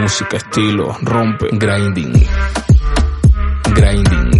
Música, 0.00 0.38
estilo, 0.38 0.96
rompe, 1.02 1.48
grinding. 1.52 2.12
Grinding. 3.74 4.30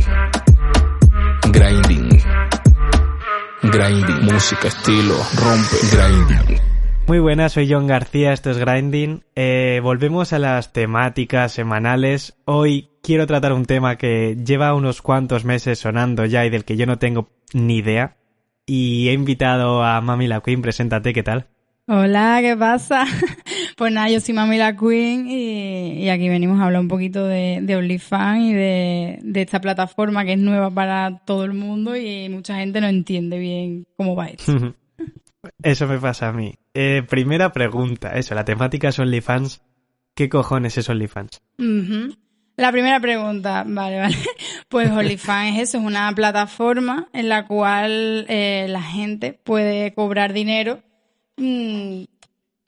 Grinding. 1.53 2.09
Grinding. 3.65 4.23
Música, 4.23 4.69
estilo, 4.69 5.17
rompe, 5.37 5.77
grinding. 5.93 6.59
Muy 7.07 7.19
buenas, 7.19 7.53
soy 7.53 7.71
John 7.71 7.87
García, 7.87 8.33
esto 8.33 8.51
es 8.51 8.57
Grinding. 8.57 9.23
Eh, 9.35 9.81
volvemos 9.83 10.33
a 10.33 10.39
las 10.39 10.73
temáticas 10.73 11.53
semanales. 11.53 12.39
Hoy 12.47 12.89
quiero 13.03 13.27
tratar 13.27 13.53
un 13.53 13.67
tema 13.67 13.97
que 13.97 14.37
lleva 14.43 14.75
unos 14.75 15.03
cuantos 15.03 15.45
meses 15.45 15.79
sonando 15.79 16.25
ya 16.25 16.47
y 16.47 16.51
del 16.51 16.65
que 16.65 16.79
yo 16.79 16.87
no 16.87 16.99
tengo 16.99 17.29
ni 17.53 17.77
idea. 17.77 18.17
Y 18.65 19.09
he 19.09 19.13
invitado 19.13 19.85
a 19.85 20.01
Mami 20.01 20.27
la 20.27 20.41
Queen, 20.41 20.63
preséntate, 20.63 21.13
¿qué 21.13 21.23
tal? 21.23 21.49
Hola, 21.87 22.39
¿qué 22.41 22.57
pasa? 22.57 23.05
Pues 23.81 23.95
nada, 23.95 24.11
yo 24.11 24.21
soy 24.21 24.35
Mami 24.35 24.59
la 24.59 24.77
Queen 24.77 25.27
y, 25.27 26.11
aquí 26.11 26.29
venimos 26.29 26.61
a 26.61 26.67
hablar 26.67 26.83
un 26.83 26.89
poquito 26.89 27.25
de, 27.25 27.61
de 27.63 27.77
OnlyFans 27.77 28.43
y 28.43 28.53
de, 28.53 29.19
de, 29.23 29.41
esta 29.41 29.59
plataforma 29.59 30.23
que 30.27 30.35
es 30.35 30.39
nueva 30.39 30.71
para 30.71 31.23
todo 31.25 31.45
el 31.45 31.55
mundo 31.55 31.97
y 31.97 32.29
mucha 32.29 32.57
gente 32.57 32.83
no 32.83 32.89
entiende 32.89 33.39
bien 33.39 33.87
cómo 33.97 34.15
va 34.15 34.27
esto. 34.27 34.75
Eso 35.63 35.87
me 35.87 35.97
pasa 35.97 36.29
a 36.29 36.33
mí. 36.35 36.53
Eh, 36.75 37.03
primera 37.09 37.55
pregunta, 37.55 38.11
eso, 38.11 38.35
la 38.35 38.45
temática 38.45 38.91
es 38.91 38.99
OnlyFans. 38.99 39.63
¿Qué 40.15 40.29
cojones 40.29 40.77
es 40.77 40.87
OnlyFans? 40.91 41.41
La 42.57 42.73
primera 42.73 43.01
pregunta, 43.01 43.65
vale, 43.67 43.99
vale. 43.99 44.17
Pues 44.69 44.91
OnlyFans 44.91 45.57
es 45.57 45.71
eso, 45.71 45.79
es 45.79 45.85
una 45.85 46.15
plataforma 46.15 47.09
en 47.15 47.31
la 47.31 47.47
cual 47.47 48.27
eh, 48.29 48.67
la 48.69 48.83
gente 48.83 49.33
puede 49.33 49.95
cobrar 49.95 50.35
dinero 50.35 50.83
mm, 51.39 52.03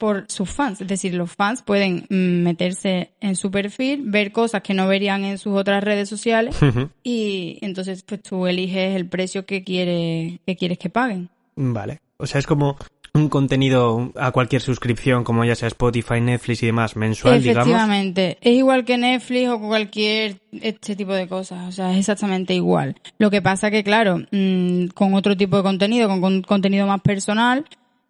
por 0.03 0.25
sus 0.27 0.49
fans. 0.49 0.81
Es 0.81 0.87
decir, 0.89 1.13
los 1.13 1.31
fans 1.31 1.61
pueden 1.61 2.05
mm, 2.09 2.43
meterse 2.43 3.11
en 3.21 3.37
su 3.37 3.49
perfil, 3.51 4.01
ver 4.03 4.33
cosas 4.33 4.61
que 4.61 4.73
no 4.73 4.85
verían 4.85 5.23
en 5.23 5.37
sus 5.37 5.53
otras 5.55 5.81
redes 5.81 6.09
sociales 6.09 6.57
y 7.03 7.57
entonces 7.61 8.03
pues 8.03 8.21
tú 8.21 8.45
eliges 8.45 8.97
el 8.97 9.07
precio 9.07 9.45
que, 9.45 9.63
quiere, 9.63 10.41
que 10.45 10.57
quieres 10.57 10.77
que 10.77 10.89
paguen. 10.89 11.29
Vale. 11.55 12.01
O 12.17 12.27
sea, 12.27 12.39
es 12.39 12.45
como 12.45 12.75
un 13.13 13.29
contenido 13.29 14.11
a 14.17 14.31
cualquier 14.31 14.61
suscripción, 14.61 15.23
como 15.23 15.45
ya 15.45 15.55
sea 15.55 15.69
Spotify, 15.69 16.19
Netflix 16.19 16.63
y 16.63 16.65
demás, 16.65 16.97
mensual, 16.97 17.41
digamos. 17.41 17.69
Efectivamente. 17.69 18.37
Es 18.41 18.57
igual 18.57 18.83
que 18.83 18.97
Netflix 18.97 19.49
o 19.51 19.59
cualquier 19.61 20.41
este 20.51 20.97
tipo 20.97 21.13
de 21.13 21.29
cosas. 21.29 21.69
O 21.69 21.71
sea, 21.71 21.93
es 21.93 21.99
exactamente 21.99 22.53
igual. 22.53 22.97
Lo 23.19 23.31
que 23.31 23.41
pasa 23.41 23.71
que, 23.71 23.85
claro, 23.85 24.17
mm, 24.31 24.87
con 24.87 25.13
otro 25.13 25.37
tipo 25.37 25.55
de 25.55 25.63
contenido, 25.63 26.09
con 26.09 26.41
contenido 26.41 26.87
más 26.87 26.99
personal, 26.99 27.65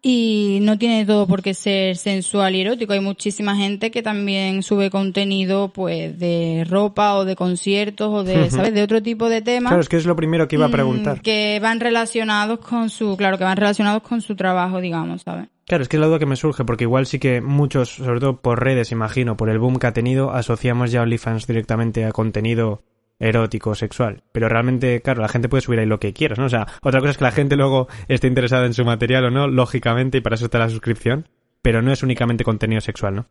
y 0.06 0.58
no 0.60 0.76
tiene 0.76 1.06
todo 1.06 1.26
por 1.26 1.42
qué 1.42 1.54
ser 1.54 1.96
sensual 1.96 2.54
y 2.54 2.60
erótico. 2.60 2.92
Hay 2.92 3.00
muchísima 3.00 3.56
gente 3.56 3.90
que 3.90 4.02
también 4.02 4.62
sube 4.62 4.90
contenido 4.90 5.68
pues 5.68 6.18
de 6.18 6.66
ropa 6.68 7.14
o 7.14 7.24
de 7.24 7.34
conciertos 7.34 8.12
o 8.12 8.22
de, 8.22 8.50
¿sabes? 8.50 8.74
De 8.74 8.82
otro 8.82 9.02
tipo 9.02 9.30
de 9.30 9.40
temas. 9.40 9.70
Claro, 9.70 9.80
es 9.80 9.88
que 9.88 9.96
es 9.96 10.04
lo 10.04 10.14
primero 10.14 10.46
que 10.46 10.56
iba 10.56 10.66
a 10.66 10.68
mm, 10.68 10.72
preguntar. 10.72 11.22
Que 11.22 11.58
van 11.62 11.80
relacionados 11.80 12.58
con 12.58 12.90
su, 12.90 13.16
claro, 13.16 13.38
que 13.38 13.44
van 13.44 13.56
relacionados 13.56 14.02
con 14.02 14.20
su 14.20 14.36
trabajo, 14.36 14.82
digamos, 14.82 15.22
¿sabes? 15.22 15.48
Claro, 15.64 15.82
es 15.82 15.88
que 15.88 15.96
es 15.96 16.00
la 16.02 16.08
duda 16.08 16.18
que 16.18 16.26
me 16.26 16.36
surge, 16.36 16.66
porque 16.66 16.84
igual 16.84 17.06
sí 17.06 17.18
que 17.18 17.40
muchos, 17.40 17.88
sobre 17.88 18.20
todo 18.20 18.42
por 18.42 18.62
redes, 18.62 18.92
imagino, 18.92 19.38
por 19.38 19.48
el 19.48 19.58
boom 19.58 19.78
que 19.78 19.86
ha 19.86 19.94
tenido, 19.94 20.32
asociamos 20.32 20.92
ya 20.92 21.00
OnlyFans 21.00 21.46
directamente 21.46 22.04
a 22.04 22.12
contenido 22.12 22.82
erótico, 23.18 23.74
sexual. 23.74 24.22
Pero 24.32 24.48
realmente, 24.48 25.00
claro, 25.02 25.22
la 25.22 25.28
gente 25.28 25.48
puede 25.48 25.62
subir 25.62 25.78
ahí 25.78 25.86
lo 25.86 26.00
que 26.00 26.12
quieras, 26.12 26.38
¿no? 26.38 26.46
O 26.46 26.50
sea, 26.50 26.66
otra 26.82 27.00
cosa 27.00 27.12
es 27.12 27.18
que 27.18 27.24
la 27.24 27.32
gente 27.32 27.56
luego 27.56 27.88
esté 28.08 28.26
interesada 28.26 28.66
en 28.66 28.74
su 28.74 28.84
material 28.84 29.26
o 29.26 29.30
no, 29.30 29.48
lógicamente, 29.48 30.18
y 30.18 30.20
para 30.20 30.36
eso 30.36 30.46
está 30.46 30.58
la 30.58 30.68
suscripción, 30.68 31.28
pero 31.62 31.82
no 31.82 31.92
es 31.92 32.02
únicamente 32.02 32.44
contenido 32.44 32.80
sexual, 32.80 33.14
¿no? 33.14 33.26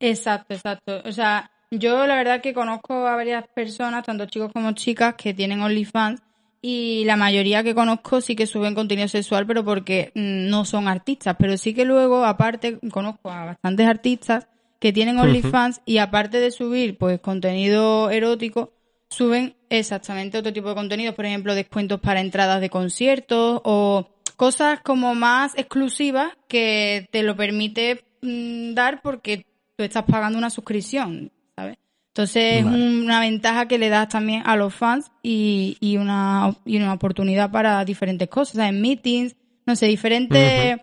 Exacto, 0.00 0.54
exacto. 0.54 1.02
O 1.04 1.12
sea, 1.12 1.50
yo 1.70 2.06
la 2.06 2.16
verdad 2.16 2.40
que 2.40 2.52
conozco 2.52 3.06
a 3.06 3.16
varias 3.16 3.46
personas, 3.48 4.04
tanto 4.04 4.26
chicos 4.26 4.52
como 4.52 4.72
chicas, 4.72 5.14
que 5.14 5.32
tienen 5.32 5.62
OnlyFans 5.62 6.20
y 6.60 7.04
la 7.06 7.16
mayoría 7.16 7.64
que 7.64 7.74
conozco 7.74 8.20
sí 8.20 8.36
que 8.36 8.46
suben 8.46 8.74
contenido 8.74 9.08
sexual, 9.08 9.46
pero 9.46 9.64
porque 9.64 10.12
mm, 10.14 10.48
no 10.48 10.64
son 10.64 10.86
artistas. 10.86 11.34
Pero 11.38 11.56
sí 11.56 11.74
que 11.74 11.84
luego, 11.84 12.24
aparte, 12.24 12.78
conozco 12.90 13.30
a 13.30 13.46
bastantes 13.46 13.86
artistas 13.86 14.46
que 14.78 14.92
tienen 14.92 15.18
OnlyFans 15.18 15.80
y 15.84 15.98
aparte 15.98 16.40
de 16.40 16.50
subir 16.50 16.98
pues 16.98 17.20
contenido 17.20 18.10
erótico, 18.10 18.72
suben 19.12 19.54
exactamente 19.68 20.38
otro 20.38 20.52
tipo 20.52 20.68
de 20.68 20.74
contenidos, 20.74 21.14
por 21.14 21.26
ejemplo, 21.26 21.54
descuentos 21.54 22.00
para 22.00 22.20
entradas 22.20 22.60
de 22.60 22.70
conciertos 22.70 23.60
o 23.64 24.08
cosas 24.36 24.80
como 24.80 25.14
más 25.14 25.52
exclusivas 25.56 26.32
que 26.48 27.08
te 27.12 27.22
lo 27.22 27.36
permite 27.36 28.04
mm, 28.22 28.74
dar 28.74 29.02
porque 29.02 29.46
tú 29.76 29.84
estás 29.84 30.04
pagando 30.04 30.38
una 30.38 30.50
suscripción, 30.50 31.30
¿sabes? 31.54 31.78
Entonces 32.08 32.58
es 32.58 32.64
una 32.64 33.20
ventaja 33.20 33.66
que 33.68 33.78
le 33.78 33.88
das 33.88 34.08
también 34.08 34.42
a 34.44 34.56
los 34.56 34.74
fans 34.74 35.10
y, 35.22 35.78
y, 35.80 35.96
una, 35.96 36.54
y 36.64 36.76
una 36.76 36.92
oportunidad 36.92 37.50
para 37.50 37.84
diferentes 37.84 38.28
cosas, 38.28 38.68
en 38.68 38.82
meetings, 38.82 39.34
no 39.64 39.76
sé, 39.76 39.86
diferentes, 39.86 40.78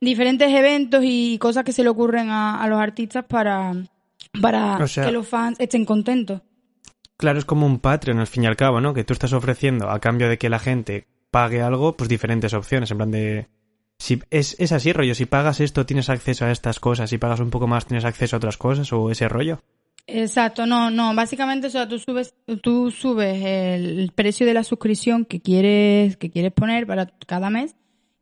diferentes 0.00 0.50
eventos 0.50 1.02
y 1.04 1.38
cosas 1.38 1.62
que 1.62 1.72
se 1.72 1.84
le 1.84 1.90
ocurren 1.90 2.30
a, 2.30 2.66
los 2.68 2.80
artistas 2.80 3.24
para, 3.24 3.72
para 4.40 4.78
que 4.94 5.12
los 5.12 5.28
fans 5.28 5.60
estén 5.60 5.84
contentos. 5.84 6.40
Claro, 7.16 7.38
es 7.38 7.44
como 7.44 7.66
un 7.66 7.78
Patreon 7.78 8.18
al 8.18 8.26
fin 8.26 8.44
y 8.44 8.46
al 8.46 8.56
cabo, 8.56 8.80
¿no? 8.80 8.94
Que 8.94 9.04
tú 9.04 9.12
estás 9.12 9.32
ofreciendo 9.32 9.90
a 9.90 10.00
cambio 10.00 10.28
de 10.28 10.38
que 10.38 10.48
la 10.48 10.58
gente 10.58 11.06
pague 11.30 11.62
algo, 11.62 11.96
pues 11.96 12.08
diferentes 12.08 12.54
opciones, 12.54 12.90
en 12.90 12.96
plan 12.96 13.10
de... 13.10 13.48
Si 13.98 14.20
es, 14.30 14.56
es 14.58 14.72
así, 14.72 14.92
rollo, 14.92 15.14
si 15.14 15.24
pagas 15.24 15.60
esto 15.60 15.86
tienes 15.86 16.10
acceso 16.10 16.44
a 16.44 16.50
estas 16.50 16.80
cosas, 16.80 17.10
si 17.10 17.18
pagas 17.18 17.40
un 17.40 17.50
poco 17.50 17.68
más 17.68 17.86
tienes 17.86 18.04
acceso 18.04 18.34
a 18.34 18.38
otras 18.38 18.56
cosas, 18.56 18.92
o 18.92 19.10
ese 19.10 19.28
rollo. 19.28 19.60
Exacto, 20.06 20.66
no, 20.66 20.90
no, 20.90 21.14
básicamente, 21.14 21.68
o 21.68 21.70
sea, 21.70 21.88
tú 21.88 21.98
subes, 21.98 22.34
tú 22.62 22.90
subes 22.90 23.42
el 23.42 24.12
precio 24.14 24.46
de 24.46 24.54
la 24.54 24.64
suscripción 24.64 25.24
que 25.24 25.40
quieres, 25.40 26.16
que 26.16 26.30
quieres 26.30 26.52
poner 26.52 26.86
para 26.86 27.06
cada 27.26 27.48
mes 27.48 27.74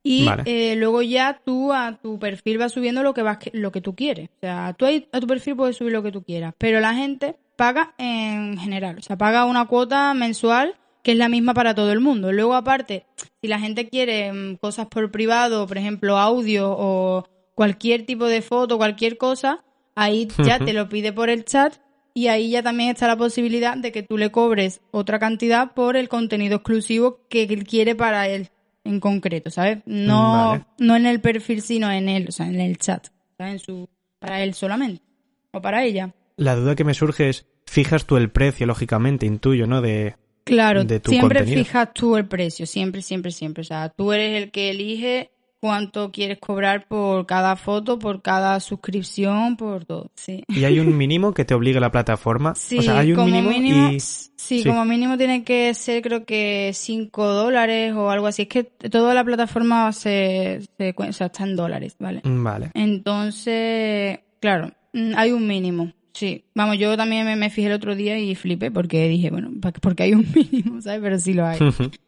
y 0.05 0.27
eh, 0.47 0.75
luego 0.77 1.03
ya 1.03 1.41
tú 1.45 1.73
a 1.73 1.99
tu 2.01 2.19
perfil 2.19 2.59
vas 2.59 2.73
subiendo 2.73 3.03
lo 3.03 3.15
que 3.15 3.23
vas, 3.23 3.39
lo 3.53 3.71
que 3.71 3.81
tú 3.81 3.95
quieres. 3.95 4.31
O 4.37 4.41
sea, 4.41 4.75
tú 4.77 4.87
a 4.87 5.21
tu 5.21 5.27
perfil 5.27 5.57
puedes 5.57 5.77
subir 5.77 5.93
lo 5.93 6.03
que 6.03 6.13
tú 6.13 6.23
quieras, 6.23 6.55
pero 6.59 6.81
la 6.81 6.95
gente 6.95 7.37
paga 7.63 7.95
en 7.97 8.59
general, 8.59 8.99
o 8.99 9.03
sea, 9.03 9.17
paga 9.17 9.45
una 9.45 9.67
cuota 9.67 10.13
mensual 10.15 10.75
que 11.05 11.13
es 11.13 11.17
la 11.17 11.29
misma 11.29 11.55
para 11.55 11.77
todo 11.77 11.93
el 11.93 12.01
mundo. 12.01 12.33
Luego, 12.33 12.55
aparte, 12.57 13.07
si 13.41 13.47
la 13.47 13.61
gente 13.61 13.89
quiere 13.89 14.33
mm, 14.33 14.57
cosas 14.57 14.89
por 14.89 15.13
privado, 15.13 15.65
por 15.69 15.79
ejemplo, 15.79 16.19
audio 16.19 16.75
o 16.77 17.25
cualquier 17.55 18.05
tipo 18.05 18.27
de 18.27 18.43
foto, 18.43 18.79
cualquier 18.79 19.17
cosa, 19.17 19.63
ahí 19.95 20.27
ya 20.45 20.59
te 20.59 20.73
lo 20.73 20.89
pide 20.89 21.13
por 21.13 21.31
el 21.31 21.45
chat 21.45 21.77
y 22.15 22.27
ahí 22.27 22.51
ya 22.51 22.65
también 22.65 22.91
está 22.91 23.07
la 23.07 23.17
posibilidad 23.17 23.77
de 23.77 23.93
que 23.93 24.03
tú 24.03 24.19
le 24.19 24.33
cobres 24.33 24.81
otra 24.91 25.21
cantidad 25.21 25.73
por 25.73 25.97
el 25.97 26.09
contenido 26.09 26.57
exclusivo 26.57 27.21
que 27.29 27.45
él 27.45 27.63
quiere 27.63 27.95
para 27.95 28.27
él 28.27 28.49
en 28.83 28.99
concreto, 28.99 29.51
¿sabes? 29.51 29.79
No, 29.87 30.67
no 30.79 30.97
en 30.97 31.07
el 31.07 31.21
perfil, 31.21 31.63
sino 31.63 31.93
en 31.93 32.09
él, 32.09 32.27
o 32.29 32.33
sea, 32.33 32.49
en 32.49 32.61
el 32.61 32.79
chat, 32.79 33.07
¿sabes? 33.39 33.53
En 33.53 33.59
su, 33.61 33.89
para 34.19 34.43
él 34.43 34.53
solamente 34.55 35.05
o 35.53 35.63
para 35.63 35.85
ella 35.85 36.13
la 36.37 36.57
duda 36.57 36.75
que 36.75 36.85
me 36.85 36.95
surge 36.95 37.29
es, 37.29 37.47
fijas 37.73 38.05
tú 38.05 38.19
el 38.19 38.31
precio, 38.31 38.67
lógicamente, 38.67 39.25
intuyo, 39.25 39.67
¿no? 39.67 39.81
De, 39.81 40.17
claro, 40.45 40.83
siempre 41.05 41.45
fijas 41.45 41.95
tú 41.95 42.19
el 42.19 42.27
precio, 42.27 42.67
siempre, 42.67 43.01
siempre, 43.01 43.33
siempre. 43.33 43.63
O 43.63 43.65
sea, 43.65 43.89
tú 43.89 44.13
eres 44.13 44.43
el 44.43 44.51
que 44.51 44.69
elige 44.69 45.31
cuánto 45.59 46.13
quieres 46.13 46.39
cobrar 46.39 46.87
por 46.87 47.25
cada 47.25 47.57
foto, 47.57 47.99
por 47.99 48.21
cada 48.21 48.61
suscripción, 48.61 49.57
por 49.57 49.87
todo, 49.87 50.11
sí. 50.15 50.45
¿Y 50.49 50.65
hay 50.65 50.81
un 50.81 50.95
mínimo 50.99 51.33
que 51.33 51.47
te 51.47 51.55
obliga 51.55 51.81
la 51.81 51.91
plataforma? 51.91 52.55
Sí, 52.55 52.77
o 52.81 52.83
sea, 52.83 52.99
hay 52.99 53.13
un 53.13 53.17
como 53.17 53.41
mínimo, 53.41 53.91
y... 53.91 54.01
sí, 54.01 54.65
como 54.65 54.85
mínimo 54.85 55.17
tiene 55.17 55.43
que 55.43 55.73
ser 55.73 56.03
creo 56.03 56.27
que 56.27 56.73
5 56.75 57.27
dólares 57.27 57.95
o 57.95 58.11
algo 58.11 58.27
así. 58.27 58.43
Es 58.43 58.49
que 58.49 58.65
toda 58.65 59.15
la 59.15 59.25
plataforma 59.25 59.91
se, 59.93 60.61
se 60.77 60.95
o 60.95 61.13
sea, 61.15 61.29
está 61.29 61.45
en 61.45 61.57
dólares, 61.57 61.97
¿vale? 61.99 62.21
Vale. 62.23 62.71
Entonces, 62.75 64.19
claro, 64.41 64.73
mm, 64.93 65.13
hay 65.17 65.33
un 65.33 65.47
mínimo. 65.47 65.91
Sí, 66.13 66.45
vamos, 66.55 66.79
yo 66.79 66.97
también 66.97 67.39
me, 67.39 67.51
fijé 67.51 67.69
el 67.69 67.75
otro 67.75 67.95
día 67.95 68.19
y 68.19 68.35
flipé 68.35 68.71
porque 68.71 69.09
dije, 69.09 69.31
bueno, 69.31 69.51
porque 69.81 70.03
hay 70.03 70.13
un 70.13 70.27
mínimo, 70.35 70.81
¿sabes? 70.81 71.01
Pero 71.03 71.19
sí 71.19 71.33
lo 71.33 71.47
hay. 71.47 71.59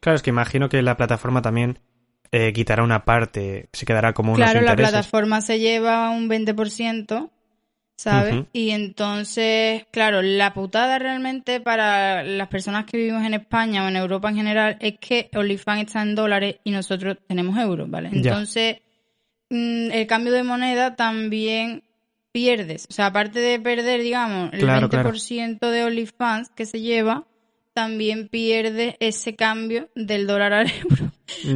claro, 0.00 0.16
es 0.16 0.22
que 0.22 0.30
imagino 0.30 0.68
que 0.68 0.82
la 0.82 0.96
plataforma 0.96 1.40
también 1.42 1.78
eh, 2.30 2.52
quitará 2.52 2.82
una 2.82 3.04
parte, 3.04 3.68
se 3.72 3.86
quedará 3.86 4.12
como 4.12 4.32
unos 4.32 4.44
Claro, 4.44 4.64
la 4.64 4.76
plataforma 4.76 5.40
se 5.40 5.58
lleva 5.58 6.10
un 6.10 6.28
20%, 6.28 7.30
¿sabes? 7.96 8.44
Y 8.52 8.70
entonces, 8.70 9.86
claro, 9.90 10.20
la 10.20 10.52
putada 10.52 10.98
realmente 10.98 11.60
para 11.60 12.22
las 12.24 12.48
personas 12.48 12.84
que 12.84 12.98
vivimos 12.98 13.24
en 13.24 13.34
España 13.34 13.84
o 13.84 13.88
en 13.88 13.96
Europa 13.96 14.28
en 14.28 14.36
general 14.36 14.76
es 14.80 14.98
que 14.98 15.30
OnlyFans 15.32 15.86
está 15.86 16.02
en 16.02 16.14
dólares 16.14 16.56
y 16.64 16.72
nosotros 16.72 17.18
tenemos 17.26 17.56
euros, 17.56 17.88
¿vale? 17.88 18.10
Entonces, 18.12 18.78
mm, 19.50 19.92
el 19.92 20.06
cambio 20.06 20.32
de 20.32 20.42
moneda 20.42 20.96
también 20.96 21.84
pierdes. 22.34 22.88
O 22.90 22.92
sea, 22.92 23.06
aparte 23.06 23.38
de 23.38 23.60
perder, 23.60 24.02
digamos, 24.02 24.52
el 24.52 24.66
20% 24.66 25.70
de 25.70 25.84
OnlyFans 25.84 26.50
que 26.50 26.66
se 26.66 26.80
lleva, 26.80 27.28
también 27.72 28.26
pierde 28.28 28.96
ese 28.98 29.36
cambio 29.36 29.88
del 29.94 30.26
dólar 30.26 30.52
al 30.52 30.66
euro. 30.82 31.12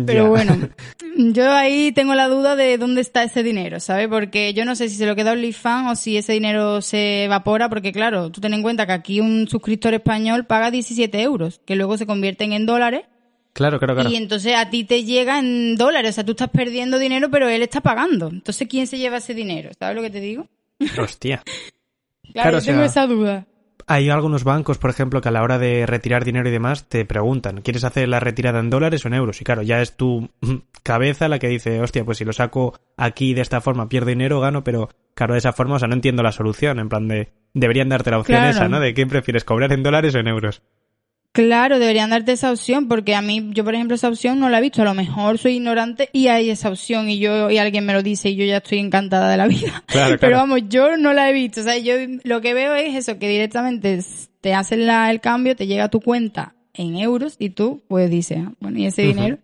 Pero 0.06 0.28
bueno, 0.28 0.56
yo 1.16 1.50
ahí 1.50 1.90
tengo 1.90 2.14
la 2.14 2.28
duda 2.28 2.54
de 2.54 2.78
dónde 2.78 3.00
está 3.00 3.24
ese 3.24 3.42
dinero, 3.42 3.80
¿sabes? 3.80 4.06
Porque 4.06 4.54
yo 4.54 4.64
no 4.64 4.76
sé 4.76 4.88
si 4.88 4.94
se 4.94 5.06
lo 5.06 5.16
queda 5.16 5.32
OnlyFans 5.32 5.90
o 5.90 5.96
si 5.96 6.16
ese 6.16 6.34
dinero 6.34 6.80
se 6.80 7.24
evapora, 7.24 7.68
porque 7.68 7.90
claro, 7.90 8.30
tú 8.30 8.40
ten 8.40 8.54
en 8.54 8.62
cuenta 8.62 8.86
que 8.86 8.92
aquí 8.92 9.20
un 9.20 9.48
suscriptor 9.48 9.94
español 9.94 10.46
paga 10.46 10.70
17 10.70 11.20
euros, 11.22 11.60
que 11.66 11.74
luego 11.74 11.96
se 11.96 12.06
convierten 12.06 12.52
en 12.52 12.66
dólares. 12.66 13.02
Claro, 13.52 13.80
claro, 13.80 13.94
claro. 13.94 14.10
Y 14.10 14.14
entonces 14.14 14.54
a 14.54 14.70
ti 14.70 14.84
te 14.84 15.02
llega 15.02 15.40
en 15.40 15.74
dólares, 15.74 16.10
o 16.10 16.14
sea, 16.14 16.24
tú 16.24 16.32
estás 16.32 16.50
perdiendo 16.50 17.00
dinero, 17.00 17.30
pero 17.32 17.48
él 17.48 17.62
está 17.62 17.80
pagando. 17.80 18.28
Entonces, 18.28 18.68
¿quién 18.68 18.86
se 18.86 18.98
lleva 18.98 19.16
ese 19.16 19.34
dinero? 19.34 19.70
¿Sabes 19.76 19.96
lo 19.96 20.02
que 20.02 20.10
te 20.10 20.20
digo? 20.20 20.46
Hostia. 20.98 21.42
Claro, 22.32 22.32
Claro, 22.32 22.58
yo 22.58 22.64
tengo 22.64 22.78
o 22.84 22.88
sea, 22.88 23.04
esa 23.04 23.06
duda. 23.06 23.46
Hay 23.90 24.10
algunos 24.10 24.44
bancos, 24.44 24.76
por 24.76 24.90
ejemplo, 24.90 25.22
que 25.22 25.28
a 25.28 25.32
la 25.32 25.42
hora 25.42 25.58
de 25.58 25.86
retirar 25.86 26.22
dinero 26.24 26.46
y 26.48 26.52
demás 26.52 26.88
te 26.88 27.06
preguntan, 27.06 27.62
¿quieres 27.62 27.84
hacer 27.84 28.06
la 28.06 28.20
retirada 28.20 28.60
en 28.60 28.68
dólares 28.68 29.02
o 29.04 29.08
en 29.08 29.14
euros? 29.14 29.40
Y 29.40 29.44
claro, 29.44 29.62
ya 29.62 29.80
es 29.80 29.96
tu 29.96 30.28
cabeza 30.82 31.26
la 31.28 31.38
que 31.38 31.48
dice, 31.48 31.80
hostia, 31.80 32.04
pues 32.04 32.18
si 32.18 32.24
lo 32.26 32.34
saco 32.34 32.78
aquí 32.98 33.32
de 33.32 33.40
esta 33.40 33.62
forma 33.62 33.88
pierdo 33.88 34.10
dinero, 34.10 34.40
gano, 34.40 34.62
pero 34.62 34.90
claro, 35.14 35.32
de 35.32 35.38
esa 35.38 35.54
forma, 35.54 35.76
o 35.76 35.78
sea, 35.78 35.88
no 35.88 35.94
entiendo 35.94 36.22
la 36.22 36.32
solución, 36.32 36.78
en 36.80 36.90
plan 36.90 37.08
de, 37.08 37.32
deberían 37.54 37.88
darte 37.88 38.10
la 38.10 38.18
opción 38.18 38.38
Claro. 38.40 38.50
esa, 38.50 38.68
¿no? 38.68 38.78
De 38.78 38.92
qué 38.92 39.06
prefieres, 39.06 39.44
cobrar 39.44 39.72
en 39.72 39.82
dólares 39.82 40.14
o 40.14 40.18
en 40.18 40.28
euros. 40.28 40.62
Claro, 41.32 41.78
deberían 41.78 42.10
darte 42.10 42.32
esa 42.32 42.50
opción, 42.50 42.88
porque 42.88 43.14
a 43.14 43.22
mí, 43.22 43.50
yo 43.52 43.64
por 43.64 43.74
ejemplo, 43.74 43.94
esa 43.94 44.08
opción 44.08 44.40
no 44.40 44.48
la 44.48 44.58
he 44.58 44.62
visto. 44.62 44.82
A 44.82 44.86
lo 44.86 44.94
mejor 44.94 45.38
soy 45.38 45.56
ignorante 45.56 46.08
y 46.12 46.28
hay 46.28 46.50
esa 46.50 46.68
opción 46.68 47.08
y 47.08 47.18
yo, 47.18 47.50
y 47.50 47.58
alguien 47.58 47.86
me 47.86 47.92
lo 47.92 48.02
dice 48.02 48.30
y 48.30 48.36
yo 48.36 48.44
ya 48.44 48.56
estoy 48.56 48.78
encantada 48.78 49.30
de 49.30 49.36
la 49.36 49.46
vida. 49.46 49.84
Claro, 49.86 50.16
Pero 50.20 50.32
claro. 50.32 50.36
vamos, 50.36 50.62
yo 50.68 50.96
no 50.96 51.12
la 51.12 51.30
he 51.30 51.32
visto. 51.32 51.60
O 51.60 51.64
sea, 51.64 51.78
yo 51.78 51.94
lo 52.24 52.40
que 52.40 52.54
veo 52.54 52.74
es 52.74 52.94
eso, 52.94 53.18
que 53.18 53.28
directamente 53.28 54.00
te 54.40 54.54
hacen 54.54 54.86
la, 54.86 55.10
el 55.10 55.20
cambio, 55.20 55.54
te 55.54 55.66
llega 55.66 55.84
a 55.84 55.90
tu 55.90 56.00
cuenta 56.00 56.54
en 56.74 56.96
euros 56.96 57.36
y 57.38 57.50
tú, 57.50 57.82
pues 57.88 58.10
dices, 58.10 58.38
ah, 58.44 58.52
bueno, 58.60 58.78
y 58.78 58.86
ese 58.86 59.02
dinero, 59.02 59.38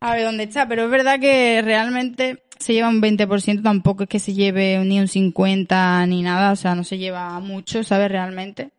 a 0.00 0.14
ver 0.14 0.24
dónde 0.24 0.44
está. 0.44 0.66
Pero 0.66 0.84
es 0.84 0.90
verdad 0.90 1.20
que 1.20 1.60
realmente 1.62 2.42
se 2.58 2.72
lleva 2.72 2.88
un 2.88 3.02
20%, 3.02 3.62
tampoco 3.62 4.04
es 4.04 4.08
que 4.08 4.18
se 4.18 4.34
lleve 4.34 4.78
ni 4.84 4.98
un 4.98 5.08
50 5.08 6.06
ni 6.06 6.22
nada, 6.22 6.52
o 6.52 6.56
sea, 6.56 6.74
no 6.74 6.84
se 6.84 6.98
lleva 6.98 7.38
mucho, 7.40 7.84
¿sabes? 7.84 8.10
Realmente. 8.10 8.70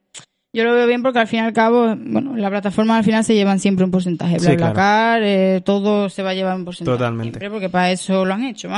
Yo 0.54 0.64
lo 0.64 0.74
veo 0.76 0.86
bien 0.86 1.02
porque 1.02 1.18
al 1.18 1.28
fin 1.28 1.40
y 1.40 1.42
al 1.42 1.54
cabo, 1.54 1.96
bueno, 1.98 2.38
la 2.38 2.50
plataforma 2.50 2.98
al 2.98 3.04
final 3.04 3.24
se 3.24 3.34
llevan 3.34 3.60
siempre 3.60 3.86
un 3.86 3.92
porcentaje. 3.92 4.40
Sí, 4.40 4.46
BlaBlaCar, 4.46 5.24
eh, 5.24 5.62
todo 5.66 6.10
se 6.10 6.22
va 6.22 6.30
a 6.30 6.34
llevar 6.36 6.56
un 6.56 6.66
porcentaje. 6.66 6.96
Totalmente. 6.96 7.40
Siempre 7.40 7.50
porque 7.50 7.70
para 7.70 7.92
eso 7.92 8.24
lo 8.24 8.36
han 8.36 8.44
hecho, 8.44 8.70
¿no? 8.70 8.78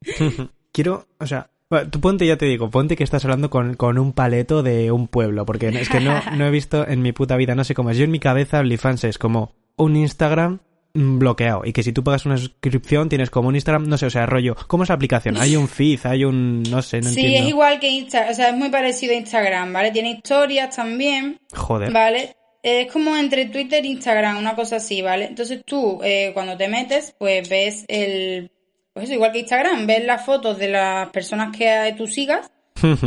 Quiero, 0.72 1.06
o 1.18 1.26
sea, 1.26 1.50
tú 1.90 2.00
ponte, 2.00 2.26
ya 2.26 2.38
te 2.38 2.46
digo, 2.46 2.70
ponte 2.70 2.96
que 2.96 3.04
estás 3.04 3.22
hablando 3.24 3.50
con, 3.50 3.74
con 3.74 3.98
un 3.98 4.14
paleto 4.14 4.62
de 4.62 4.90
un 4.92 5.06
pueblo, 5.06 5.44
porque 5.44 5.68
es 5.68 5.90
que 5.90 6.00
no, 6.00 6.20
no 6.36 6.46
he 6.46 6.50
visto 6.50 6.88
en 6.88 7.02
mi 7.02 7.12
puta 7.12 7.36
vida, 7.36 7.54
no 7.54 7.64
sé 7.64 7.74
cómo 7.74 7.90
es. 7.90 7.98
Yo 7.98 8.04
en 8.04 8.10
mi 8.10 8.18
cabeza 8.18 8.60
OnlyFans 8.60 9.04
es 9.04 9.18
como 9.18 9.52
un 9.76 9.96
Instagram 9.96 10.60
bloqueado 10.94 11.62
y 11.64 11.72
que 11.72 11.82
si 11.82 11.92
tú 11.92 12.04
pagas 12.04 12.24
una 12.24 12.36
suscripción 12.36 13.08
tienes 13.08 13.28
como 13.28 13.48
un 13.48 13.56
Instagram, 13.56 13.88
no 13.88 13.98
sé, 13.98 14.06
o 14.06 14.10
sea, 14.10 14.26
rollo, 14.26 14.56
¿cómo 14.68 14.84
es 14.84 14.88
la 14.88 14.94
aplicación? 14.94 15.36
Hay 15.36 15.56
un 15.56 15.68
feed, 15.68 16.00
hay 16.04 16.24
un, 16.24 16.62
no 16.62 16.82
sé, 16.82 17.00
no 17.00 17.10
sí, 17.10 17.20
entiendo. 17.20 17.40
es 17.40 17.48
igual 17.48 17.80
que 17.80 17.88
Instagram, 17.88 18.30
o 18.30 18.34
sea, 18.34 18.48
es 18.50 18.56
muy 18.56 18.70
parecido 18.70 19.12
a 19.12 19.16
Instagram, 19.16 19.72
¿vale? 19.72 19.90
Tiene 19.90 20.12
historias 20.12 20.74
también, 20.74 21.40
Joder. 21.52 21.90
¿vale? 21.92 22.36
Es 22.62 22.90
como 22.90 23.16
entre 23.16 23.46
Twitter 23.46 23.84
e 23.84 23.88
Instagram, 23.88 24.38
una 24.38 24.54
cosa 24.54 24.76
así, 24.76 25.02
¿vale? 25.02 25.26
Entonces 25.26 25.62
tú, 25.66 26.00
eh, 26.02 26.30
cuando 26.32 26.56
te 26.56 26.68
metes, 26.68 27.14
pues 27.18 27.48
ves 27.48 27.84
el... 27.88 28.50
Pues 28.94 29.06
eso, 29.06 29.14
igual 29.14 29.32
que 29.32 29.40
Instagram, 29.40 29.86
ves 29.86 30.04
las 30.04 30.24
fotos 30.24 30.56
de 30.56 30.68
las 30.68 31.10
personas 31.10 31.54
que 31.54 31.92
tú 31.98 32.06
sigas 32.06 32.50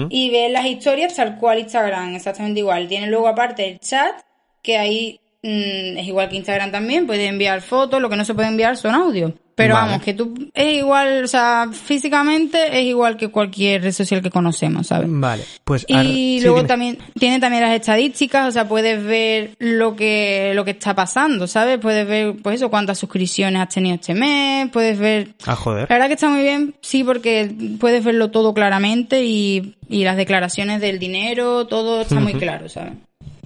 y 0.09 0.29
ves 0.29 0.51
las 0.51 0.65
historias 0.65 1.15
tal 1.15 1.37
cual 1.37 1.59
Instagram, 1.59 2.15
exactamente 2.15 2.59
igual. 2.59 2.87
Tiene 2.87 3.07
luego 3.07 3.27
aparte 3.29 3.67
el 3.69 3.79
chat, 3.79 4.15
que 4.61 4.77
ahí 4.77 5.21
mm, 5.47 5.97
es 5.97 6.07
igual 6.07 6.29
que 6.29 6.35
Instagram 6.35 6.71
también, 6.71 7.07
puedes 7.07 7.27
enviar 7.29 7.61
fotos, 7.61 8.01
lo 8.01 8.09
que 8.09 8.15
no 8.15 8.25
se 8.25 8.33
puede 8.33 8.47
enviar 8.49 8.77
son 8.77 8.95
audios. 8.95 9.33
Pero 9.55 9.73
Vale. 9.73 9.87
vamos, 9.87 10.03
que 10.05 10.13
tú 10.13 10.35
es 10.53 10.73
igual, 10.75 11.23
o 11.23 11.27
sea, 11.27 11.67
físicamente 11.73 12.77
es 12.79 12.85
igual 12.85 13.17
que 13.17 13.29
cualquier 13.29 13.81
red 13.81 13.91
social 13.91 14.21
que 14.21 14.29
conocemos, 14.29 14.85
¿sabes? 14.85 15.07
Vale, 15.11 15.43
pues... 15.63 15.83
Y 15.87 15.95
sí, 15.95 16.39
luego 16.43 16.57
dime. 16.57 16.67
también 16.67 16.97
tiene 17.17 17.39
también 17.39 17.63
las 17.63 17.73
estadísticas, 17.73 18.47
o 18.49 18.51
sea, 18.51 18.67
puedes 18.67 19.03
ver 19.03 19.55
lo 19.57 19.95
que 19.95 20.51
lo 20.53 20.63
que 20.63 20.71
está 20.71 20.93
pasando, 20.93 21.47
¿sabes? 21.47 21.79
Puedes 21.79 22.07
ver 22.07 22.35
pues 22.43 22.57
eso, 22.57 22.69
cuántas 22.69 22.99
suscripciones 22.99 23.59
has 23.59 23.73
tenido 23.73 23.95
este 23.95 24.13
mes, 24.13 24.69
puedes 24.69 24.99
ver 24.99 25.29
Ah, 25.47 25.55
joder. 25.55 25.87
la 25.89 25.95
verdad 25.95 26.07
que 26.07 26.13
está 26.13 26.29
muy 26.29 26.43
bien, 26.43 26.75
sí, 26.81 27.03
porque 27.03 27.49
puedes 27.79 28.03
verlo 28.03 28.29
todo 28.29 28.53
claramente 28.53 29.23
y, 29.25 29.75
y 29.89 30.03
las 30.03 30.17
declaraciones 30.17 30.81
del 30.81 30.99
dinero, 30.99 31.65
todo 31.65 32.01
está 32.01 32.19
muy 32.19 32.35
claro, 32.35 32.69
¿sabes? 32.69 32.93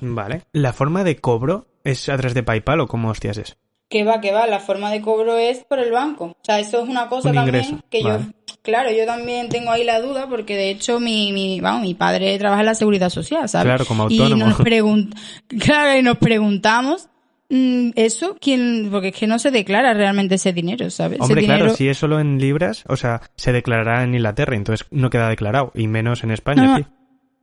Vale. 0.02 0.42
¿La 0.52 0.74
forma 0.74 1.04
de 1.04 1.16
cobro 1.18 1.68
es 1.84 2.10
a 2.10 2.18
través 2.18 2.34
de 2.34 2.44
PayPal 2.44 2.82
o 2.82 2.88
cómo 2.88 3.10
hostias 3.10 3.38
es? 3.38 3.58
Que 3.90 4.04
va, 4.04 4.22
que 4.22 4.32
va, 4.32 4.48
la 4.48 4.60
forma 4.60 4.90
de 4.92 5.02
cobro 5.02 5.38
es 5.38 5.60
por 5.66 5.80
el 5.80 5.92
banco. 5.92 6.26
O 6.26 6.38
sea, 6.44 6.60
eso 6.60 6.82
es 6.84 6.90
una 6.90 7.08
cosa 7.08 7.30
Un 7.30 7.36
también 7.36 7.56
ingreso, 7.66 7.84
que 7.90 8.02
vale. 8.04 8.24
yo, 8.48 8.56
claro, 8.62 8.90
yo 8.92 9.06
también 9.06 9.50
tengo 9.50 9.70
ahí 9.72 9.84
la 9.84 10.00
duda 10.00 10.28
porque 10.30 10.56
de 10.56 10.70
hecho 10.70 11.00
mi, 11.02 11.34
mi, 11.34 11.60
vamos, 11.60 11.82
mi 11.82 11.94
padre 11.94 12.38
trabaja 12.40 12.62
en 12.62 12.68
la 12.68 12.76
seguridad 12.76 13.10
social, 13.10 13.50
¿sabes? 13.50 13.66
Claro, 13.66 13.86
como 13.86 14.10
Y 14.10 14.18
autónomo. 14.22 14.46
nos 14.48 14.60
pregun- 14.60 15.14
claro, 15.60 16.00
y 16.00 16.04
nos 16.04 16.18
preguntamos, 16.20 17.10
mm, 17.50 17.90
eso, 17.96 18.38
quién, 18.40 18.88
porque 18.92 19.10
es 19.10 19.16
que 19.16 19.28
no 19.28 19.40
se 19.40 19.52
declara 19.52 19.94
realmente 19.94 20.36
ese 20.36 20.54
dinero, 20.54 20.90
¿sabes? 20.90 21.20
Ese 21.20 21.24
Hombre, 21.26 21.44
claro, 21.44 21.60
dinero- 21.64 21.76
si 21.76 21.90
es 21.90 21.98
solo 21.98 22.22
en 22.22 22.40
libras, 22.40 22.86
o 22.88 22.96
sea, 22.96 23.22
se 23.36 23.52
declarará 23.52 24.04
en 24.06 24.16
Inglaterra, 24.16 24.56
entonces 24.56 24.88
no 24.92 25.10
queda 25.10 25.28
declarado, 25.28 25.74
y 25.76 25.88
menos 25.88 26.24
en 26.24 26.32
España. 26.32 26.64
No, 26.64 26.70
no, 26.70 26.76
aquí. 26.78 26.86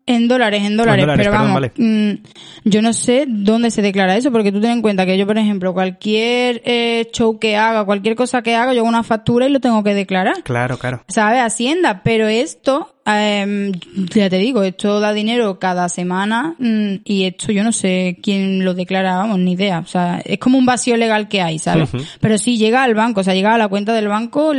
En 0.09 0.27
dólares, 0.27 0.63
en 0.65 0.77
dólares, 0.77 1.03
dólares, 1.03 1.27
pero 1.27 1.37
perdón, 1.37 1.55
vamos, 1.55 1.73
vale. 1.73 1.73
mm, 1.77 2.23
yo 2.65 2.81
no 2.81 2.95
sé 2.95 3.27
dónde 3.29 3.71
se 3.71 3.83
declara 3.83 4.17
eso, 4.17 4.33
porque 4.33 4.51
tú 4.51 4.61
ten 4.61 4.71
en 4.71 4.83
cuenta 4.83 5.05
que 5.05 5.19
yo, 5.19 5.27
por 5.27 5.37
ejemplo, 5.37 5.75
cualquier 5.75 6.63
eh, 6.65 7.11
show 7.13 7.39
que 7.39 7.57
haga, 7.57 7.85
cualquier 7.85 8.17
cosa 8.17 8.41
que 8.41 8.57
haga, 8.57 8.73
yo 8.73 8.81
hago 8.81 8.89
una 8.89 9.03
factura 9.03 9.47
y 9.47 9.51
lo 9.51 9.61
tengo 9.61 9.85
que 9.85 9.93
declarar. 9.93 10.43
Claro, 10.45 10.79
claro. 10.79 11.05
¿Sabes? 11.09 11.43
Hacienda, 11.43 12.01
pero 12.03 12.27
esto, 12.27 12.95
eh, 13.11 13.73
ya 14.15 14.29
te 14.29 14.37
digo, 14.37 14.63
esto 14.63 15.01
da 15.01 15.13
dinero 15.13 15.59
cada 15.59 15.89
semana 15.89 16.55
mm, 16.59 16.97
y 17.05 17.25
esto 17.25 17.53
yo 17.53 17.65
no 17.65 17.73
sé 17.73 18.19
quién 18.23 18.65
lo 18.65 18.75
declara, 18.75 19.17
vamos, 19.17 19.39
ni 19.39 19.53
idea. 19.53 19.79
O 19.79 19.87
sea, 19.87 20.21
es 20.25 20.39
como 20.39 20.59
un 20.59 20.67
vacío 20.67 20.97
legal 20.97 21.29
que 21.29 21.41
hay, 21.41 21.59
¿sabes? 21.59 21.91
Pero 22.21 22.37
sí 22.39 22.59
llega 22.59 22.83
al 22.83 22.95
banco, 22.95 23.21
o 23.21 23.25
sea, 23.25 23.35
llega 23.35 23.55
a 23.55 23.59
la 23.59 23.69
cuenta 23.69 23.95
del 23.95 24.09
banco 24.09 24.53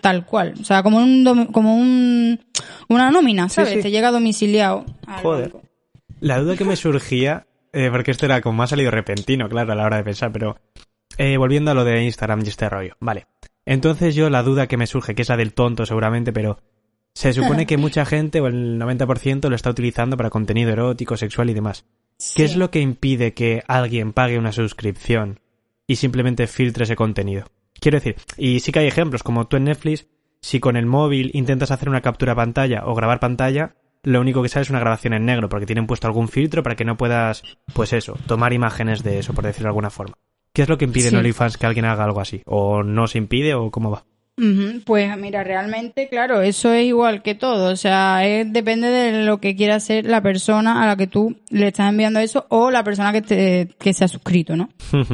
tal 0.00 0.26
cual. 0.26 0.54
O 0.60 0.64
sea, 0.64 0.82
como 0.82 0.98
un, 0.98 1.46
como 1.52 1.76
un, 1.76 2.40
una 2.88 3.10
nómina, 3.10 3.48
¿sabes? 3.48 3.74
sí. 3.74 3.80
Te 3.80 3.90
llega 3.90 4.10
domiciliado 4.10 4.84
al 5.06 5.22
Joder. 5.22 5.50
banco. 5.50 5.62
La 6.20 6.38
duda 6.38 6.56
que 6.56 6.64
me 6.64 6.76
surgía, 6.76 7.46
eh, 7.72 7.88
porque 7.90 8.10
esto 8.10 8.26
era 8.26 8.40
como 8.40 8.58
más 8.58 8.70
salido 8.70 8.90
repentino, 8.90 9.48
claro, 9.48 9.72
a 9.72 9.76
la 9.76 9.84
hora 9.84 9.96
de 9.96 10.04
pensar, 10.04 10.30
pero 10.32 10.58
eh, 11.16 11.36
volviendo 11.36 11.70
a 11.70 11.74
lo 11.74 11.84
de 11.84 12.02
Instagram 12.02 12.42
y 12.44 12.48
este 12.48 12.68
rollo, 12.68 12.96
vale. 13.00 13.26
Entonces 13.66 14.14
yo 14.14 14.28
la 14.30 14.42
duda 14.42 14.66
que 14.66 14.76
me 14.76 14.86
surge, 14.86 15.14
que 15.14 15.22
es 15.22 15.28
la 15.28 15.36
del 15.36 15.54
tonto 15.54 15.86
seguramente, 15.86 16.32
pero 16.32 16.58
se 17.14 17.32
supone 17.32 17.66
que 17.66 17.76
mucha 17.76 18.04
gente, 18.04 18.40
o 18.40 18.48
el 18.48 18.78
90%, 18.78 19.48
lo 19.48 19.54
está 19.54 19.70
utilizando 19.70 20.16
para 20.16 20.30
contenido 20.30 20.72
erótico, 20.72 21.16
sexual 21.16 21.48
y 21.50 21.54
demás. 21.54 21.86
¿Qué 22.34 22.44
es 22.44 22.56
lo 22.56 22.70
que 22.70 22.80
impide 22.80 23.34
que 23.34 23.62
alguien 23.66 24.12
pague 24.12 24.38
una 24.38 24.52
suscripción 24.52 25.40
y 25.86 25.96
simplemente 25.96 26.46
filtre 26.46 26.84
ese 26.84 26.96
contenido? 26.96 27.46
Quiero 27.80 27.98
decir, 27.98 28.16
y 28.36 28.60
sí 28.60 28.72
que 28.72 28.80
hay 28.80 28.86
ejemplos, 28.86 29.22
como 29.22 29.46
tú 29.46 29.56
en 29.56 29.64
Netflix, 29.64 30.06
si 30.40 30.60
con 30.60 30.76
el 30.76 30.86
móvil 30.86 31.30
intentas 31.34 31.70
hacer 31.70 31.88
una 31.88 32.02
captura 32.02 32.34
pantalla 32.34 32.82
o 32.86 32.94
grabar 32.94 33.20
pantalla, 33.20 33.76
lo 34.02 34.20
único 34.20 34.42
que 34.42 34.48
sale 34.48 34.62
es 34.62 34.70
una 34.70 34.80
grabación 34.80 35.14
en 35.14 35.24
negro, 35.24 35.48
porque 35.48 35.66
tienen 35.66 35.86
puesto 35.86 36.06
algún 36.06 36.28
filtro 36.28 36.62
para 36.62 36.76
que 36.76 36.84
no 36.84 36.96
puedas, 36.96 37.42
pues 37.72 37.92
eso, 37.92 38.18
tomar 38.26 38.52
imágenes 38.52 39.02
de 39.02 39.18
eso, 39.18 39.34
por 39.34 39.44
decirlo 39.44 39.66
de 39.66 39.70
alguna 39.70 39.90
forma. 39.90 40.14
¿Qué 40.52 40.62
es 40.62 40.68
lo 40.68 40.78
que 40.78 40.84
impide 40.84 41.08
en. 41.08 41.16
OnlyFans 41.16 41.56
que 41.56 41.66
alguien 41.66 41.84
haga 41.84 42.04
algo 42.04 42.20
así? 42.20 42.42
¿O 42.46 42.82
no 42.82 43.06
se 43.06 43.18
impide 43.18 43.54
o 43.54 43.70
cómo 43.70 43.90
va? 43.90 44.04
Pues 44.84 45.16
mira, 45.16 45.44
realmente, 45.44 46.08
claro, 46.08 46.42
eso 46.42 46.72
es 46.72 46.84
igual 46.86 47.22
que 47.22 47.34
todo. 47.36 47.70
O 47.72 47.76
sea, 47.76 48.26
es- 48.26 48.52
depende 48.52 48.88
de 48.88 49.24
lo 49.24 49.38
que 49.38 49.54
quiera 49.54 49.76
hacer 49.76 50.06
la 50.06 50.22
persona 50.22 50.82
a 50.82 50.86
la 50.86 50.96
que 50.96 51.06
tú 51.06 51.36
le 51.50 51.68
estás 51.68 51.88
enviando 51.90 52.18
eso 52.18 52.44
o 52.48 52.70
la 52.72 52.82
persona 52.82 53.12
que, 53.12 53.22
te, 53.22 53.68
que 53.78 53.92
se 53.94 54.04
ha 54.04 54.08
suscrito, 54.08 54.56
¿no? 54.56 54.70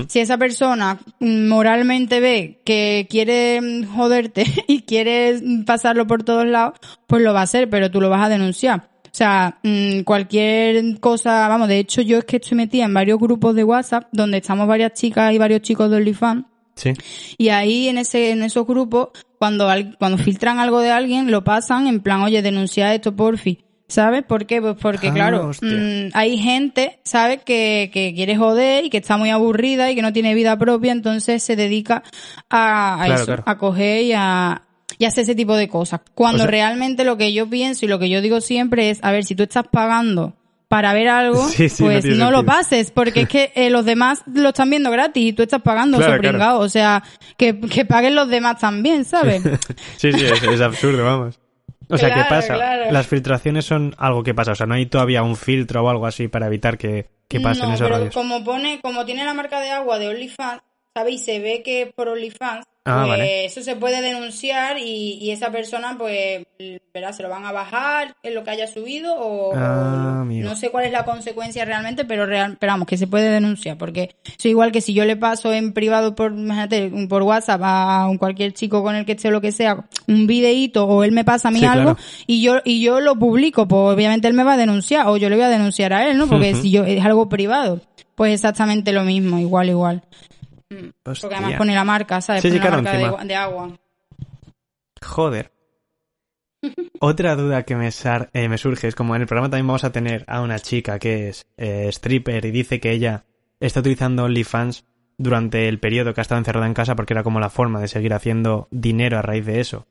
Si 0.09 0.21
esa 0.21 0.39
persona 0.39 0.99
moralmente 1.21 2.21
ve 2.21 2.61
que 2.65 3.07
quiere 3.11 3.61
mm, 3.61 3.85
joderte 3.95 4.45
y 4.69 4.83
quiere 4.83 5.41
pasarlo 5.67 6.07
por 6.07 6.23
todos 6.23 6.47
lados, 6.47 6.79
pues 7.07 7.23
lo 7.23 7.35
va 7.35 7.41
a 7.41 7.45
hacer, 7.45 7.69
pero 7.69 7.91
tú 7.91 8.01
lo 8.01 8.09
vas 8.11 8.25
a 8.25 8.29
denunciar. 8.29 8.89
O 9.05 9.13
sea, 9.13 9.59
mm, 9.65 10.01
cualquier 10.03 11.01
cosa, 11.01 11.49
vamos, 11.49 11.67
de 11.69 11.79
hecho 11.81 12.01
yo 12.01 12.19
es 12.19 12.25
que 12.25 12.37
estoy 12.37 12.57
metida 12.57 12.85
en 12.85 12.95
varios 12.95 13.19
grupos 13.19 13.57
de 13.57 13.65
WhatsApp 13.65 14.05
donde 14.13 14.39
estamos 14.39 14.69
varias 14.69 14.93
chicas 14.95 15.33
y 15.35 15.39
varios 15.39 15.63
chicos 15.63 15.91
de 15.91 15.97
OnlyFans 15.97 16.45
sí. 16.81 16.93
y 17.39 17.49
ahí 17.51 17.89
en 17.89 17.99
ese 17.99 18.31
en 18.31 18.43
esos 18.43 18.67
grupos 18.67 19.09
cuando 19.39 19.69
al- 19.69 19.97
cuando 19.99 20.19
filtran 20.19 20.59
algo 20.59 20.81
de 20.81 20.91
alguien 20.91 21.31
lo 21.31 21.45
pasan 21.45 21.87
en 21.87 22.01
plan 22.01 22.23
oye 22.23 22.43
denuncia 22.43 22.95
esto 22.95 23.15
porfi 23.15 23.59
¿Sabes 23.89 24.23
por 24.23 24.47
qué? 24.47 24.63
Pues 24.63 24.77
porque, 24.81 25.09
Ah, 25.09 25.13
claro, 25.15 25.51
mm, 25.63 26.11
hay 26.15 26.39
gente, 26.39 27.01
¿sabes? 27.03 27.41
Que, 27.45 27.91
que 27.93 28.15
quiere 28.15 28.37
joder 28.37 28.85
y 28.85 28.89
que 28.89 28.99
está 28.99 29.17
muy 29.17 29.31
aburrida 29.31 29.91
y 29.91 29.97
que 29.97 30.03
no 30.03 30.13
tiene 30.13 30.33
vida 30.37 30.57
propia, 30.57 30.93
entonces 30.93 31.43
se 31.43 31.57
dedica 31.57 32.05
a, 32.49 33.03
a 33.03 33.07
Claro, 33.07 33.15
eso, 33.15 33.27
claro. 33.27 33.43
a 33.47 33.59
coger 33.59 34.05
y 34.05 34.13
a, 34.15 34.63
y 34.97 35.07
ese 35.07 35.35
tipo 35.35 35.57
de 35.57 35.67
cosas. 35.67 36.03
Cuando 36.15 36.37
O 36.37 36.47
sea- 36.47 36.51
realmente 36.53 37.03
lo 37.03 37.17
que 37.17 37.33
yo 37.33 37.51
pienso 37.51 37.85
y 37.85 37.89
lo 37.89 37.99
que 37.99 38.09
yo 38.09 38.21
digo 38.21 38.41
siempre 38.41 38.91
es, 38.91 39.01
a 39.03 39.11
ver, 39.11 39.25
si 39.25 39.35
tú 39.35 39.43
estás 39.43 39.65
pagando 39.73 40.35
para 40.71 40.93
ver 40.93 41.09
algo, 41.09 41.49
Sí, 41.49 41.69
sí, 41.69 41.83
no 41.83 41.91
pues 41.91 42.05
no, 42.05 42.31
lo 42.31 42.45
pases, 42.45 42.93
porque 42.93 43.23
es 43.23 43.29
que 43.29 43.53
eh, 43.57 43.71
los 43.71 43.85
demás 43.85 44.23
lo 44.33 44.51
están 44.51 44.71
viendo 44.71 44.89
gratis 44.93 45.25
y 45.31 45.33
tú 45.33 45.43
estás 45.43 45.61
pagando, 45.63 45.99
Claro, 45.99 46.19
pringao. 46.23 46.61
O 46.61 46.69
sea, 46.69 47.03
que, 47.37 47.59
que 47.59 47.85
paguen 47.85 48.15
los 48.15 48.29
demás 48.29 48.61
también, 48.61 49.05
¿sabes? 49.05 49.43
Sí, 49.97 50.13
sí, 50.13 50.25
es, 50.25 50.41
es 50.41 50.61
absurdo, 50.61 51.05
vamos. 51.05 51.41
O 51.89 51.99
sea, 51.99 52.11
¿qué 52.11 52.15
Claro, 52.15 52.29
pasa? 52.29 52.55
claro. 52.55 52.93
Las 52.93 53.09
filtraciones 53.09 53.65
son 53.65 53.97
algo 53.99 54.23
que 54.23 54.33
pasa. 54.33 54.53
O 54.53 54.55
sea, 54.55 54.67
no 54.67 54.75
hay 54.75 54.87
todavía 54.87 55.25
un 55.25 55.35
filtro 55.35 55.83
o 55.83 55.91
algo 55.91 56.07
así 56.07 56.29
para 56.29 56.47
evitar 56.47 56.79
que, 56.79 57.11
que 57.27 57.41
pasen 57.41 57.69
no, 57.69 57.75
esos 57.75 57.89
pero 57.91 58.09
como 58.13 58.45
pone, 58.45 58.81
como 58.81 59.05
tiene 59.05 59.25
la 59.25 59.35
marca 59.35 59.61
de 59.61 59.71
agua 59.71 59.99
de 59.99 60.07
OnlyFans, 60.07 60.63
¿sabéis? 60.95 61.25
Se 61.25 61.41
ve 61.41 61.63
que 61.65 61.83
es 61.83 61.93
por 61.93 62.07
OnlyFans, 62.09 62.65
Ah, 62.87 63.05
pues 63.07 63.19
vale. 63.19 63.45
eso 63.45 63.63
se 63.63 63.77
puede 63.77 64.01
denunciar 64.01 64.79
y, 64.79 65.19
y 65.21 65.31
esa 65.33 65.51
persona, 65.53 65.97
pues, 65.99 66.45
verá, 66.95 67.13
se 67.13 67.23
lo 67.23 67.29
van 67.29 67.45
a 67.45 67.53
bajar 67.53 68.17
en 68.23 68.35
lo 68.35 68.43
que 68.43 68.51
haya 68.51 68.67
subido 68.67 69.15
o, 69.19 69.53
Ah, 69.55 70.23
o 70.23 70.25
no 70.25 70.57
sé 70.57 70.71
cuál 70.71 70.87
es 70.87 70.93
la 70.93 71.05
consecuencia 71.05 71.67
realmente, 71.67 72.07
pero 72.07 72.25
real, 72.25 72.57
pero 72.59 72.73
vamos, 72.73 72.89
que 72.89 72.97
se 72.97 73.07
puede 73.07 73.29
denunciar, 73.31 73.77
porque 73.77 74.17
es 74.39 74.47
igual 74.47 74.73
que 74.73 74.81
si 74.81 74.95
yo 74.95 75.05
le 75.05 75.15
paso 75.17 75.53
en 75.53 75.75
privado 75.75 76.15
por, 76.15 76.33
imagínate, 76.33 76.91
por 77.07 77.23
WhatsApp 77.23 77.61
a 77.63 78.09
un 78.09 78.17
cualquier 78.17 78.55
chico 78.55 78.83
con 78.83 78.95
el 78.97 79.05
que 79.05 79.13
esté 79.13 79.29
o 79.29 79.31
lo 79.31 79.43
que 79.43 79.53
sea, 79.53 79.85
un 80.09 80.27
videíto 80.27 80.87
o 80.87 81.05
él 81.05 81.13
me 81.13 81.25
pasa 81.25 81.49
a 81.49 81.51
mí 81.51 81.61
Sí, 81.61 81.67
algo 81.67 81.97
claro. 81.97 81.99
y 82.27 82.41
yo 82.43 82.61
y 82.65 82.81
yo 82.83 83.01
lo 83.01 83.15
publico, 83.17 83.69
pues 83.69 83.95
obviamente 83.95 84.27
él 84.27 84.35
me 84.35 84.43
va 84.43 84.55
a 84.55 84.57
denunciar 84.57 85.07
o 85.07 85.19
yo 85.19 85.29
le 85.29 85.37
voy 85.37 85.45
a 85.45 85.49
denunciar 85.51 85.93
a 85.93 86.09
él, 86.11 86.17
¿no? 86.17 86.27
Porque 86.29 86.55
si 86.55 86.71
yo 86.71 86.85
es 86.85 87.05
algo 87.05 87.29
privado, 87.29 87.83
pues 88.15 88.33
exactamente 88.33 88.93
lo 88.93 89.05
mismo, 89.05 89.39
igual 89.39 89.69
igual. 89.69 90.03
Porque 91.03 91.35
además 91.35 91.55
pone 91.55 91.75
la 91.75 91.85
marca, 91.85 92.21
¿sabes? 92.21 92.43
Sí, 92.43 92.51
sí, 92.51 92.59
Pone 92.59 92.65
la 92.71 92.83
claro, 92.83 92.83
marca 93.13 93.25
de, 93.27 93.35
agua. 93.35 93.79
Joder. 95.03 95.53
Otra 97.01 97.37
duda 97.37 97.63
que 97.65 97.75
me, 97.77 97.91
sar- 97.91 98.31
eh, 98.35 98.49
me 98.49 98.59
surge 98.59 98.87
es 98.89 98.95
como 98.95 99.17
en 99.17 99.23
el 99.23 99.27
programa 99.27 99.49
también 99.51 99.67
vamos 99.67 99.85
a 99.85 99.93
tener 99.93 100.25
a 100.29 100.43
una 100.43 100.59
chica 100.59 100.99
que 100.99 101.29
es 101.31 101.47
eh, 101.57 101.89
stripper 101.89 102.45
y 102.45 102.51
dice 102.51 102.81
que 102.81 102.93
ella 102.93 103.25
está 103.61 103.81
utilizando 103.81 104.25
OnlyFans 104.25 104.85
durante 105.17 105.69
el 105.69 105.81
periodo 105.81 106.15
que 106.15 106.21
ha 106.21 106.23
estado 106.23 106.39
encerrada 106.39 106.67
en 106.67 106.75
casa 106.75 106.95
porque 106.97 107.15
era 107.15 107.23
como 107.23 107.41
la 107.41 107.51
forma 107.51 107.81
de 107.81 107.89
seguir 107.89 108.13
haciendo 108.15 108.69
dinero 108.71 109.19
a 109.19 109.23
raíz 109.23 109.47
de 109.47 109.61
eso. 109.61 109.87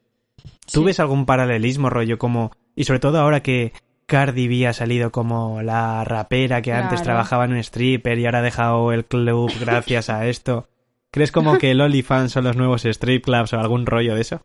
¿Tú 0.71 0.79
Sí. 0.81 0.83
ves 0.85 0.99
algún 0.99 1.25
paralelismo 1.25 1.89
rollo 1.89 2.17
como... 2.17 2.51
Y 2.75 2.85
sobre 2.85 2.99
todo 2.99 3.19
ahora 3.19 3.41
que 3.43 3.73
Cardi 4.09 4.47
B 4.47 4.67
ha 4.67 4.73
salido 4.73 5.11
como 5.11 5.61
la 5.61 6.03
rapera 6.03 6.63
que 6.63 6.73
antes 6.73 7.03
trabajaba 7.03 7.45
en 7.45 7.51
un 7.51 7.59
stripper 7.59 8.17
y 8.17 8.25
ahora 8.25 8.39
ha 8.39 8.41
dejado 8.41 8.91
el 8.91 9.05
club 9.05 9.51
gracias 9.59 10.09
a 10.09 10.27
esto. 10.27 10.67
¿Crees 11.11 11.31
como 11.31 11.59
que 11.59 11.71
el 11.71 11.79
OnlyFans 11.79 12.31
son 12.31 12.43
los 12.43 12.57
nuevos 12.57 12.85
strip 12.85 13.23
clubs 13.23 13.53
o 13.53 13.59
algún 13.59 13.85
rollo 13.85 14.15
de 14.15 14.21
eso? 14.21 14.41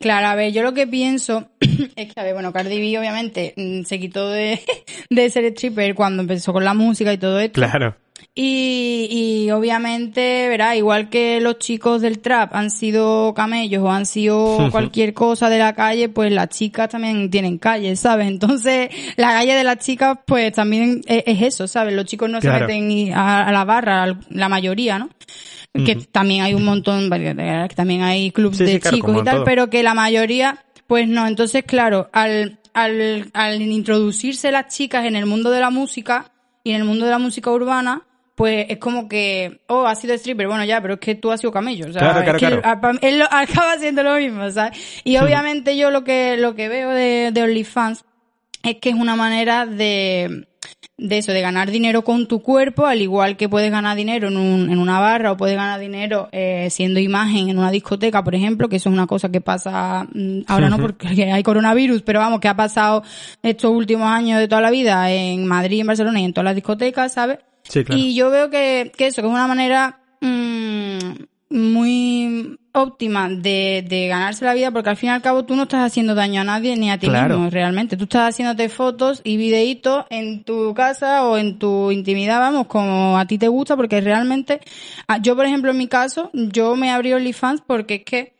Claro, 0.00 0.26
a 0.26 0.34
ver, 0.34 0.52
yo 0.52 0.62
lo 0.62 0.74
que 0.74 0.88
pienso 0.88 1.50
es 1.60 2.12
que, 2.12 2.20
a 2.20 2.24
ver, 2.24 2.34
bueno, 2.34 2.52
Cardi 2.52 2.80
B 2.80 2.98
obviamente 2.98 3.54
mm, 3.56 3.84
se 3.84 4.00
quitó 4.00 4.28
de, 4.28 4.60
de 5.10 5.30
ser 5.30 5.44
stripper 5.44 5.94
cuando 5.94 6.22
empezó 6.22 6.52
con 6.52 6.64
la 6.64 6.74
música 6.74 7.12
y 7.12 7.18
todo 7.18 7.38
esto. 7.38 7.60
Claro. 7.60 7.94
Y, 8.34 9.08
y 9.46 9.50
obviamente, 9.50 10.48
verá, 10.48 10.76
igual 10.76 11.08
que 11.10 11.40
los 11.40 11.58
chicos 11.58 12.00
del 12.00 12.20
trap 12.20 12.54
han 12.54 12.70
sido 12.70 13.34
camellos 13.34 13.82
o 13.82 13.90
han 13.90 14.06
sido 14.06 14.68
cualquier 14.70 15.12
cosa 15.14 15.48
de 15.50 15.58
la 15.58 15.74
calle, 15.74 16.08
pues 16.08 16.32
las 16.32 16.48
chicas 16.48 16.88
también 16.88 17.30
tienen 17.30 17.58
calle, 17.58 17.96
¿sabes? 17.96 18.28
Entonces, 18.28 18.90
la 19.16 19.28
calle 19.32 19.54
de 19.54 19.64
las 19.64 19.78
chicas, 19.78 20.18
pues 20.26 20.52
también 20.52 21.02
es, 21.06 21.24
es 21.26 21.42
eso, 21.42 21.66
¿sabes? 21.66 21.94
Los 21.94 22.06
chicos 22.06 22.30
no 22.30 22.40
Claro. 22.40 22.66
se 22.68 22.72
meten 22.80 23.12
a, 23.12 23.46
a 23.48 23.52
la 23.52 23.64
barra, 23.64 24.06
la 24.30 24.48
mayoría, 24.48 24.98
¿no? 24.98 25.10
Que 25.72 25.94
también 25.96 26.42
hay 26.42 26.54
un 26.54 26.64
montón, 26.64 27.08
que 27.10 27.74
también 27.76 28.02
hay 28.02 28.32
clubs 28.32 28.56
Sí, 28.58 28.66
sí, 28.66 28.72
de 28.72 28.80
claro, 28.80 28.96
chicos 28.96 29.16
y 29.20 29.24
tal, 29.24 29.34
todo. 29.36 29.44
pero 29.44 29.70
que 29.70 29.82
la 29.84 29.94
mayoría, 29.94 30.64
pues 30.86 31.06
no. 31.06 31.26
Entonces, 31.28 31.62
claro, 31.64 32.08
al, 32.12 32.58
al, 32.74 33.30
al 33.34 33.62
introducirse 33.62 34.50
las 34.50 34.66
chicas 34.74 35.04
en 35.06 35.14
el 35.14 35.26
mundo 35.26 35.50
de 35.50 35.60
la 35.60 35.70
música 35.70 36.32
y 36.64 36.70
en 36.72 36.76
el 36.78 36.84
mundo 36.84 37.04
de 37.04 37.12
la 37.12 37.18
música 37.18 37.50
urbana, 37.52 38.02
pues 38.40 38.64
es 38.70 38.78
como 38.78 39.06
que, 39.06 39.60
oh, 39.66 39.84
has 39.84 40.00
sido 40.00 40.14
stripper, 40.14 40.46
bueno, 40.46 40.64
ya, 40.64 40.80
pero 40.80 40.94
es 40.94 41.00
que 41.00 41.14
tú 41.14 41.30
has 41.30 41.42
sido 41.42 41.52
camello, 41.52 41.88
o 41.88 41.92
sea, 41.92 42.00
Claro, 42.00 42.22
claro, 42.22 42.38
es 42.38 42.42
que 42.42 42.60
claro. 42.62 42.98
él 43.02 43.22
acaba 43.30 43.76
siendo 43.76 44.02
lo 44.02 44.14
mismo, 44.14 44.50
¿sabes? 44.50 45.02
Y 45.04 45.18
obviamente 45.18 45.76
yo 45.76 45.90
lo 45.90 46.04
que, 46.04 46.38
lo 46.38 46.54
que 46.54 46.70
veo 46.70 46.88
de, 46.88 47.32
de 47.34 47.42
OnlyFans 47.42 48.02
es 48.62 48.76
que 48.76 48.88
es 48.88 48.94
una 48.94 49.14
manera 49.14 49.66
de, 49.66 50.46
de 50.96 51.18
eso, 51.18 51.32
de 51.32 51.42
ganar 51.42 51.70
dinero 51.70 52.02
con 52.02 52.28
tu 52.28 52.40
cuerpo, 52.40 52.86
al 52.86 53.02
igual 53.02 53.36
que 53.36 53.50
puedes 53.50 53.70
ganar 53.70 53.94
dinero 53.94 54.28
en, 54.28 54.38
un, 54.38 54.70
en 54.70 54.78
una 54.78 55.00
barra 55.00 55.32
o 55.32 55.36
puedes 55.36 55.56
ganar 55.56 55.78
dinero 55.78 56.30
eh, 56.32 56.68
siendo 56.70 56.98
imagen 56.98 57.50
en 57.50 57.58
una 57.58 57.70
discoteca, 57.70 58.24
por 58.24 58.34
ejemplo, 58.34 58.70
que 58.70 58.76
eso 58.76 58.88
es 58.88 58.94
una 58.94 59.06
cosa 59.06 59.30
que 59.30 59.42
pasa 59.42 60.06
mm, 60.14 60.44
ahora 60.46 60.70
no 60.70 60.78
porque 60.78 61.08
hay 61.30 61.42
coronavirus, 61.42 62.00
pero 62.00 62.20
vamos, 62.20 62.40
que 62.40 62.48
ha 62.48 62.56
pasado 62.56 63.02
estos 63.42 63.70
últimos 63.70 64.08
años 64.08 64.38
de 64.38 64.48
toda 64.48 64.62
la 64.62 64.70
vida 64.70 65.10
en 65.10 65.44
Madrid, 65.46 65.80
en 65.80 65.88
Barcelona 65.88 66.22
y 66.22 66.24
en 66.24 66.32
todas 66.32 66.46
las 66.46 66.54
discotecas, 66.54 67.12
¿sabes? 67.12 67.38
Sí, 67.70 67.84
claro. 67.84 68.00
Y 68.00 68.14
yo 68.14 68.30
veo 68.30 68.50
que, 68.50 68.92
que 68.96 69.06
eso, 69.06 69.22
que 69.22 69.28
es 69.28 69.32
una 69.34 69.46
manera 69.46 70.00
mm, 70.20 70.98
muy 71.50 72.58
óptima 72.72 73.28
de, 73.28 73.84
de 73.88 74.06
ganarse 74.08 74.44
la 74.44 74.54
vida, 74.54 74.70
porque 74.70 74.90
al 74.90 74.96
fin 74.96 75.08
y 75.08 75.12
al 75.12 75.22
cabo 75.22 75.44
tú 75.44 75.56
no 75.56 75.64
estás 75.64 75.84
haciendo 75.84 76.14
daño 76.14 76.40
a 76.40 76.44
nadie 76.44 76.76
ni 76.76 76.90
a 76.90 76.98
ti 76.98 77.08
Claro. 77.08 77.36
mismo, 77.36 77.50
realmente. 77.50 77.96
Tú 77.96 78.04
estás 78.04 78.28
haciéndote 78.28 78.68
fotos 78.68 79.20
y 79.24 79.36
videitos 79.36 80.04
en 80.10 80.44
tu 80.44 80.72
casa 80.74 81.24
o 81.24 81.36
en 81.36 81.58
tu 81.58 81.90
intimidad, 81.90 82.38
vamos, 82.38 82.66
como 82.68 83.18
a 83.18 83.24
ti 83.26 83.38
te 83.38 83.48
gusta, 83.48 83.76
porque 83.76 84.00
realmente, 84.00 84.60
ah, 85.08 85.18
yo 85.18 85.34
por 85.34 85.46
ejemplo 85.46 85.70
en 85.72 85.78
mi 85.78 85.88
caso, 85.88 86.30
yo 86.32 86.76
me 86.76 86.90
abrí 86.90 87.12
OnlyFans 87.12 87.62
porque 87.66 87.94
es 87.96 88.04
que 88.04 88.39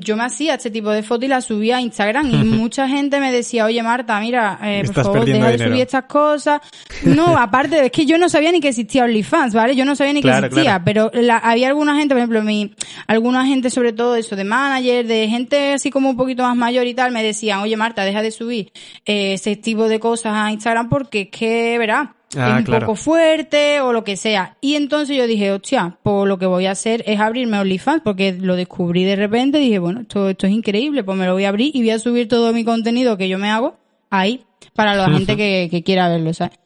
yo 0.00 0.16
me 0.16 0.24
hacía 0.24 0.54
este 0.54 0.70
tipo 0.70 0.90
de 0.90 1.02
fotos 1.02 1.24
y 1.24 1.28
las 1.28 1.44
subía 1.44 1.76
a 1.76 1.80
Instagram 1.80 2.30
y 2.30 2.36
mucha 2.44 2.88
gente 2.88 3.20
me 3.20 3.30
decía, 3.32 3.64
oye 3.64 3.82
Marta, 3.82 4.18
mira, 4.20 4.58
eh, 4.62 4.82
por 4.86 4.94
favor, 5.04 5.24
deja 5.24 5.46
de 5.46 5.52
dinero. 5.52 5.70
subir 5.70 5.82
estas 5.82 6.04
cosas. 6.04 6.60
No, 7.04 7.36
aparte, 7.38 7.86
es 7.86 7.92
que 7.92 8.04
yo 8.06 8.18
no 8.18 8.28
sabía 8.28 8.52
ni 8.52 8.60
que 8.60 8.68
existía 8.68 9.04
OnlyFans, 9.04 9.54
¿vale? 9.54 9.76
Yo 9.76 9.84
no 9.84 9.94
sabía 9.96 10.12
ni 10.12 10.22
que 10.22 10.28
existía, 10.28 10.62
claro. 10.62 10.84
pero 10.84 11.10
la- 11.14 11.38
había 11.38 11.68
alguna 11.68 11.96
gente, 11.96 12.14
por 12.14 12.18
ejemplo, 12.18 12.42
mi, 12.42 12.74
alguna 13.06 13.46
gente 13.46 13.70
sobre 13.70 13.92
todo 13.92 14.16
eso 14.16 14.36
de 14.36 14.44
manager, 14.44 15.06
de 15.06 15.28
gente 15.28 15.74
así 15.74 15.90
como 15.90 16.10
un 16.10 16.16
poquito 16.16 16.42
más 16.42 16.56
mayor 16.56 16.86
y 16.86 16.94
tal, 16.94 17.12
me 17.12 17.22
decían, 17.22 17.60
oye 17.60 17.76
Marta, 17.76 18.04
deja 18.04 18.22
de 18.22 18.30
subir 18.30 18.72
eh, 19.06 19.34
ese 19.34 19.56
tipo 19.56 19.88
de 19.88 20.00
cosas 20.00 20.32
a 20.34 20.50
Instagram 20.52 20.88
porque 20.88 21.22
es 21.22 21.28
que, 21.28 21.78
verá, 21.78 22.14
Ah, 22.36 22.58
es 22.60 22.68
un 22.68 22.80
poco 22.80 22.94
fuerte 22.96 23.80
o 23.80 23.92
lo 23.92 24.04
que 24.04 24.16
sea. 24.16 24.56
Y 24.60 24.74
entonces 24.74 25.16
yo 25.16 25.26
dije, 25.26 25.52
hostia, 25.52 25.98
pues 26.02 26.26
lo 26.26 26.38
que 26.38 26.46
voy 26.46 26.66
a 26.66 26.70
hacer 26.72 27.02
es 27.06 27.20
abrirme 27.20 27.58
OnlyFans 27.58 28.02
porque 28.02 28.32
lo 28.32 28.56
descubrí 28.56 29.04
de 29.04 29.16
repente 29.16 29.60
y 29.60 29.64
dije, 29.64 29.78
bueno, 29.78 30.00
esto, 30.00 30.28
esto 30.28 30.46
es 30.46 30.52
increíble, 30.52 31.04
pues 31.04 31.16
me 31.18 31.26
lo 31.26 31.34
voy 31.34 31.44
a 31.44 31.50
abrir 31.50 31.74
y 31.74 31.80
voy 31.80 31.90
a 31.90 31.98
subir 31.98 32.28
todo 32.28 32.52
mi 32.52 32.64
contenido 32.64 33.16
que 33.18 33.28
yo 33.28 33.38
me 33.38 33.50
hago 33.50 33.76
ahí 34.10 34.44
para 34.74 34.94
la 34.94 35.10
gente 35.10 35.36
que, 35.36 35.68
que 35.70 35.82
quiera 35.82 36.08
verlo, 36.08 36.32
¿sabes? 36.32 36.58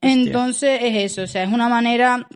Entonces 0.00 0.80
es 0.82 1.12
eso, 1.12 1.22
o 1.22 1.26
sea, 1.26 1.42
es 1.42 1.52
una 1.52 1.68
manera, 1.68 2.28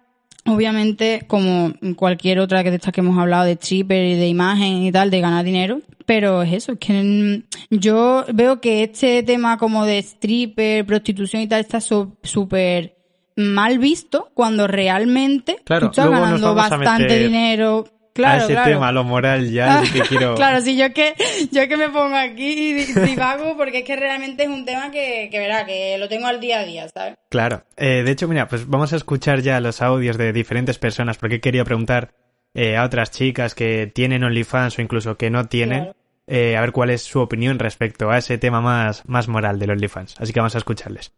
obviamente, 0.46 1.24
como 1.26 1.72
cualquier 1.96 2.38
otra 2.38 2.62
que 2.62 2.70
de 2.70 2.76
estas 2.76 2.92
que 2.92 3.00
hemos 3.00 3.18
hablado 3.18 3.44
de 3.44 3.52
stripper 3.52 4.04
y 4.04 4.16
de 4.16 4.28
imagen 4.28 4.82
y 4.82 4.92
tal, 4.92 5.10
de 5.10 5.20
ganar 5.20 5.44
dinero, 5.44 5.80
pero 6.06 6.42
es 6.42 6.52
eso, 6.52 6.72
es 6.72 6.78
que 6.78 6.92
mm, 6.92 7.76
yo 7.76 8.24
veo 8.32 8.60
que 8.60 8.82
este 8.82 9.22
tema 9.22 9.58
como 9.58 9.84
de 9.84 9.98
stripper, 9.98 10.84
prostitución 10.84 11.42
y 11.42 11.46
tal 11.46 11.60
está 11.60 11.80
súper 11.80 12.96
mal 13.36 13.78
visto 13.78 14.30
cuando 14.34 14.66
realmente 14.66 15.58
Claro, 15.64 15.86
tú 15.86 15.90
estás 15.92 16.10
ganando 16.10 16.54
bastante 16.54 17.02
meter 17.02 17.22
dinero. 17.28 17.84
A 18.12 18.14
Claro, 18.14 18.44
ese 18.44 18.52
claro. 18.52 18.70
tema, 18.70 18.92
lo 18.92 19.04
moral 19.04 19.50
ya, 19.50 19.82
que 19.92 20.00
quiero... 20.02 20.34
Claro, 20.34 20.60
sí, 20.60 20.76
yo 20.76 20.92
que, 20.92 21.14
yo 21.50 21.66
que 21.66 21.76
me 21.76 21.88
pongo 21.88 22.14
aquí 22.16 22.52
y 22.52 22.72
di- 22.74 22.92
divago 22.92 23.56
porque 23.56 23.78
es 23.78 23.84
que 23.84 23.96
realmente 23.96 24.42
es 24.42 24.48
un 24.48 24.64
tema 24.64 24.90
que, 24.90 25.28
que 25.30 25.38
verá, 25.38 25.64
que 25.66 25.96
lo 25.98 26.08
tengo 26.08 26.26
al 26.26 26.40
día 26.40 26.60
a 26.60 26.64
día, 26.64 26.88
¿sabes? 26.88 27.14
Claro. 27.30 27.64
Eh, 27.76 28.02
de 28.04 28.10
hecho, 28.10 28.28
mira, 28.28 28.48
pues 28.48 28.68
vamos 28.68 28.92
a 28.92 28.96
escuchar 28.96 29.40
ya 29.40 29.60
los 29.60 29.80
audios 29.82 30.18
de 30.18 30.32
diferentes 30.32 30.78
personas 30.78 31.16
porque 31.18 31.40
quería 31.40 31.64
preguntar 31.64 32.12
eh, 32.54 32.76
a 32.76 32.84
otras 32.84 33.10
chicas 33.10 33.54
que 33.54 33.90
tienen 33.94 34.24
OnlyFans 34.24 34.78
o 34.78 34.82
incluso 34.82 35.16
que 35.16 35.30
no 35.30 35.46
tienen, 35.46 35.84
Claro. 35.84 35.96
eh, 36.26 36.56
a 36.56 36.60
ver 36.60 36.72
cuál 36.72 36.90
es 36.90 37.02
su 37.02 37.18
opinión 37.20 37.58
respecto 37.58 38.10
a 38.10 38.18
ese 38.18 38.36
tema 38.36 38.60
más, 38.60 39.06
más 39.08 39.26
moral 39.28 39.58
del 39.58 39.70
OnlyFans. 39.70 40.16
Así 40.20 40.32
que 40.34 40.40
vamos 40.40 40.54
a 40.54 40.58
escucharles. 40.58 41.12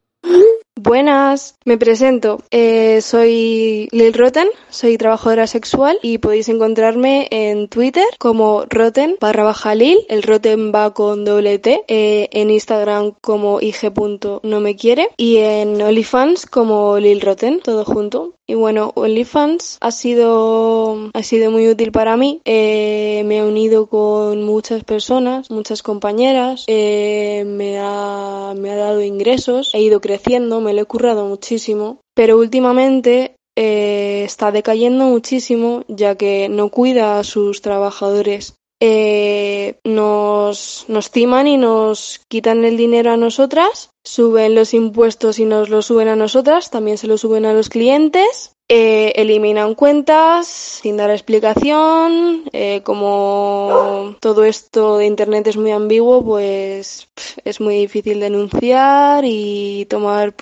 Buenas, 0.77 1.57
me 1.65 1.79
presento. 1.79 2.43
Eh, 2.51 3.01
soy 3.01 3.89
Lil 3.93 4.13
Rotten, 4.13 4.49
soy 4.71 4.99
trabajadora 4.99 5.47
sexual 5.47 6.01
y 6.03 6.19
podéis 6.19 6.49
encontrarme 6.49 7.29
en 7.31 7.69
Twitter 7.69 8.05
como 8.19 8.65
Rotten 8.69 9.17
barra 9.21 9.45
baja 9.45 9.77
Lil. 9.77 9.99
El 10.09 10.25
Rotten 10.25 10.73
va 10.75 10.93
con 10.93 11.25
doble 11.25 11.61
T. 11.61 11.85
eh, 11.87 12.29
en 12.33 12.51
Instagram 12.51 13.13
como 13.21 13.61
ig.no 13.61 14.61
me 14.61 14.75
quiere 14.75 15.11
y 15.17 15.37
en 15.37 15.81
OnlyFans 15.81 16.47
como 16.47 16.99
Lil 16.99 17.21
Rotten, 17.21 17.61
todo 17.61 17.85
junto. 17.85 18.35
Y 18.47 18.55
bueno, 18.55 18.93
OnlyFans 18.95 19.79
ha 19.81 19.91
sido, 19.91 21.11
ha 21.15 21.23
sido 21.23 21.51
muy 21.51 21.67
útil 21.69 21.93
para 21.93 22.17
mí. 22.17 22.43
Eh, 22.45 23.23
me 23.25 23.39
he 23.39 23.43
unido 23.43 23.87
con 23.87 24.43
muchas 24.43 24.85
personas, 24.85 25.51
muchas 25.51 25.83
compañeras. 25.83 26.65
eh, 26.67 27.45
me, 27.47 27.79
ha, 27.79 28.53
me 28.57 28.71
ha 28.71 28.77
dado 28.77 29.03
ingresos. 29.03 29.75
He 29.75 29.81
ido 29.81 30.01
creciendo, 30.01 30.61
me 30.61 30.75
lo 30.75 30.83
he 30.83 30.85
currado 30.85 31.25
muchísimo. 31.25 32.01
Pero 32.15 32.37
últimamente 32.37 33.37
eh, 33.57 34.25
está 34.25 34.53
decayendo 34.53 35.07
muchísimo 35.07 35.85
ya 35.89 36.17
que 36.17 36.49
no 36.51 36.69
cuida 36.69 37.19
a 37.19 37.25
sus 37.25 37.63
trabajadores. 37.63 38.57
Eh, 38.81 39.79
nos, 39.85 40.85
nos 40.89 41.11
timan 41.11 41.47
y 41.47 41.57
nos 41.57 42.21
quitan 42.29 42.65
el 42.65 42.77
dinero 42.77 43.13
a 43.13 43.17
nosotras 43.17 43.91
suben 44.05 44.55
los 44.55 44.75
impuestos 44.75 45.39
y 45.39 45.45
nos 45.47 45.71
los 45.71 45.87
suben 45.87 46.09
a 46.09 46.17
nosotras, 46.17 46.71
también 46.71 46.99
se 46.99 47.07
los 47.07 47.23
suben 47.23 47.47
a 47.47 47.53
los 47.53 47.69
clientes. 47.69 48.51
Eh, 48.67 49.13
eliminan 49.17 49.75
cuentas 49.75 50.47
sin 50.47 50.97
dar 50.97 51.11
explicación. 51.11 52.45
Eh, 52.53 52.81
como 52.83 54.17
todo 54.21 54.45
esto 54.45 54.99
de 54.99 55.07
Internet 55.07 55.47
es 55.49 55.57
muy 55.57 55.71
ambiguo, 55.71 56.25
pues 56.25 57.09
es 57.45 57.61
muy 57.61 57.77
difícil 57.77 58.21
denunciar 58.21 59.25
y 59.27 59.87
tomar, 59.91 60.35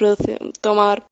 tomar 0.61 1.05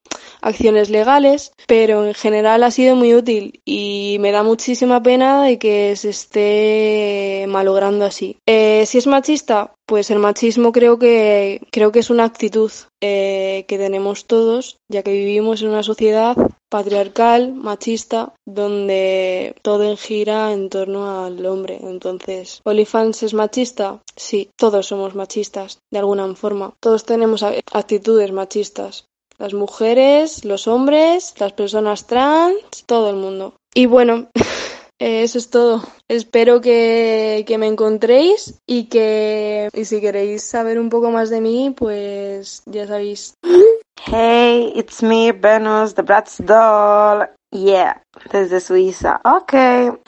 acciones 0.43 0.91
legales, 0.91 1.53
pero 1.67 2.07
en 2.07 2.15
general 2.15 2.63
ha 2.63 2.71
sido 2.71 2.97
muy 2.97 3.15
útil 3.15 3.61
y 3.65 4.17
me 4.21 4.33
da 4.33 4.43
muchísima 4.43 5.03
pena 5.03 5.45
de 5.45 5.59
que 5.59 5.95
se 5.97 6.11
esté 6.11 7.47
malogrando 7.49 8.05
así. 8.05 8.37
Eh, 8.47 8.85
si 8.87 8.99
es 8.99 9.07
machista, 9.07 9.73
pues 9.87 10.11
el 10.11 10.21
machismo 10.21 10.71
creo 10.71 10.99
que 10.99 11.61
creo 11.73 11.91
que 11.91 11.99
es 11.99 12.11
una 12.11 12.25
actitud 12.25 12.71
eh, 13.01 13.65
que 13.67 13.79
tenemos 13.79 14.27
todos, 14.27 14.77
ya 14.89 15.03
que 15.03 15.13
vivimos 15.13 15.63
en 15.63 15.69
una 15.69 15.83
sociedad 15.83 16.37
patriarcal, 16.69 17.53
machista, 17.53 18.33
donde 18.47 19.57
todo 19.63 19.97
gira 19.97 20.53
en 20.53 20.69
torno 20.71 21.25
al 21.25 21.45
hombre. 21.45 21.81
Entonces, 21.83 22.61
¿Olifans 22.65 23.23
es 23.25 23.35
machista? 23.35 24.01
Sí, 24.17 24.51
todos 24.57 24.87
somos 24.87 25.15
machistas, 25.15 25.81
de 25.91 25.99
alguna 25.99 26.33
forma. 26.37 26.75
Todos 26.81 27.05
tenemos 27.05 27.43
actitudes 27.43 28.31
machistas. 28.33 29.07
Las 29.41 29.55
mujeres, 29.55 30.45
los 30.45 30.69
hombres, 30.69 31.33
las 31.39 31.55
personas 31.55 32.07
trans, 32.07 32.85
todo 32.85 33.09
el 33.09 33.17
mundo. 33.17 33.55
Y 33.73 33.87
bueno, 33.87 34.29
eso 34.99 35.39
es 35.39 35.49
todo. 35.49 35.83
Espero 36.09 36.61
que, 36.61 37.45
que, 37.47 37.57
me 37.57 37.67
encontréis 37.67 38.61
y 38.67 38.85
que 38.91 39.71
y 39.73 39.87
si 39.87 40.03
queréis 40.03 40.45
saber 40.45 40.79
un 40.79 40.91
poco 40.91 41.11
más 41.11 41.31
de 41.31 41.41
mí, 41.41 41.75
pues 41.75 42.63
ya 42.67 42.87
sabéis. 42.87 43.35
Hey, 44.03 44.73
it's 44.75 45.03
me, 45.03 45.31
Venus, 45.31 45.95
the 45.95 46.03
Bratz 46.03 46.39
doll. 46.39 47.29
Yeah, 47.53 48.01
desde 48.33 48.61
Suiza. 48.61 49.21
Ok, 49.25 49.55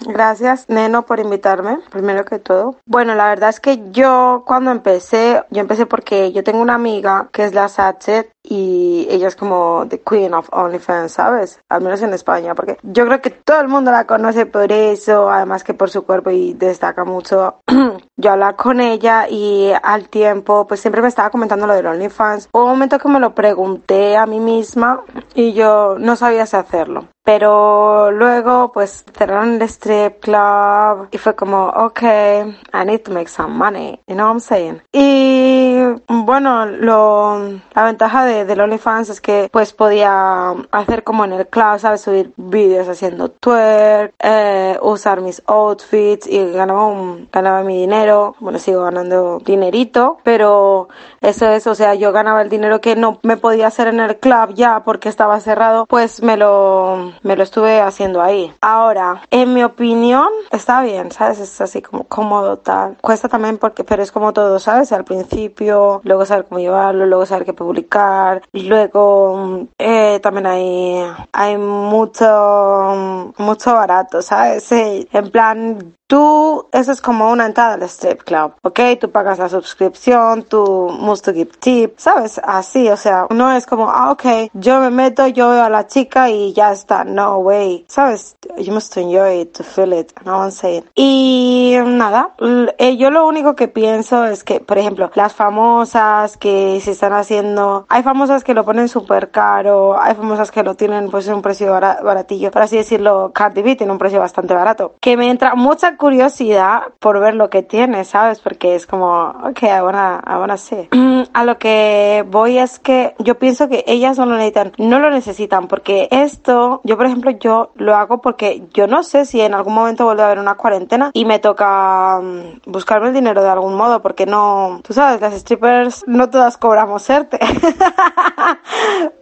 gracias 0.06 0.68
Neno 0.68 1.06
por 1.06 1.20
invitarme, 1.20 1.78
primero 1.90 2.24
que 2.24 2.38
todo. 2.38 2.76
Bueno, 2.86 3.14
la 3.14 3.28
verdad 3.28 3.50
es 3.50 3.60
que 3.60 3.90
yo 3.90 4.44
cuando 4.46 4.70
empecé, 4.70 5.42
yo 5.50 5.60
empecé 5.60 5.86
porque 5.86 6.32
yo 6.32 6.42
tengo 6.42 6.60
una 6.60 6.74
amiga 6.74 7.28
que 7.32 7.44
es 7.44 7.54
la 7.54 7.68
Satchet 7.68 8.32
y 8.42 9.06
ella 9.08 9.28
es 9.28 9.36
como 9.36 9.86
the 9.88 10.00
queen 10.00 10.34
of 10.34 10.48
OnlyFans, 10.52 11.12
¿sabes? 11.12 11.60
Al 11.68 11.80
menos 11.80 12.02
en 12.02 12.12
España, 12.12 12.54
porque 12.54 12.78
yo 12.82 13.06
creo 13.06 13.20
que 13.20 13.30
todo 13.30 13.60
el 13.60 13.68
mundo 13.68 13.92
la 13.92 14.06
conoce 14.06 14.46
por 14.46 14.72
eso, 14.72 15.30
además 15.30 15.62
que 15.62 15.74
por 15.74 15.90
su 15.90 16.04
cuerpo 16.04 16.30
y 16.30 16.54
destaca 16.54 17.04
mucho. 17.04 17.60
yo 18.16 18.30
hablaba 18.30 18.56
con 18.56 18.80
ella 18.80 19.28
y 19.28 19.70
al 19.82 20.08
tiempo, 20.08 20.66
pues 20.66 20.80
siempre 20.80 21.02
me 21.02 21.08
estaba 21.08 21.30
comentando 21.30 21.66
lo 21.66 21.74
de 21.74 21.86
OnlyFans. 21.86 22.48
Hubo 22.52 22.64
un 22.64 22.70
momento 22.70 22.98
que 22.98 23.08
me 23.08 23.20
lo 23.20 23.34
pregunté 23.34 24.16
a 24.16 24.26
mí 24.26 24.40
misma 24.40 25.02
y 25.34 25.52
yo 25.52 25.96
no 25.98 26.16
sabía 26.16 26.46
si 26.46 26.56
hacerlo. 26.56 27.06
Pero 27.24 27.91
luego, 28.10 28.72
pues 28.72 29.04
cerraron 29.16 29.54
el 29.54 29.62
strip 29.62 30.20
club 30.20 31.08
y 31.10 31.18
fue 31.18 31.34
como, 31.34 31.66
ok, 31.68 32.02
I 32.02 32.84
need 32.84 33.00
to 33.02 33.12
make 33.12 33.28
some 33.28 33.54
money, 33.54 34.00
you 34.06 34.14
know 34.14 34.26
what 34.26 34.34
I'm 34.34 34.40
saying? 34.40 34.82
Y 34.92 35.78
bueno, 36.08 36.66
lo, 36.66 37.60
la 37.74 37.84
ventaja 37.84 38.24
de, 38.24 38.44
del 38.44 38.60
OnlyFans 38.60 39.08
es 39.08 39.20
que 39.20 39.48
pues 39.50 39.72
podía 39.72 40.50
hacer 40.70 41.04
como 41.04 41.24
en 41.24 41.32
el 41.32 41.46
club. 41.46 41.62
Subir 41.96 42.32
vídeos 42.36 42.88
haciendo 42.88 43.30
twerk, 43.30 44.14
eh, 44.18 44.78
usar 44.82 45.20
mis 45.20 45.42
outfits 45.46 46.26
y 46.26 46.52
ganaba, 46.52 46.92
ganaba 47.32 47.62
mi 47.62 47.78
dinero. 47.78 48.34
Bueno, 48.40 48.58
sigo 48.58 48.82
ganando 48.82 49.38
dinerito, 49.44 50.18
pero 50.22 50.88
eso 51.20 51.48
es, 51.48 51.66
o 51.66 51.74
sea, 51.74 51.94
yo 51.94 52.12
ganaba 52.12 52.42
el 52.42 52.48
dinero 52.48 52.80
que 52.80 52.96
no 52.96 53.18
me 53.22 53.36
podía 53.36 53.68
hacer 53.68 53.88
en 53.88 54.00
el 54.00 54.18
club 54.18 54.54
ya 54.54 54.82
porque 54.84 55.08
estaba 55.08 55.38
cerrado, 55.40 55.86
pues 55.86 56.22
me 56.22 56.36
lo 56.36 57.12
me 57.22 57.36
lo 57.36 57.42
estuve 57.42 57.80
haciendo 57.88 58.22
ahí. 58.22 58.52
Ahora, 58.60 59.22
en 59.30 59.54
mi 59.54 59.62
opinión, 59.62 60.28
está 60.50 60.82
bien, 60.82 61.10
¿sabes? 61.10 61.38
Es 61.40 61.60
así 61.60 61.82
como 61.82 62.04
cómodo, 62.04 62.58
tal. 62.58 62.96
Cuesta 63.00 63.28
también 63.28 63.58
porque, 63.58 63.84
pero 63.84 64.02
es 64.02 64.12
como 64.12 64.32
todo, 64.32 64.58
¿sabes? 64.58 64.92
Al 64.92 65.04
principio, 65.04 66.00
luego 66.04 66.24
saber 66.26 66.46
cómo 66.46 66.60
llevarlo, 66.60 67.06
luego 67.06 67.26
saber 67.26 67.44
qué 67.44 67.52
publicar, 67.52 68.42
luego 68.52 69.66
eh, 69.78 70.20
también 70.22 70.46
hay, 70.46 71.02
hay 71.32 71.58
mucho, 71.58 73.32
mucho 73.38 73.74
barato, 73.74 74.22
¿sabes? 74.22 74.70
en 74.72 75.30
plan, 75.30 75.94
Tú, 76.12 76.68
eso 76.72 76.92
es 76.92 77.00
como 77.00 77.30
una 77.30 77.46
entrada 77.46 77.72
al 77.72 77.82
strip 77.84 78.22
club, 78.24 78.52
¿ok? 78.62 78.80
Tú 79.00 79.10
pagas 79.10 79.38
la 79.38 79.48
suscripción, 79.48 80.42
tú 80.42 80.90
must 81.00 81.26
give 81.30 81.52
tip, 81.58 81.94
¿sabes? 81.96 82.38
Así, 82.44 82.90
o 82.90 82.98
sea, 82.98 83.28
no 83.30 83.50
es 83.50 83.64
como, 83.64 83.88
ah, 83.88 84.10
ok, 84.10 84.50
yo 84.52 84.78
me 84.80 84.90
meto, 84.90 85.26
yo 85.28 85.48
veo 85.48 85.62
a 85.62 85.70
la 85.70 85.86
chica 85.86 86.28
y 86.28 86.52
ya 86.52 86.70
está. 86.72 87.04
No 87.04 87.38
way, 87.38 87.71
¿sabes? 87.88 88.36
You 88.58 88.72
must 88.72 88.96
enjoy 88.96 89.42
it, 89.42 89.52
to 89.56 89.64
feel 89.64 89.92
it, 89.92 90.12
no 90.24 90.38
one 90.38 90.50
saying. 90.50 90.84
Y 90.94 91.76
nada, 91.84 92.34
eh, 92.78 92.96
yo 92.96 93.10
lo 93.10 93.26
único 93.26 93.54
que 93.54 93.68
pienso 93.68 94.24
es 94.24 94.44
que, 94.44 94.60
por 94.60 94.78
ejemplo, 94.78 95.10
las 95.14 95.34
famosas 95.34 96.36
que 96.36 96.80
se 96.80 96.92
están 96.92 97.12
haciendo, 97.12 97.86
hay 97.88 98.02
famosas 98.02 98.44
que 98.44 98.54
lo 98.54 98.64
ponen 98.64 98.88
súper 98.88 99.30
caro, 99.30 100.00
hay 100.00 100.14
famosas 100.14 100.50
que 100.50 100.62
lo 100.62 100.74
tienen 100.74 101.10
pues 101.10 101.26
en 101.28 101.34
un 101.34 101.42
precio 101.42 101.72
baratillo, 101.72 102.50
por 102.50 102.62
así 102.62 102.76
decirlo, 102.76 103.32
Cardi 103.34 103.62
B 103.62 103.76
tiene 103.76 103.92
un 103.92 103.98
precio 103.98 104.20
bastante 104.20 104.54
barato, 104.54 104.94
que 105.00 105.16
me 105.16 105.30
entra 105.30 105.54
mucha 105.54 105.96
curiosidad 105.96 106.82
por 106.98 107.20
ver 107.20 107.34
lo 107.34 107.50
que 107.50 107.62
tiene, 107.62 108.04
¿sabes? 108.04 108.40
Porque 108.40 108.74
es 108.74 108.86
como, 108.86 109.34
ok, 109.44 109.62
ahora, 109.64 110.16
ahora 110.16 110.56
sí. 110.56 110.88
A 111.34 111.44
lo 111.44 111.58
que 111.58 112.24
voy 112.28 112.58
es 112.58 112.78
que 112.78 113.14
yo 113.18 113.38
pienso 113.38 113.68
que 113.68 113.84
ellas 113.86 114.18
no 114.18 114.26
lo 114.26 114.36
necesitan, 114.36 114.72
no 114.78 114.98
lo 114.98 115.10
necesitan, 115.10 115.68
porque 115.68 116.08
esto, 116.10 116.80
yo 116.84 116.96
por 116.96 117.06
ejemplo, 117.06 117.30
yo 117.30 117.61
lo 117.74 117.94
hago 117.94 118.20
porque 118.20 118.64
yo 118.72 118.86
no 118.86 119.02
sé 119.02 119.24
si 119.24 119.40
en 119.40 119.54
algún 119.54 119.74
momento 119.74 120.04
vuelve 120.04 120.22
a 120.22 120.26
haber 120.26 120.38
una 120.38 120.56
cuarentena 120.56 121.10
y 121.12 121.24
me 121.24 121.38
toca 121.38 122.20
mm, 122.20 122.70
buscarme 122.70 123.08
el 123.08 123.14
dinero 123.14 123.42
de 123.42 123.50
algún 123.50 123.74
modo, 123.74 124.02
porque 124.02 124.26
no, 124.26 124.80
tú 124.82 124.92
sabes, 124.92 125.20
las 125.20 125.34
strippers 125.34 126.04
no 126.06 126.30
todas 126.30 126.56
cobramos 126.56 127.02
serte. 127.04 127.38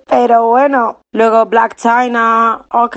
Pero 0.06 0.48
bueno, 0.48 0.98
luego 1.12 1.46
Black 1.46 1.76
China, 1.76 2.64
ok, 2.70 2.96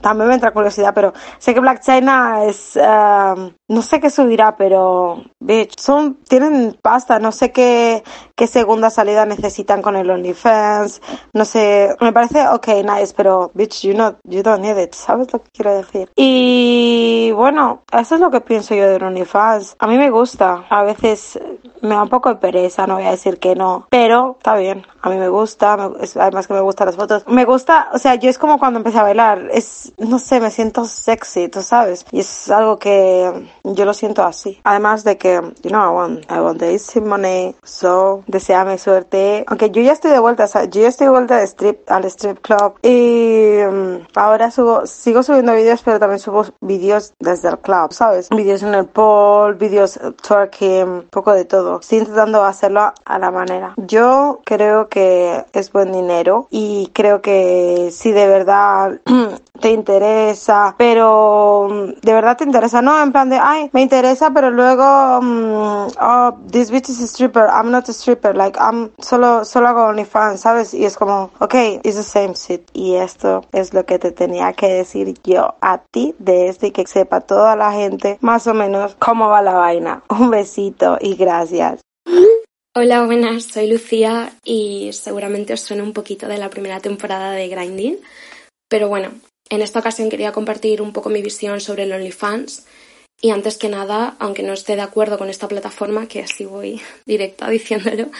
también 0.00 0.28
me 0.28 0.34
entra 0.34 0.52
curiosidad, 0.52 0.92
pero 0.94 1.12
sé 1.38 1.54
que 1.54 1.60
Black 1.60 1.80
China 1.80 2.44
es, 2.44 2.76
um, 2.76 3.52
no 3.68 3.82
sé 3.82 4.00
qué 4.00 4.10
subirá, 4.10 4.56
pero, 4.56 5.22
bitch, 5.40 5.78
son, 5.78 6.16
tienen 6.28 6.76
pasta, 6.82 7.18
no 7.18 7.32
sé 7.32 7.52
qué, 7.52 8.02
qué 8.34 8.46
segunda 8.46 8.90
salida 8.90 9.24
necesitan 9.24 9.82
con 9.82 9.96
el 9.96 10.10
OnlyFans, 10.10 11.00
no 11.32 11.44
sé, 11.44 11.94
me 12.00 12.12
parece 12.12 12.46
ok, 12.48 12.68
nice, 12.84 13.14
pero, 13.16 13.50
bitch, 13.54 13.82
you, 13.82 13.94
know, 13.94 14.16
you 14.24 14.42
don't 14.42 14.60
need 14.60 14.78
it, 14.78 14.92
¿sabes 14.92 15.32
lo 15.32 15.42
que 15.42 15.50
quiero 15.52 15.76
decir? 15.76 16.10
Y 16.16 17.32
bueno, 17.32 17.82
eso 17.92 18.16
es 18.16 18.20
lo 18.20 18.30
que 18.30 18.40
pienso 18.40 18.74
yo 18.74 18.88
de 18.88 19.04
OnlyFans. 19.04 19.76
A 19.78 19.86
mí 19.86 19.96
me 19.98 20.10
gusta, 20.10 20.64
a 20.68 20.82
veces 20.82 21.38
me 21.84 21.94
da 21.94 22.02
un 22.02 22.08
poco 22.08 22.30
de 22.30 22.36
pereza, 22.36 22.86
no 22.86 22.94
voy 22.94 23.04
a 23.04 23.10
decir 23.10 23.38
que 23.38 23.54
no, 23.54 23.86
pero 23.90 24.36
está 24.38 24.56
bien, 24.56 24.86
a 25.02 25.10
mí 25.10 25.16
me 25.16 25.28
gusta, 25.28 25.74
además 25.74 26.46
que 26.46 26.54
me 26.54 26.60
gustan 26.60 26.86
las 26.86 26.96
fotos. 26.96 27.24
Me 27.28 27.44
gusta, 27.44 27.88
o 27.92 27.98
sea, 27.98 28.14
yo 28.14 28.30
es 28.30 28.38
como 28.38 28.58
cuando 28.58 28.78
empecé 28.78 28.98
a 28.98 29.02
bailar, 29.02 29.48
es, 29.52 29.92
no 29.98 30.18
sé, 30.18 30.40
me 30.40 30.50
siento 30.50 30.84
sexy, 30.84 31.48
tú 31.48 31.62
sabes, 31.62 32.06
y 32.10 32.20
es 32.20 32.50
algo 32.50 32.78
que 32.78 33.48
yo 33.62 33.84
lo 33.84 33.94
siento 33.94 34.22
así. 34.22 34.60
Además 34.64 35.04
de 35.04 35.18
que, 35.18 35.34
you 35.62 35.70
know, 35.70 35.84
I 35.84 35.94
want, 35.94 36.30
I 36.30 36.38
want 36.40 36.62
easy 36.62 37.00
money, 37.00 37.54
so, 37.62 38.22
deseame 38.26 38.78
suerte. 38.78 39.44
Aunque 39.46 39.70
yo 39.70 39.82
ya 39.82 39.92
estoy 39.92 40.10
de 40.10 40.18
vuelta, 40.18 40.44
o 40.44 40.48
sea, 40.48 40.64
yo 40.64 40.80
ya 40.80 40.88
estoy 40.88 41.06
de 41.06 41.10
vuelta 41.10 41.36
de 41.36 41.44
strip, 41.44 41.90
al 41.90 42.04
strip 42.06 42.40
club, 42.40 42.78
y 42.82 43.58
um, 43.62 44.00
ahora 44.14 44.50
subo, 44.50 44.86
sigo 44.86 45.22
subiendo 45.22 45.54
vídeos, 45.54 45.82
pero 45.82 45.98
también 45.98 46.18
subo 46.18 46.44
vídeos 46.60 47.12
desde 47.20 47.48
el 47.50 47.58
club, 47.58 47.92
¿sabes? 47.92 48.30
Vídeos 48.30 48.62
en 48.62 48.74
el 48.74 48.86
pool, 48.86 49.54
vídeos 49.54 50.00
twerking, 50.26 50.88
un 50.88 51.08
poco 51.10 51.32
de 51.32 51.44
todo. 51.44 51.73
Estoy 51.80 51.98
intentando 51.98 52.44
hacerlo 52.44 52.92
a 53.04 53.18
la 53.18 53.30
manera. 53.30 53.74
Yo 53.76 54.40
creo 54.44 54.88
que 54.88 55.44
es 55.52 55.72
buen 55.72 55.92
dinero 55.92 56.46
y 56.50 56.90
creo 56.92 57.22
que 57.22 57.90
si 57.92 58.12
de 58.12 58.26
verdad 58.26 59.00
te 59.60 59.70
interesa, 59.70 60.74
pero 60.76 61.68
de 62.02 62.12
verdad 62.12 62.36
te 62.36 62.44
interesa, 62.44 62.82
no 62.82 63.00
en 63.02 63.12
plan 63.12 63.30
de, 63.30 63.38
ay, 63.38 63.70
me 63.72 63.82
interesa, 63.82 64.30
pero 64.30 64.50
luego, 64.50 65.18
um, 65.18 65.88
oh, 66.00 66.36
this 66.50 66.70
bitch 66.70 66.90
is 66.90 67.00
a 67.00 67.06
stripper, 67.06 67.46
I'm 67.48 67.70
not 67.70 67.88
a 67.88 67.92
stripper, 67.92 68.36
like, 68.36 68.58
I'm 68.58 68.90
solo, 68.98 69.44
solo 69.44 69.68
hago 69.68 69.84
OnlyFans, 69.84 70.40
¿sabes? 70.40 70.74
Y 70.74 70.84
es 70.84 70.96
como, 70.96 71.30
ok, 71.38 71.54
it's 71.82 71.96
the 71.96 72.02
same 72.02 72.34
shit. 72.34 72.68
Y 72.74 72.96
esto 72.96 73.42
es 73.52 73.72
lo 73.72 73.86
que 73.86 73.98
te 73.98 74.10
tenía 74.10 74.52
que 74.52 74.68
decir 74.68 75.14
yo 75.24 75.54
a 75.60 75.78
ti 75.78 76.14
de 76.18 76.48
esto 76.48 76.66
y 76.66 76.70
que 76.70 76.86
sepa 76.86 77.20
toda 77.20 77.56
la 77.56 77.72
gente 77.72 78.18
más 78.20 78.46
o 78.46 78.54
menos 78.54 78.96
cómo 78.98 79.28
va 79.28 79.40
la 79.42 79.54
vaina. 79.54 80.02
Un 80.10 80.30
besito 80.30 80.98
y 81.00 81.14
gracias. 81.14 81.63
Hola, 82.76 83.06
buenas, 83.06 83.44
soy 83.44 83.68
Lucía 83.68 84.32
y 84.44 84.90
seguramente 84.92 85.52
os 85.52 85.60
suena 85.60 85.82
un 85.82 85.92
poquito 85.92 86.26
de 86.26 86.38
la 86.38 86.50
primera 86.50 86.80
temporada 86.80 87.32
de 87.32 87.48
Grinding, 87.48 87.98
pero 88.68 88.88
bueno, 88.88 89.12
en 89.48 89.62
esta 89.62 89.78
ocasión 89.78 90.10
quería 90.10 90.32
compartir 90.32 90.82
un 90.82 90.92
poco 90.92 91.08
mi 91.08 91.22
visión 91.22 91.60
sobre 91.60 91.84
el 91.84 91.92
OnlyFans 91.92 92.66
y 93.20 93.30
antes 93.30 93.58
que 93.58 93.68
nada, 93.68 94.16
aunque 94.18 94.42
no 94.42 94.52
esté 94.52 94.74
de 94.74 94.82
acuerdo 94.82 95.18
con 95.18 95.30
esta 95.30 95.46
plataforma, 95.46 96.08
que 96.08 96.22
así 96.22 96.44
voy 96.44 96.80
directa 97.06 97.48
diciéndolo, 97.48 98.10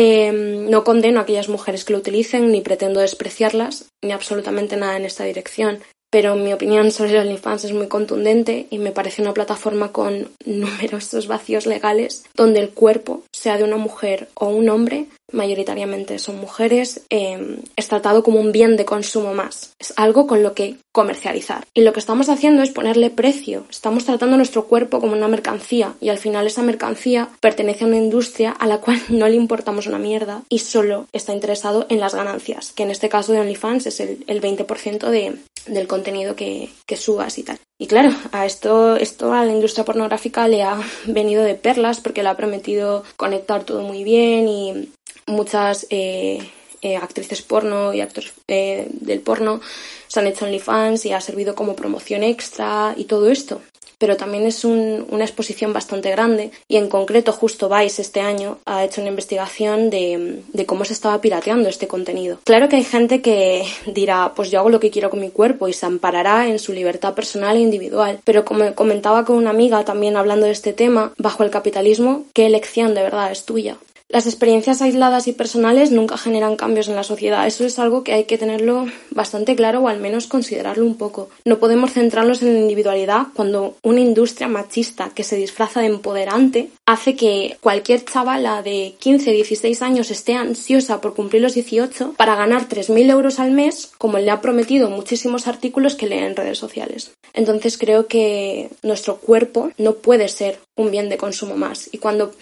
Em, 0.00 0.70
no 0.70 0.84
condeno 0.84 1.18
a 1.18 1.22
aquellas 1.24 1.48
mujeres 1.48 1.84
que 1.84 1.92
lo 1.92 1.98
utilicen, 1.98 2.52
ni 2.52 2.60
pretendo 2.60 3.00
despreciarlas, 3.00 3.88
ni 4.00 4.12
absolutamente 4.12 4.76
nada 4.76 4.96
en 4.96 5.04
esta 5.04 5.24
dirección 5.24 5.80
pero 6.10 6.36
mi 6.36 6.52
opinión 6.52 6.90
sobre 6.90 7.12
los 7.12 7.24
OnlyFans 7.24 7.64
es 7.64 7.72
muy 7.72 7.88
contundente 7.88 8.66
y 8.70 8.78
me 8.78 8.92
parece 8.92 9.22
una 9.22 9.34
plataforma 9.34 9.92
con 9.92 10.28
numerosos 10.44 11.26
vacíos 11.26 11.66
legales 11.66 12.24
donde 12.34 12.60
el 12.60 12.70
cuerpo, 12.70 13.22
sea 13.32 13.58
de 13.58 13.64
una 13.64 13.76
mujer 13.76 14.28
o 14.34 14.48
un 14.48 14.68
hombre, 14.68 15.06
mayoritariamente 15.32 16.18
son 16.18 16.38
mujeres, 16.38 17.02
em, 17.10 17.58
es 17.76 17.88
tratado 17.88 18.22
como 18.22 18.40
un 18.40 18.52
bien 18.52 18.76
de 18.76 18.84
consumo 18.84 19.34
más. 19.34 19.74
Es 19.78 19.92
algo 19.96 20.26
con 20.26 20.42
lo 20.42 20.54
que 20.54 20.76
comercializar. 20.92 21.64
Y 21.74 21.82
lo 21.82 21.92
que 21.92 22.00
estamos 22.00 22.28
haciendo 22.28 22.62
es 22.62 22.70
ponerle 22.70 23.10
precio. 23.10 23.64
Estamos 23.70 24.04
tratando 24.04 24.36
nuestro 24.36 24.64
cuerpo 24.64 25.00
como 25.00 25.12
una 25.12 25.28
mercancía 25.28 25.94
y 26.00 26.08
al 26.08 26.18
final 26.18 26.46
esa 26.46 26.62
mercancía 26.62 27.28
pertenece 27.40 27.84
a 27.84 27.86
una 27.86 27.98
industria 27.98 28.50
a 28.50 28.66
la 28.66 28.78
cual 28.78 29.00
no 29.08 29.28
le 29.28 29.36
importamos 29.36 29.86
una 29.86 29.98
mierda 29.98 30.42
y 30.48 30.60
solo 30.60 31.06
está 31.12 31.32
interesado 31.32 31.86
en 31.88 32.00
las 32.00 32.14
ganancias, 32.14 32.72
que 32.72 32.82
en 32.82 32.90
este 32.90 33.08
caso 33.08 33.32
de 33.32 33.40
OnlyFans 33.40 33.86
es 33.86 34.00
el, 34.00 34.18
20% 34.26 35.10
de, 35.10 35.36
del 35.66 35.86
contenido 35.86 36.34
que, 36.36 36.70
que 36.86 36.96
subas 36.96 37.38
y 37.38 37.42
tal. 37.42 37.58
Y 37.80 37.86
claro, 37.86 38.10
a 38.32 38.44
esto, 38.44 38.96
esto 38.96 39.32
a 39.32 39.44
la 39.44 39.52
industria 39.52 39.84
pornográfica 39.84 40.48
le 40.48 40.62
ha 40.62 40.80
venido 41.06 41.44
de 41.44 41.54
perlas 41.54 42.00
porque 42.00 42.22
le 42.22 42.28
ha 42.28 42.36
prometido 42.36 43.04
conectar 43.16 43.64
todo 43.64 43.82
muy 43.82 44.02
bien 44.02 44.48
y 44.48 44.88
muchas 45.28 45.86
eh, 45.90 46.50
eh, 46.82 46.96
actrices 46.96 47.42
porno 47.42 47.92
y 47.92 48.00
actores 48.00 48.32
eh, 48.46 48.86
del 48.90 49.20
porno 49.20 49.60
se 50.06 50.20
han 50.20 50.26
hecho 50.26 50.44
OnlyFans 50.44 51.06
y 51.06 51.12
ha 51.12 51.20
servido 51.20 51.54
como 51.54 51.74
promoción 51.74 52.22
extra 52.22 52.94
y 52.96 53.04
todo 53.04 53.30
esto. 53.30 53.60
Pero 53.98 54.16
también 54.16 54.46
es 54.46 54.64
una 54.64 55.24
exposición 55.24 55.72
bastante 55.72 56.08
grande 56.12 56.52
y 56.68 56.76
en 56.76 56.88
concreto 56.88 57.32
justo 57.32 57.68
Vice 57.68 58.00
este 58.00 58.20
año 58.20 58.58
ha 58.64 58.84
hecho 58.84 59.00
una 59.00 59.10
investigación 59.10 59.90
de, 59.90 60.44
de 60.52 60.66
cómo 60.66 60.84
se 60.84 60.92
estaba 60.92 61.20
pirateando 61.20 61.68
este 61.68 61.88
contenido. 61.88 62.38
Claro 62.44 62.68
que 62.68 62.76
hay 62.76 62.84
gente 62.84 63.20
que 63.22 63.66
dirá, 63.86 64.34
pues 64.36 64.52
yo 64.52 64.60
hago 64.60 64.70
lo 64.70 64.78
que 64.78 64.92
quiero 64.92 65.10
con 65.10 65.18
mi 65.18 65.30
cuerpo 65.30 65.66
y 65.66 65.72
se 65.72 65.84
amparará 65.84 66.46
en 66.46 66.60
su 66.60 66.72
libertad 66.72 67.14
personal 67.14 67.56
e 67.56 67.60
individual. 67.60 68.20
Pero 68.22 68.44
como 68.44 68.72
comentaba 68.76 69.24
con 69.24 69.34
una 69.34 69.50
amiga 69.50 69.84
también 69.84 70.16
hablando 70.16 70.46
de 70.46 70.52
este 70.52 70.72
tema, 70.72 71.12
bajo 71.18 71.42
el 71.42 71.50
capitalismo, 71.50 72.24
¿qué 72.34 72.46
elección 72.46 72.94
de 72.94 73.02
verdad 73.02 73.32
es 73.32 73.46
tuya? 73.46 73.78
Las 74.10 74.26
experiencias 74.26 74.80
aisladas 74.80 75.28
y 75.28 75.32
personales 75.32 75.90
nunca 75.90 76.16
generan 76.16 76.56
cambios 76.56 76.88
en 76.88 76.96
la 76.96 77.02
sociedad. 77.02 77.46
Eso 77.46 77.66
es 77.66 77.78
algo 77.78 78.04
que 78.04 78.14
hay 78.14 78.24
que 78.24 78.38
tenerlo 78.38 78.86
bastante 79.10 79.54
claro 79.54 79.80
o 79.80 79.88
al 79.88 80.00
menos 80.00 80.26
considerarlo 80.26 80.86
un 80.86 80.96
poco. 80.96 81.28
No 81.44 81.58
podemos 81.58 81.92
centrarnos 81.92 82.40
en 82.40 82.54
la 82.54 82.60
individualidad 82.60 83.26
cuando 83.34 83.76
una 83.82 84.00
industria 84.00 84.48
machista 84.48 85.10
que 85.14 85.24
se 85.24 85.36
disfraza 85.36 85.80
de 85.80 85.88
empoderante 85.88 86.70
hace 86.86 87.16
que 87.16 87.58
cualquier 87.60 88.02
chavala 88.02 88.62
de 88.62 88.94
15, 88.98 89.30
16 89.30 89.82
años 89.82 90.10
esté 90.10 90.32
ansiosa 90.32 91.02
por 91.02 91.14
cumplir 91.14 91.42
los 91.42 91.52
18 91.52 92.14
para 92.16 92.34
ganar 92.34 92.66
3.000 92.66 93.10
euros 93.10 93.38
al 93.38 93.50
mes, 93.50 93.90
como 93.98 94.18
le 94.18 94.30
ha 94.30 94.40
prometido 94.40 94.88
muchísimos 94.88 95.46
artículos 95.46 95.96
que 95.96 96.06
lee 96.06 96.16
en 96.16 96.34
redes 96.34 96.56
sociales. 96.56 97.10
Entonces 97.34 97.76
creo 97.76 98.06
que 98.06 98.70
nuestro 98.82 99.16
cuerpo 99.16 99.70
no 99.76 99.96
puede 99.96 100.28
ser 100.28 100.58
un 100.76 100.90
bien 100.90 101.10
de 101.10 101.18
consumo 101.18 101.56
más. 101.56 101.90
Y 101.92 101.98
cuando 101.98 102.32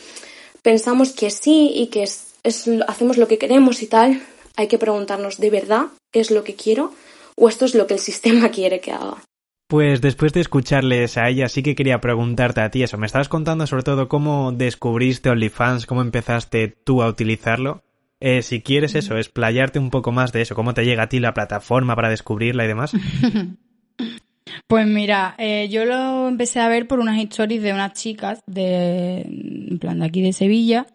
pensamos 0.67 1.13
que 1.13 1.31
sí 1.31 1.71
y 1.77 1.87
que 1.87 2.03
es, 2.03 2.35
hacemos 2.89 3.19
lo 3.19 3.29
que 3.29 3.39
queremos 3.39 3.85
y 3.85 3.87
tal, 3.87 4.21
hay 4.57 4.67
que 4.67 4.79
preguntarnos, 4.79 5.39
¿de 5.39 5.49
verdad 5.49 5.85
es 6.13 6.33
lo 6.33 6.43
que 6.43 6.57
quiero? 6.57 6.93
¿O 7.37 7.49
esto 7.49 7.67
es 7.67 7.77
lo 7.77 7.87
que 7.87 7.95
el 7.95 8.01
sistema 8.11 8.49
quiere 8.49 8.81
que 8.81 8.91
haga? 8.91 9.23
Pues 9.69 10.01
después 10.01 10.33
de 10.33 10.41
escucharles 10.41 11.19
a 11.19 11.29
ella, 11.29 11.49
sí 11.49 11.63
que 11.63 11.77
quería 11.77 12.01
preguntarte 12.01 12.63
a 12.63 12.71
ti 12.73 12.83
eso. 12.83 12.99
Me 12.99 13.07
estabas 13.07 13.29
contando 13.29 13.65
sobre 13.69 13.85
todo 13.85 14.09
cómo 14.09 14.51
descubriste 14.51 15.31
OnlyFans, 15.31 15.87
cómo 15.87 16.03
empezaste 16.03 16.67
tú 16.67 17.01
a 17.01 17.09
utilizarlo. 17.09 17.85
Eh, 18.19 18.43
si 18.43 18.61
quieres 18.61 18.97
eso, 18.97 19.17
explayarte 19.17 19.79
un 19.79 19.91
poco 19.91 20.11
más 20.11 20.33
de 20.33 20.43
eso, 20.43 20.57
cómo 20.57 20.75
te 20.75 20.85
llega 20.85 21.05
a 21.05 21.09
ti 21.09 21.21
la 21.21 21.33
plataforma 21.33 21.95
para 21.95 22.11
descubrirla 22.11 22.65
y 22.65 22.69
demás. 22.69 22.93
Pues 24.67 24.87
mira, 24.87 25.35
eh, 25.39 25.69
yo 25.71 25.85
lo 25.85 26.29
empecé 26.29 26.61
a 26.61 26.69
ver 26.69 26.87
por 26.87 27.01
unas 27.01 27.19
historias 27.19 27.63
de 27.63 27.73
unas 27.73 27.93
chicas 27.93 28.41
de, 28.47 29.21
en 29.23 29.79
plan 29.79 30.01
de 30.01 30.07
aquí 30.07 30.23
de 30.23 30.33
Sevilla, 30.33 30.87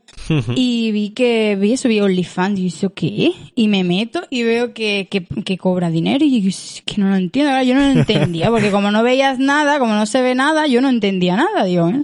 y 0.56 0.92
vi 0.92 1.10
que, 1.10 1.58
vi 1.60 1.74
eso, 1.74 1.88
vi 1.90 2.00
OnlyFans, 2.00 2.60
y 2.60 2.70
yo, 2.70 2.94
¿qué? 2.94 3.32
Y 3.56 3.68
me 3.68 3.84
meto 3.84 4.24
y 4.30 4.44
veo 4.44 4.74
que, 4.74 5.08
que, 5.10 5.26
que 5.26 5.58
cobra 5.58 5.90
dinero 5.90 6.26
y 6.26 6.54
que 6.86 7.02
no 7.02 7.10
lo 7.10 7.16
entiendo, 7.16 7.62
yo 7.64 7.76
no 7.76 7.82
lo 7.82 8.00
entendía, 8.00 8.50
porque 8.50 8.72
como 8.72 8.92
no 8.92 9.04
veías 9.04 9.40
nada, 9.40 9.80
como 9.80 9.94
no 9.94 10.06
se 10.06 10.22
ve 10.22 10.36
nada, 10.36 10.68
yo 10.68 10.82
no 10.82 10.90
entendía 10.90 11.36
nada, 11.36 11.66
digo, 11.66 11.90
¿eh? 11.90 12.04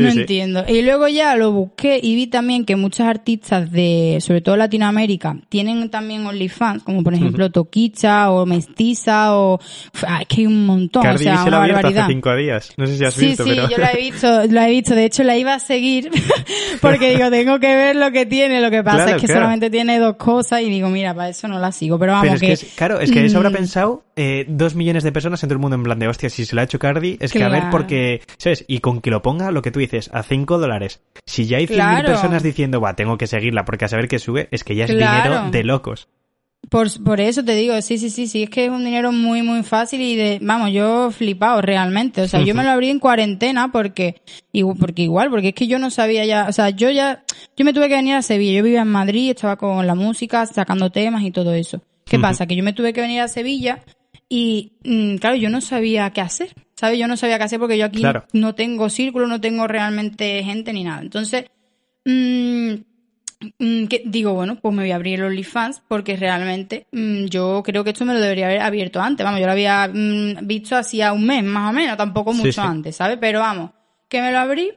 No 0.00 0.08
entiendo. 0.08 0.64
Y 0.68 0.82
luego 0.82 1.08
ya 1.08 1.36
lo 1.36 1.52
busqué 1.52 2.00
y 2.02 2.14
vi 2.14 2.26
también 2.26 2.64
que 2.64 2.76
muchos 2.76 3.06
artistas 3.06 3.70
de, 3.70 4.18
sobre 4.20 4.40
todo 4.40 4.56
Latinoamérica, 4.56 5.36
tienen 5.48 5.90
también 5.90 6.26
OnlyFans, 6.26 6.82
como 6.82 7.02
por 7.02 7.14
ejemplo 7.14 7.50
Toquicha 7.50 8.30
o 8.30 8.46
Mestiza 8.46 9.36
o... 9.36 9.60
es 9.60 10.26
que 10.28 10.40
hay 10.42 10.46
un 10.46 10.66
montón, 10.66 11.06
o 11.06 11.18
sea, 11.18 11.44
una 11.44 11.58
barbaridad. 11.58 12.04
hace 12.04 12.12
cinco 12.12 12.34
días. 12.36 12.72
No 12.76 12.86
sé 12.86 12.98
si 12.98 13.04
has 13.04 13.14
sí, 13.14 13.26
visto, 13.26 13.44
sí, 13.44 13.54
yo 13.54 13.78
la 13.78 13.92
he 13.92 13.96
visto, 13.96 14.46
lo 14.46 14.60
he 14.60 14.70
visto. 14.70 14.94
De 14.94 15.04
hecho, 15.04 15.22
la 15.22 15.36
iba 15.36 15.54
a 15.54 15.58
seguir 15.58 16.10
porque 16.80 17.16
digo, 17.16 17.30
tengo 17.30 17.58
que 17.58 17.74
ver 17.74 17.96
lo 17.96 18.10
que 18.10 18.26
tiene. 18.26 18.60
Lo 18.60 18.70
que 18.70 18.82
pasa 18.82 19.16
es 19.16 19.20
que 19.20 19.28
solamente 19.28 19.70
tiene 19.70 19.98
dos 19.98 20.16
cosas 20.16 20.62
y 20.62 20.70
digo, 20.70 20.88
mira, 20.88 21.14
para 21.14 21.28
eso 21.28 21.48
no 21.48 21.58
la 21.58 21.72
sigo. 21.72 21.98
Pero 21.98 22.12
vamos 22.12 22.40
que... 22.40 22.56
claro, 22.76 23.00
es 23.00 23.10
que 23.10 23.24
eso 23.24 23.38
habrá 23.38 23.50
mm. 23.50 23.54
pensado 23.54 24.04
eh, 24.16 24.44
dos 24.48 24.74
millones 24.74 25.02
de 25.02 25.12
personas 25.12 25.42
en 25.42 25.48
todo 25.48 25.54
el 25.54 25.60
mundo 25.60 25.76
en 25.76 25.82
plan 25.82 25.98
de, 25.98 26.08
hostia, 26.08 26.28
si 26.28 26.44
se 26.44 26.54
lo 26.54 26.60
ha 26.60 26.64
hecho 26.64 26.78
Cardi, 26.78 27.16
es 27.20 27.32
que 27.32 27.42
a 27.42 27.48
ver 27.48 27.64
porque, 27.70 28.20
¿sabes? 28.36 28.64
Y 28.68 28.80
con 28.80 29.00
que 29.00 29.10
lo 29.10 29.22
ponga, 29.22 29.50
lo 29.50 29.62
que 29.62 29.70
tú 29.70 29.80
dices, 29.80 29.89
a 30.12 30.22
5 30.22 30.58
dólares. 30.58 31.02
Si 31.26 31.46
ya 31.46 31.58
hay 31.58 31.66
100.000 31.66 32.04
personas 32.04 32.42
diciendo, 32.42 32.80
va, 32.80 32.94
tengo 32.94 33.18
que 33.18 33.26
seguirla 33.26 33.64
porque 33.64 33.84
a 33.84 33.88
saber 33.88 34.08
que 34.08 34.18
sube, 34.18 34.48
es 34.50 34.64
que 34.64 34.74
ya 34.74 34.84
es 34.84 34.90
dinero 34.90 35.50
de 35.50 35.64
locos. 35.64 36.08
Por, 36.68 37.02
por 37.02 37.20
eso 37.20 37.42
te 37.42 37.54
digo, 37.54 37.80
sí, 37.80 37.98
sí, 37.98 38.10
sí, 38.10 38.26
sí, 38.26 38.44
es 38.44 38.50
que 38.50 38.66
es 38.66 38.70
un 38.70 38.84
dinero 38.84 39.10
muy, 39.12 39.42
muy 39.42 39.62
fácil 39.62 40.00
y 40.02 40.14
de, 40.14 40.38
vamos, 40.42 40.70
yo 40.72 41.10
flipado 41.10 41.60
realmente. 41.62 42.20
O 42.22 42.28
sea, 42.28 42.40
yo 42.42 42.54
me 42.54 42.62
lo 42.62 42.70
abrí 42.70 42.90
en 42.90 43.00
cuarentena 43.00 43.72
porque, 43.72 44.20
porque 44.78 45.02
igual, 45.02 45.30
porque 45.30 45.48
es 45.48 45.54
que 45.54 45.66
yo 45.66 45.78
no 45.78 45.90
sabía 45.90 46.24
ya, 46.26 46.46
o 46.48 46.52
sea, 46.52 46.70
yo 46.70 46.90
ya, 46.90 47.24
yo 47.56 47.64
me 47.64 47.72
tuve 47.72 47.88
que 47.88 47.96
venir 47.96 48.14
a 48.14 48.22
Sevilla, 48.22 48.58
yo 48.58 48.62
vivía 48.62 48.82
en 48.82 48.88
Madrid, 48.88 49.30
estaba 49.30 49.56
con 49.56 49.86
la 49.86 49.94
música, 49.94 50.46
sacando 50.46 50.90
temas 50.90 51.24
y 51.24 51.30
todo 51.30 51.54
eso. 51.54 51.80
¿Qué 52.04 52.18
pasa? 52.18 52.46
Que 52.46 52.56
yo 52.56 52.62
me 52.62 52.72
tuve 52.72 52.92
que 52.92 53.00
venir 53.00 53.20
a 53.20 53.28
Sevilla 53.28 53.80
y, 54.28 54.74
mm, 54.84 55.16
claro, 55.16 55.36
yo 55.36 55.48
no 55.48 55.60
sabía 55.60 56.10
qué 56.10 56.20
hacer. 56.20 56.54
¿Sabes? 56.80 56.98
Yo 56.98 57.06
no 57.06 57.18
sabía 57.18 57.36
qué 57.36 57.44
hacer 57.44 57.58
porque 57.58 57.76
yo 57.76 57.84
aquí 57.84 58.02
no 58.32 58.54
tengo 58.54 58.88
círculo, 58.88 59.26
no 59.26 59.38
tengo 59.38 59.66
realmente 59.66 60.42
gente 60.42 60.72
ni 60.72 60.82
nada. 60.82 61.02
Entonces, 61.02 61.44
mmm, 62.06 62.72
digo, 64.06 64.32
bueno, 64.32 64.56
pues 64.56 64.74
me 64.74 64.84
voy 64.84 64.90
a 64.90 64.94
abrir 64.94 65.18
el 65.18 65.26
OnlyFans 65.26 65.82
porque 65.86 66.16
realmente 66.16 66.86
mm, 66.90 67.26
yo 67.26 67.62
creo 67.62 67.84
que 67.84 67.90
esto 67.90 68.06
me 68.06 68.14
lo 68.14 68.20
debería 68.20 68.46
haber 68.46 68.62
abierto 68.62 68.98
antes. 68.98 69.22
Vamos, 69.22 69.40
yo 69.40 69.46
lo 69.46 69.52
había 69.52 69.90
visto 69.92 70.74
hacía 70.74 71.12
un 71.12 71.26
mes 71.26 71.44
más 71.44 71.68
o 71.68 71.74
menos, 71.74 71.98
tampoco 71.98 72.32
mucho 72.32 72.62
antes, 72.62 72.96
¿sabes? 72.96 73.18
Pero 73.20 73.40
vamos, 73.40 73.72
que 74.08 74.22
me 74.22 74.32
lo 74.32 74.38
abrí 74.38 74.72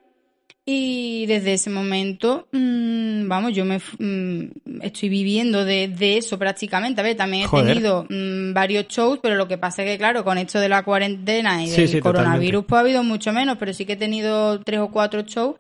y 0.66 1.26
desde 1.26 1.54
ese 1.54 1.70
momento, 1.70 2.48
mmm, 2.52 3.28
vamos, 3.28 3.54
yo 3.54 3.66
me 3.66 3.80
mmm, 3.80 4.46
estoy 4.82 5.10
viviendo 5.10 5.66
de, 5.66 5.90
de, 5.90 6.18
eso 6.18 6.40
prácticamente. 6.40 7.02
A 7.02 7.04
ver, 7.04 7.18
también 7.18 7.46
he 7.46 7.64
tenido 7.64 8.06
mmm, 8.10 8.54
varios 8.54 8.88
shows, 8.88 9.20
pero 9.22 9.36
lo 9.36 9.48
que 9.48 9.58
pasa 9.58 9.84
es 9.84 9.92
que, 9.92 9.98
claro, 9.98 10.24
con 10.24 10.38
esto 10.38 10.60
de 10.60 10.70
la 10.70 10.84
cuarentena 10.84 11.64
y 11.64 11.70
del 11.70 12.02
coronavirus, 12.02 12.66
pues 12.66 12.78
ha 12.78 12.82
habido 12.82 13.04
mucho 13.04 13.34
menos, 13.34 13.58
pero 13.58 13.74
sí 13.74 13.86
que 13.86 13.94
he 13.94 13.98
tenido 13.98 14.62
tres 14.62 14.80
o 14.80 14.90
cuatro 14.90 15.24
shows. 15.24 15.58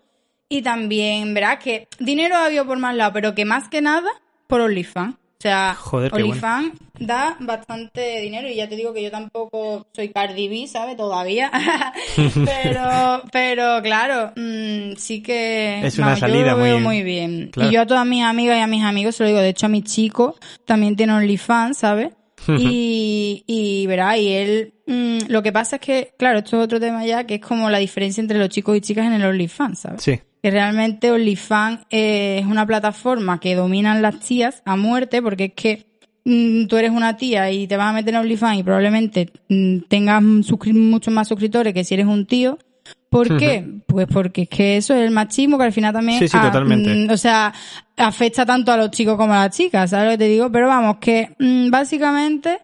Y 0.47 0.61
también, 0.61 1.33
verás 1.33 1.59
que 1.61 1.87
dinero 1.99 2.35
ha 2.35 2.45
habido 2.45 2.65
por 2.65 2.77
más 2.77 2.95
lados, 2.95 3.13
pero 3.13 3.35
que 3.35 3.43
más 3.43 3.67
que 3.67 3.81
nada 3.81 4.09
por 4.47 4.61
OnlyFans. 4.61 5.15
O 5.43 5.45
sea, 5.45 5.77
OnlyFans 5.91 6.71
da 6.97 7.35
bastante 7.41 8.21
dinero 8.21 8.47
y 8.47 8.55
ya 8.55 8.69
te 8.69 8.77
digo 8.77 8.93
que 8.93 9.03
yo 9.03 9.11
tampoco 9.11 9.87
soy 9.91 10.07
Cardi 10.07 10.47
B, 10.47 10.67
¿sabes? 10.67 10.95
Todavía. 10.95 11.51
pero, 12.45 13.23
pero 13.29 13.81
claro, 13.81 14.31
mm, 14.37 14.95
sí 14.95 15.21
que... 15.21 15.85
Es 15.85 15.99
una 15.99 16.15
salida 16.15 16.51
yo 16.51 16.57
lo 16.57 16.63
veo 16.63 16.79
muy, 16.79 17.03
bien. 17.03 17.51
Y 17.57 17.71
yo 17.71 17.81
a 17.81 17.85
todas 17.85 18.05
mis 18.05 18.23
amigas 18.23 18.55
y 18.55 18.61
a 18.61 18.67
mis 18.67 18.85
amigos 18.85 19.17
se 19.17 19.23
lo 19.23 19.27
digo. 19.27 19.41
De 19.41 19.49
hecho, 19.49 19.65
a 19.65 19.69
mi 19.69 19.83
chico 19.83 20.37
también 20.63 20.95
tiene 20.95 21.11
OnlyFans, 21.11 21.77
¿sabes? 21.77 22.13
y, 22.47 23.43
y 23.45 23.85
verá, 23.87 24.17
y 24.17 24.31
él, 24.31 24.73
mm, 24.87 25.27
lo 25.27 25.43
que 25.43 25.51
pasa 25.51 25.75
es 25.75 25.81
que, 25.81 26.13
claro, 26.17 26.39
esto 26.39 26.55
es 26.55 26.63
otro 26.63 26.79
tema 26.79 27.05
ya, 27.05 27.25
que 27.25 27.35
es 27.35 27.41
como 27.41 27.69
la 27.69 27.79
diferencia 27.79 28.21
entre 28.21 28.39
los 28.39 28.47
chicos 28.47 28.77
y 28.77 28.81
chicas 28.81 29.07
en 29.07 29.11
el 29.11 29.25
OnlyFans, 29.25 29.79
¿sabes? 29.79 30.03
Sí 30.03 30.21
que 30.43 30.51
realmente 30.51 31.09
OnlyFans 31.09 31.85
es 31.89 32.45
una 32.45 32.65
plataforma 32.65 33.39
que 33.39 33.55
dominan 33.55 34.01
las 34.01 34.19
tías 34.19 34.61
a 34.65 34.75
muerte, 34.75 35.21
porque 35.21 35.45
es 35.45 35.53
que 35.53 35.85
mm, 36.25 36.65
tú 36.65 36.75
eres 36.75 36.91
una 36.91 37.15
tía 37.15 37.49
y 37.49 37.65
te 37.65 37.77
vas 37.77 37.87
a 37.87 37.93
meter 37.93 38.13
en 38.13 38.19
OnlyFans 38.19 38.59
y 38.59 38.63
probablemente 38.63 39.31
mm, 39.47 39.83
tengas 39.87 40.21
muchos 40.21 41.13
más 41.13 41.29
suscriptores 41.29 41.73
que 41.73 41.85
si 41.85 41.93
eres 41.93 42.07
un 42.07 42.25
tío. 42.25 42.59
¿Por 43.09 43.37
qué? 43.37 43.65
Pues 43.87 44.05
porque 44.07 44.41
es 44.41 44.49
que 44.49 44.75
eso 44.75 44.93
es 44.93 45.05
el 45.05 45.11
machismo 45.11 45.57
que 45.57 45.63
al 45.63 45.71
final 45.71 45.93
también... 45.93 46.19
Sí, 46.19 46.27
sí, 46.27 46.37
totalmente. 46.37 46.93
Mm, 46.93 47.09
o 47.09 47.15
sea, 47.15 47.53
afecta 47.95 48.45
tanto 48.45 48.73
a 48.73 48.75
los 48.75 48.91
chicos 48.91 49.15
como 49.15 49.33
a 49.33 49.45
las 49.45 49.55
chicas, 49.55 49.91
¿sabes 49.91 50.07
lo 50.07 50.11
que 50.11 50.17
te 50.17 50.27
digo? 50.27 50.51
Pero 50.51 50.67
vamos, 50.67 50.97
que 50.97 51.29
básicamente 51.69 52.59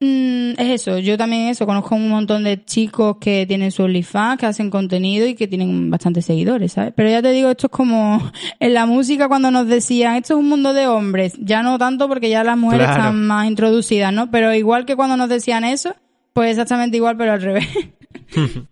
mm, 0.00 0.50
es 0.58 0.80
eso, 0.82 0.98
yo 0.98 1.16
también 1.18 1.48
eso, 1.48 1.66
conozco 1.66 1.94
un 1.94 2.08
montón 2.08 2.44
de 2.44 2.64
chicos 2.64 3.16
que 3.20 3.46
tienen 3.46 3.70
su 3.70 3.82
OnlyFans, 3.82 4.38
que 4.38 4.46
hacen 4.46 4.70
contenido 4.70 5.26
y 5.26 5.34
que 5.34 5.46
tienen 5.48 5.90
bastantes 5.90 6.24
seguidores, 6.24 6.72
¿sabes? 6.72 6.92
Pero 6.96 7.10
ya 7.10 7.22
te 7.22 7.30
digo, 7.32 7.50
esto 7.50 7.66
es 7.66 7.72
como 7.72 8.30
en 8.60 8.74
la 8.74 8.86
música 8.86 9.28
cuando 9.28 9.50
nos 9.50 9.66
decían, 9.66 10.16
esto 10.16 10.34
es 10.34 10.40
un 10.40 10.48
mundo 10.48 10.72
de 10.74 10.86
hombres, 10.86 11.34
ya 11.40 11.62
no 11.62 11.78
tanto 11.78 12.08
porque 12.08 12.30
ya 12.30 12.44
las 12.44 12.56
mujeres 12.58 12.86
Claro. 12.86 13.02
están 13.02 13.26
más 13.26 13.46
introducidas, 13.46 14.12
¿no? 14.12 14.30
Pero 14.30 14.54
igual 14.54 14.86
que 14.86 14.96
cuando 14.96 15.16
nos 15.16 15.28
decían 15.28 15.64
eso, 15.64 15.94
pues 16.32 16.50
exactamente 16.52 16.96
igual, 16.96 17.16
pero 17.16 17.32
al 17.32 17.42
revés. 17.42 17.66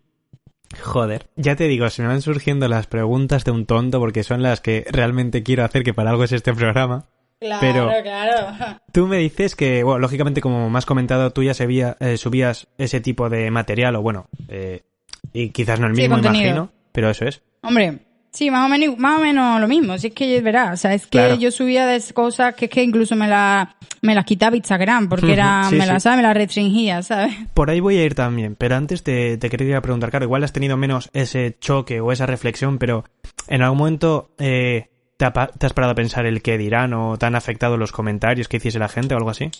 Joder, 0.82 1.28
ya 1.36 1.56
te 1.56 1.68
digo, 1.68 1.88
se 1.88 2.02
me 2.02 2.08
van 2.08 2.20
surgiendo 2.22 2.68
las 2.68 2.86
preguntas 2.86 3.44
de 3.44 3.50
un 3.50 3.66
tonto 3.66 3.98
porque 3.98 4.22
son 4.24 4.42
las 4.42 4.60
que 4.60 4.84
realmente 4.90 5.42
quiero 5.42 5.64
hacer, 5.64 5.82
que 5.82 5.94
para 5.94 6.10
algo 6.10 6.24
es 6.24 6.32
este 6.32 6.52
programa. 6.52 7.06
Claro, 7.40 7.60
Pero- 7.60 7.90
claro. 8.02 8.78
Tú 8.92 9.06
me 9.06 9.18
dices 9.18 9.54
que, 9.54 9.82
bueno, 9.82 9.98
lógicamente, 9.98 10.40
como 10.40 10.70
me 10.70 10.78
has 10.78 10.86
comentado, 10.86 11.30
tú 11.32 11.42
ya 11.42 11.52
sabía- 11.54 11.96
eh, 12.00 12.16
subías 12.16 12.66
ese 12.78 13.00
tipo 13.00 13.28
de 13.28 13.50
material, 13.50 13.96
o 13.96 14.02
bueno, 14.02 14.28
eh, 14.48 14.82
y 15.32 15.50
quizás 15.50 15.78
no 15.80 15.86
el 15.86 15.92
mismo, 15.94 16.16
imagino, 16.18 16.70
pero 16.92 17.10
eso 17.10 17.26
es. 17.26 17.42
Hombre, 17.62 17.98
sí, 18.32 18.50
más 18.50 18.64
o 18.64 18.68
menos, 18.70 18.96
más 18.96 19.18
o 19.18 19.22
menos 19.22 19.60
lo 19.60 19.68
mismo. 19.68 19.98
Si 19.98 20.06
es 20.06 20.14
que 20.14 20.40
verás, 20.40 20.72
o 20.72 20.76
sea, 20.78 20.94
es 20.94 21.02
que 21.02 21.18
Claro. 21.18 21.34
yo 21.34 21.50
subía 21.50 21.84
de 21.84 22.00
cosas 22.14 22.54
que 22.54 22.66
es 22.66 22.70
que 22.70 22.82
incluso 22.82 23.14
me 23.16 23.28
las 23.28 23.68
me 24.02 24.14
las 24.14 24.24
quitaba 24.24 24.56
Instagram 24.56 25.08
porque 25.08 25.32
era, 25.32 25.64
Sí, 25.68 25.74
me 25.74 25.84
sí. 25.84 25.88
las, 25.90 26.02
¿sabes? 26.04 26.18
Me 26.18 26.22
las 26.22 26.36
restringía, 26.36 27.02
¿sabes? 27.02 27.34
Por 27.54 27.70
ahí 27.70 27.80
voy 27.80 27.96
a 27.98 28.04
ir 28.04 28.14
también, 28.14 28.54
pero 28.54 28.76
antes 28.76 29.02
te, 29.02 29.36
te 29.36 29.50
quería 29.50 29.80
preguntar, 29.82 30.10
claro, 30.10 30.24
igual 30.26 30.44
has 30.44 30.52
tenido 30.52 30.76
menos 30.76 31.10
ese 31.12 31.56
choque 31.60 32.00
o 32.00 32.12
esa 32.12 32.24
reflexión, 32.24 32.78
pero 32.78 33.04
en 33.48 33.62
algún 33.62 33.78
momento 33.78 34.30
eh, 34.38 34.90
¿te, 35.16 35.24
ha 35.24 35.32
pa- 35.32 35.48
te 35.48 35.66
has 35.66 35.72
parado 35.72 35.92
a 35.92 35.96
pensar 35.96 36.26
el 36.26 36.42
qué 36.42 36.58
dirán 36.58 36.92
o 36.94 37.16
te 37.18 37.26
han 37.26 37.34
afectado 37.34 37.76
los 37.76 37.92
comentarios 37.92 38.48
que 38.48 38.56
hiciese 38.58 38.78
la 38.78 38.88
gente 38.88 39.14
o 39.14 39.18
algo 39.18 39.30
así? 39.30 39.50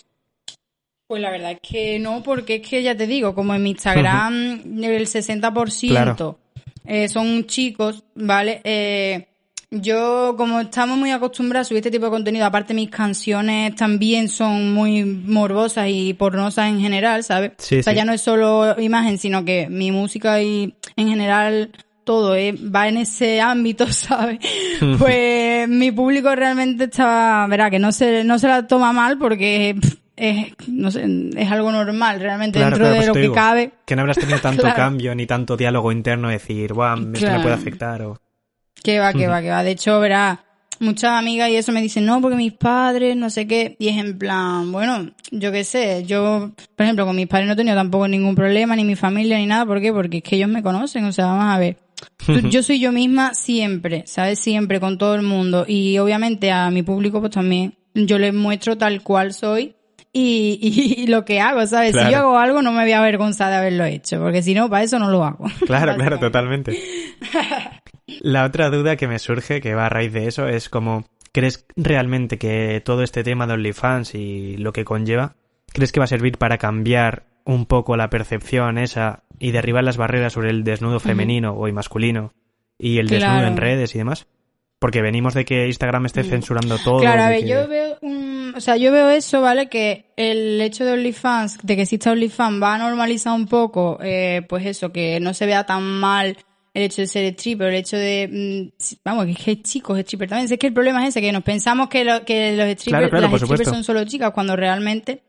Pues 1.07 1.21
la 1.21 1.31
verdad 1.31 1.51
es 1.53 1.59
que 1.61 1.99
no, 1.99 2.21
porque 2.21 2.55
es 2.55 2.67
que 2.67 2.83
ya 2.83 2.95
te 2.95 3.07
digo, 3.07 3.33
como 3.33 3.55
en 3.55 3.63
mi 3.63 3.69
Instagram 3.71 4.61
el 4.83 5.07
60% 5.07 5.89
Claro. 5.89 6.39
eh, 6.85 7.07
son 7.07 7.45
chicos, 7.45 8.03
¿vale? 8.15 8.59
Eh, 8.65 9.27
yo, 9.71 10.35
como 10.37 10.59
estamos 10.61 10.97
muy 10.97 11.11
acostumbrados 11.11 11.67
a 11.67 11.69
subir 11.69 11.79
este 11.79 11.91
tipo 11.91 12.05
de 12.05 12.11
contenido, 12.11 12.45
aparte 12.45 12.73
mis 12.73 12.89
canciones 12.89 13.75
también 13.75 14.27
son 14.29 14.73
muy 14.73 15.03
morbosas 15.05 15.87
y 15.89 16.13
pornosas 16.13 16.69
en 16.69 16.79
general, 16.81 17.23
¿sabes? 17.23 17.51
Sí, 17.57 17.79
o 17.79 17.83
sea, 17.83 17.93
sí. 17.93 17.97
ya 17.97 18.05
no 18.05 18.11
es 18.13 18.21
solo 18.21 18.75
imagen, 18.79 19.17
sino 19.17 19.43
que 19.45 19.67
mi 19.69 19.91
música 19.91 20.41
y 20.41 20.73
en 20.97 21.07
general 21.09 21.71
todo 22.07 22.35
eh, 22.35 22.53
va 22.53 22.87
en 22.87 22.97
ese 22.97 23.41
ámbito, 23.41 23.85
¿sabes? 23.91 24.39
pues 24.97 25.67
mi 25.67 25.91
público 25.91 26.33
realmente 26.33 26.85
estaba, 26.85 27.45
verá, 27.47 27.69
que 27.69 27.79
no 27.79 27.91
se, 27.91 28.23
no 28.23 28.39
se 28.39 28.47
la 28.47 28.65
toma 28.65 28.93
mal 28.93 29.17
porque 29.17 29.75
pff, 29.79 29.95
es, 30.15 30.47
no 30.67 30.89
sé, 30.89 31.05
es 31.35 31.51
algo 31.51 31.69
normal 31.71 32.21
realmente 32.21 32.59
Claro, 32.59 32.77
dentro 32.77 32.85
claro, 32.85 32.93
de 32.93 32.97
pues 32.97 33.07
lo 33.07 33.13
que 33.13 33.19
digo, 33.19 33.35
cabe. 33.35 33.71
Que 33.85 33.95
no 33.95 34.01
habrás 34.01 34.17
tenido 34.17 34.39
tanto 34.41 34.61
Claro. 34.61 34.75
cambio 34.75 35.13
ni 35.13 35.27
tanto 35.27 35.57
diálogo 35.57 35.91
interno 35.91 36.29
de 36.29 36.35
decir, 36.35 36.73
guau, 36.73 36.97
esto 37.13 37.29
me 37.29 37.41
puede 37.41 37.55
afectar 37.55 38.01
o... 38.03 38.17
Que 38.81 38.99
va, 38.99 39.11
que 39.11 39.27
va, 39.27 39.41
que 39.41 39.49
va. 39.49 39.63
De 39.63 39.71
hecho, 39.71 39.99
verá, 39.99 40.45
muchas 40.79 41.11
amigas 41.11 41.49
y 41.49 41.55
eso 41.55 41.71
me 41.73 41.81
dicen, 41.81 42.05
no, 42.05 42.21
porque 42.21 42.37
mis 42.37 42.53
padres, 42.53 43.17
no 43.17 43.29
sé 43.29 43.47
qué. 43.47 43.75
Y 43.79 43.89
es 43.89 43.97
en 43.97 44.17
plan, 44.17 44.71
bueno, 44.71 45.11
yo 45.31 45.51
qué 45.51 45.63
sé, 45.63 46.03
yo, 46.05 46.51
por 46.75 46.83
ejemplo, 46.85 47.05
con 47.05 47.15
mis 47.15 47.27
padres 47.27 47.47
no 47.47 47.53
he 47.53 47.57
tenido 47.57 47.75
tampoco 47.75 48.07
ningún 48.07 48.35
problema, 48.35 48.75
ni 48.75 48.85
mi 48.85 48.95
familia, 48.95 49.37
ni 49.37 49.45
nada. 49.45 49.65
¿Por 49.65 49.81
qué? 49.81 49.91
Porque 49.91 50.17
es 50.17 50.23
que 50.23 50.35
ellos 50.37 50.49
me 50.49 50.63
conocen, 50.63 51.05
o 51.05 51.11
sea, 51.11 51.25
vamos 51.25 51.53
a 51.53 51.57
ver. 51.57 51.77
Yo 52.49 52.63
soy 52.63 52.79
yo 52.79 52.91
misma 52.91 53.33
siempre, 53.33 54.03
¿sabes? 54.05 54.39
Siempre, 54.39 54.79
con 54.79 54.97
todo 54.97 55.15
el 55.15 55.21
mundo. 55.21 55.65
Y 55.67 55.97
obviamente 55.97 56.51
a 56.51 56.69
mi 56.71 56.83
público, 56.83 57.19
pues 57.19 57.31
también, 57.31 57.75
yo 57.93 58.17
les 58.17 58.33
muestro 58.33 58.77
tal 58.77 59.01
cual 59.01 59.33
soy. 59.33 59.75
Y, 60.13 60.59
y, 60.61 61.03
y 61.03 61.07
lo 61.07 61.25
que 61.25 61.39
hago, 61.39 61.65
¿sabes? 61.67 61.91
Claro. 61.91 62.07
Si 62.07 62.13
yo 62.13 62.19
hago 62.19 62.37
algo, 62.37 62.61
no 62.61 62.71
me 62.71 62.81
voy 62.81 62.91
a 62.91 62.99
avergonzar 62.99 63.49
de 63.51 63.57
haberlo 63.57 63.85
hecho, 63.85 64.19
porque 64.19 64.41
si 64.41 64.53
no, 64.53 64.69
para 64.69 64.83
eso 64.83 64.99
no 64.99 65.09
lo 65.09 65.23
hago. 65.23 65.45
Claro, 65.65 65.95
claro, 65.95 66.17
totalmente. 66.17 66.77
La 68.21 68.45
otra 68.45 68.69
duda 68.69 68.95
que 68.95 69.07
me 69.07 69.19
surge, 69.19 69.61
que 69.61 69.75
va 69.75 69.85
a 69.85 69.89
raíz 69.89 70.13
de 70.13 70.27
eso, 70.27 70.47
es 70.47 70.69
como, 70.69 71.05
¿crees 71.33 71.65
realmente 71.75 72.37
que 72.37 72.81
todo 72.83 73.03
este 73.03 73.23
tema 73.23 73.45
de 73.45 73.53
OnlyFans 73.53 74.15
y 74.15 74.57
lo 74.57 74.73
que 74.73 74.85
conlleva, 74.85 75.35
crees 75.71 75.91
que 75.91 75.99
va 75.99 76.05
a 76.05 76.07
servir 76.07 76.37
para 76.37 76.57
cambiar 76.57 77.27
un 77.45 77.65
poco 77.65 77.95
la 77.95 78.09
percepción 78.09 78.77
esa 78.77 79.23
y 79.39 79.51
derribar 79.51 79.83
las 79.83 79.97
barreras 79.97 80.33
sobre 80.33 80.49
el 80.49 80.63
desnudo 80.63 80.99
femenino 80.99 81.53
o 81.53 81.67
y 81.67 81.71
masculino 81.71 82.33
y 82.77 82.97
el 82.99 83.07
desnudo 83.07 83.47
en 83.47 83.57
redes 83.57 83.95
y 83.95 83.97
demás? 83.97 84.27
Porque 84.79 85.01
venimos 85.01 85.33
de 85.33 85.43
que 85.43 85.65
Instagram 85.65 86.05
esté 86.05 86.23
censurando 86.23 86.77
todo. 86.77 86.99
Claro, 86.99 87.23
a 87.23 87.29
ver, 87.29 87.41
que- 87.41 87.47
yo 87.47 87.67
veo 87.67 87.97
un, 88.01 88.53
o 88.55 88.61
sea, 88.61 88.77
yo 88.77 88.91
veo 88.91 89.09
eso, 89.09 89.41
¿vale? 89.41 89.69
Que 89.69 90.13
el 90.17 90.61
hecho 90.61 90.85
de 90.85 90.91
OnlyFans, 90.91 91.57
de 91.63 91.75
que 91.75 91.81
exista 91.81 92.11
OnlyFans, 92.11 92.61
va 92.61 92.75
a 92.75 92.77
normalizar 92.77 93.33
un 93.33 93.47
poco, 93.47 93.97
eh, 94.03 94.43
pues 94.47 94.65
eso, 94.67 94.91
que 94.91 95.19
no 95.19 95.33
se 95.33 95.47
vea 95.47 95.65
tan 95.65 95.81
mal 95.83 96.37
el 96.75 96.83
hecho 96.83 97.01
de 97.01 97.07
ser 97.07 97.25
stripper, 97.33 97.69
el 97.69 97.75
hecho 97.75 97.97
de, 97.97 98.69
mm, 98.79 98.85
vamos, 99.03 99.25
que 99.43 99.51
es 99.53 99.63
chicos 99.63 99.97
stripper 99.97 100.29
también. 100.29 100.51
Es 100.51 100.59
que 100.59 100.67
el 100.67 100.73
problema 100.73 101.01
es 101.01 101.09
ese, 101.09 101.21
que 101.21 101.31
nos 101.31 101.41
pensamos 101.41 101.89
que, 101.89 102.03
lo- 102.03 102.23
que 102.23 102.55
los 102.55 102.67
strippers, 102.69 102.83
Claro, 102.85 103.09
claro, 103.09 103.21
las 103.23 103.31
strippers 103.41 103.69
son 103.73 103.83
solo 103.83 104.05
chicas, 104.05 104.29
cuando 104.31 104.55
realmente 104.55 105.23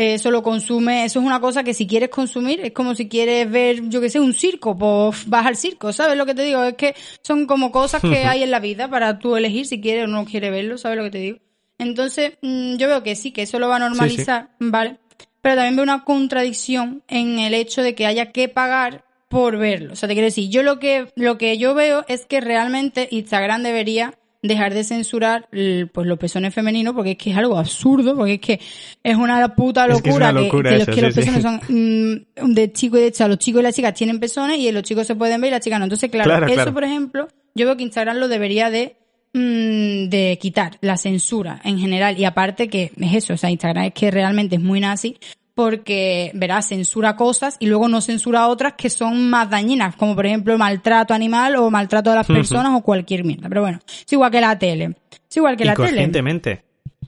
eso 0.00 0.30
lo 0.30 0.42
consume, 0.42 1.04
eso 1.04 1.20
es 1.20 1.26
una 1.26 1.40
cosa 1.40 1.62
que 1.62 1.74
si 1.74 1.86
quieres 1.86 2.08
consumir, 2.08 2.60
es 2.60 2.72
como 2.72 2.94
si 2.94 3.08
quieres 3.08 3.50
ver, 3.50 3.88
yo 3.88 4.00
que 4.00 4.10
sé, 4.10 4.20
un 4.20 4.32
circo, 4.32 4.76
pues 4.76 5.28
vas 5.28 5.46
al 5.46 5.56
circo, 5.56 5.92
¿sabes 5.92 6.16
lo 6.16 6.26
que 6.26 6.34
te 6.34 6.42
digo? 6.42 6.62
Es 6.62 6.74
que 6.74 6.94
son 7.22 7.46
como 7.46 7.70
cosas 7.70 8.00
que 8.00 8.24
hay 8.26 8.42
en 8.42 8.50
la 8.50 8.60
vida 8.60 8.88
para 8.88 9.18
tú 9.18 9.36
elegir 9.36 9.66
si 9.66 9.80
quieres 9.80 10.04
o 10.04 10.08
no 10.08 10.24
quieres 10.24 10.50
verlo, 10.50 10.78
¿sabes 10.78 10.98
lo 10.98 11.04
que 11.04 11.10
te 11.10 11.18
digo? 11.18 11.38
Entonces, 11.78 12.34
mm, 12.42 12.76
yo 12.76 12.88
veo 12.88 13.02
que 13.02 13.16
sí, 13.16 13.32
que 13.32 13.42
eso 13.42 13.58
lo 13.58 13.68
va 13.68 13.76
a 13.76 13.80
normalizar, 13.80 14.50
¿vale? 14.58 14.98
Pero 15.40 15.54
también 15.56 15.76
veo 15.76 15.82
una 15.82 16.04
contradicción 16.04 17.02
en 17.08 17.38
el 17.38 17.54
hecho 17.54 17.82
de 17.82 17.94
que 17.94 18.06
haya 18.06 18.32
que 18.32 18.48
pagar 18.48 19.04
por 19.30 19.56
verlo. 19.56 19.94
O 19.94 19.96
sea, 19.96 20.08
te 20.08 20.14
quiero 20.14 20.26
decir, 20.26 20.50
yo 20.50 20.62
lo 20.62 20.78
que, 20.78 21.06
lo 21.14 21.38
que 21.38 21.56
yo 21.56 21.72
veo 21.74 22.04
es 22.08 22.26
que 22.26 22.40
realmente 22.40 23.08
Instagram 23.10 23.62
debería 23.62 24.14
dejar 24.42 24.72
de 24.72 24.84
censurar 24.84 25.48
pues 25.50 26.06
los 26.06 26.18
pezones 26.18 26.54
femeninos 26.54 26.94
porque 26.94 27.12
es 27.12 27.18
que 27.18 27.30
es 27.30 27.36
algo 27.36 27.58
absurdo, 27.58 28.16
porque 28.16 28.34
es 28.34 28.40
que 28.40 28.60
es 29.02 29.16
una 29.16 29.54
puta 29.54 29.86
Es 29.86 30.00
que 30.00 30.08
es 30.08 30.14
locura 30.14 30.30
una 30.30 30.40
que, 30.40 30.46
locura 30.46 30.70
que 30.70 30.78
los, 30.78 30.88
eso, 30.88 30.94
que 30.94 31.02
los 31.02 31.14
sí, 31.14 31.22
sí. 31.22 31.30
pezones 31.30 31.42
son 31.42 32.24
mm, 32.46 32.54
de 32.54 32.72
chico 32.72 32.96
y 32.96 33.00
de 33.00 33.06
hecho 33.08 33.28
los 33.28 33.38
chicos 33.38 33.60
y 33.60 33.62
las 33.64 33.74
chicas 33.74 33.94
tienen 33.94 34.18
pezones 34.18 34.58
y 34.58 34.72
los 34.72 34.82
chicos 34.82 35.06
se 35.06 35.14
pueden 35.14 35.40
ver 35.40 35.48
y 35.48 35.50
las 35.52 35.60
chicas 35.60 35.78
no. 35.78 35.84
Entonces, 35.84 36.10
claro, 36.10 36.30
Claro, 36.30 36.46
eso 36.46 36.54
claro. 36.54 36.74
por 36.74 36.84
ejemplo, 36.84 37.28
yo 37.54 37.66
veo 37.66 37.76
que 37.76 37.82
Instagram 37.82 38.16
lo 38.16 38.28
debería 38.28 38.70
de 38.70 38.96
mm, 39.34 40.08
de 40.08 40.38
quitar 40.40 40.78
la 40.80 40.96
censura 40.96 41.60
en 41.64 41.78
general 41.78 42.18
y 42.18 42.24
aparte 42.24 42.68
que 42.68 42.92
es 42.98 43.14
eso, 43.14 43.34
o 43.34 43.36
sea, 43.36 43.50
Instagram 43.50 43.86
es 43.86 43.94
que 43.94 44.10
realmente 44.10 44.56
es 44.56 44.62
muy 44.62 44.80
nazi 44.80 45.16
porque, 45.60 46.30
verás, 46.32 46.68
censura 46.68 47.16
cosas 47.16 47.56
y 47.60 47.66
luego 47.66 47.86
no 47.86 48.00
censura 48.00 48.48
otras 48.48 48.72
que 48.78 48.88
son 48.88 49.28
más 49.28 49.50
dañinas, 49.50 49.94
como 49.94 50.14
por 50.16 50.24
ejemplo 50.24 50.56
maltrato 50.56 51.12
animal 51.12 51.56
o 51.56 51.70
maltrato 51.70 52.10
a 52.10 52.14
las 52.14 52.26
personas 52.26 52.72
o 52.74 52.80
cualquier 52.82 53.24
mierda. 53.24 53.46
Pero 53.50 53.60
bueno, 53.60 53.78
es 53.86 54.10
igual 54.10 54.30
que 54.30 54.40
la 54.40 54.58
tele. 54.58 54.96
Es 55.28 55.36
igual 55.36 55.58
que 55.58 55.66
la 55.66 55.74
tele. 55.74 55.88
conscientemente. 55.88 56.64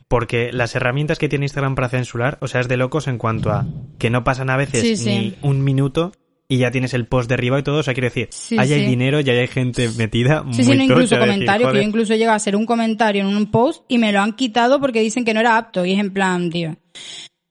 Porque 0.06 0.52
las 0.52 0.74
herramientas 0.74 1.18
que 1.18 1.30
tiene 1.30 1.46
Instagram 1.46 1.74
para 1.74 1.88
censurar, 1.88 2.36
o 2.42 2.46
sea, 2.46 2.60
es 2.60 2.68
de 2.68 2.76
locos 2.76 3.08
en 3.08 3.16
cuanto 3.16 3.50
a 3.50 3.64
que 3.98 4.10
no 4.10 4.22
pasan 4.22 4.50
a 4.50 4.58
veces 4.58 4.82
Sí, 4.82 4.96
sí. 4.98 5.08
ni 5.08 5.34
un 5.48 5.64
minuto 5.64 6.12
y 6.46 6.58
ya 6.58 6.70
tienes 6.70 6.92
el 6.92 7.06
post 7.06 7.30
derribado 7.30 7.60
y 7.60 7.62
todo. 7.62 7.78
O 7.78 7.82
sea, 7.82 7.94
quiero 7.94 8.08
decir, 8.08 8.28
Sí, 8.30 8.58
ahí 8.58 8.70
hay 8.74 8.84
dinero 8.84 9.20
y 9.20 9.30
ahí 9.30 9.38
hay 9.38 9.48
gente 9.48 9.88
metida 9.96 10.40
Sí, 10.52 10.62
muy 10.62 10.72
sí, 10.72 10.76
no, 10.76 10.84
incluso 10.84 11.14
de 11.14 11.20
decir, 11.20 11.32
comentarios, 11.32 11.72
que 11.72 11.78
yo 11.78 11.82
incluso 11.82 12.14
llega 12.14 12.32
a 12.34 12.36
hacer 12.36 12.54
un 12.54 12.66
comentario 12.66 13.22
en 13.22 13.34
un 13.34 13.50
post 13.50 13.84
y 13.88 13.96
me 13.96 14.12
lo 14.12 14.20
han 14.20 14.34
quitado 14.34 14.78
porque 14.78 15.00
dicen 15.00 15.24
que 15.24 15.32
no 15.32 15.40
era 15.40 15.56
apto 15.56 15.86
y 15.86 15.94
es 15.94 15.98
en 15.98 16.12
plan, 16.12 16.50
tío. 16.50 16.76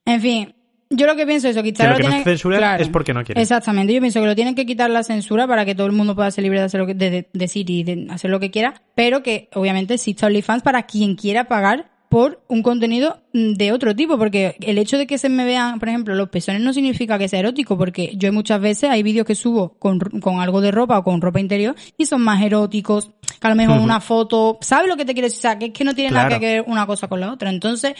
En 0.04 0.20
fin, 0.20 0.54
yo 0.92 1.06
lo 1.06 1.16
que 1.16 1.26
pienso 1.26 1.48
es 1.48 1.56
eso, 1.56 1.64
Instagram 1.66 1.96
Que 1.96 2.02
lo 2.02 2.08
que 2.08 2.10
no 2.16 2.22
tiene- 2.22 2.24
censuran 2.36 2.58
claro. 2.58 2.82
es 2.82 2.88
porque 2.88 3.14
no 3.14 3.24
quieren. 3.24 3.40
Exactamente, 3.42 3.92
yo 3.94 4.00
pienso 4.00 4.20
que 4.20 4.26
lo 4.26 4.34
tienen 4.34 4.54
que 4.54 4.66
quitar 4.66 4.90
la 4.90 5.02
censura 5.02 5.46
para 5.46 5.64
que 5.64 5.74
todo 5.74 5.86
el 5.86 5.92
mundo 5.92 6.14
pueda 6.14 6.30
ser 6.30 6.44
libre 6.44 6.58
de 6.60 6.64
hacer 6.66 6.80
lo 6.80 6.86
que, 6.86 6.94
de, 6.94 7.10
de- 7.10 7.28
decir 7.32 7.68
y 7.70 7.82
de 7.84 8.06
hacer 8.10 8.30
lo 8.30 8.38
que 8.40 8.50
quiera, 8.50 8.82
pero 8.94 9.22
que 9.22 9.48
obviamente 9.54 9.94
exista 9.94 10.26
OnlyFans 10.26 10.62
para 10.62 10.82
quien 10.84 11.16
quiera 11.16 11.44
pagar 11.48 11.90
por 12.08 12.42
un 12.48 12.62
contenido 12.62 13.21
de 13.32 13.72
otro 13.72 13.94
tipo, 13.96 14.18
porque 14.18 14.56
el 14.60 14.78
hecho 14.78 14.98
de 14.98 15.06
que 15.06 15.18
se 15.18 15.28
me 15.28 15.44
vean, 15.44 15.78
por 15.78 15.88
ejemplo, 15.88 16.14
los 16.14 16.28
pezones 16.28 16.60
no 16.60 16.72
significa 16.72 17.18
que 17.18 17.28
sea 17.28 17.40
erótico, 17.40 17.78
porque 17.78 18.12
yo 18.16 18.32
muchas 18.32 18.60
veces 18.60 18.90
hay 18.90 19.02
vídeos 19.02 19.26
que 19.26 19.34
subo 19.34 19.74
con, 19.78 19.98
con 19.98 20.40
algo 20.40 20.60
de 20.60 20.70
ropa 20.70 20.98
o 20.98 21.04
con 21.04 21.20
ropa 21.20 21.40
interior 21.40 21.74
y 21.96 22.06
son 22.06 22.22
más 22.22 22.42
eróticos, 22.42 23.10
que 23.40 23.46
a 23.46 23.50
lo 23.50 23.56
mejor 23.56 23.78
una 23.80 24.00
foto, 24.00 24.58
¿sabes 24.60 24.88
lo 24.88 24.96
que 24.96 25.04
te 25.04 25.14
quiero 25.14 25.26
decir? 25.26 25.38
O 25.38 25.42
sea, 25.42 25.58
que 25.58 25.66
es 25.66 25.72
que 25.72 25.84
no 25.84 25.94
tiene 25.94 26.10
nada 26.10 26.38
que 26.38 26.46
ver 26.46 26.64
una 26.66 26.86
cosa 26.86 27.08
con 27.08 27.20
la 27.20 27.32
otra. 27.32 27.50
Entonces, 27.50 27.94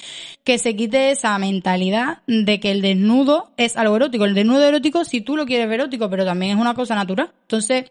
que 0.45 0.59
se 0.59 0.77
quite 0.77 1.11
esa 1.11 1.37
mentalidad 1.39 2.19
de 2.27 2.61
que 2.61 2.71
el 2.71 2.83
desnudo 2.83 3.53
es 3.57 3.77
algo 3.77 3.97
erótico. 3.97 4.25
El 4.25 4.35
desnudo 4.35 4.65
erótico, 4.65 5.05
si 5.05 5.21
tú 5.21 5.37
lo 5.37 5.47
quieres 5.47 5.69
ver 5.69 5.81
erótico, 5.81 6.09
pero 6.09 6.25
también 6.25 6.53
es 6.53 6.61
una 6.61 6.75
cosa 6.75 6.95
natural. 6.95 7.33
Entonces, 7.43 7.91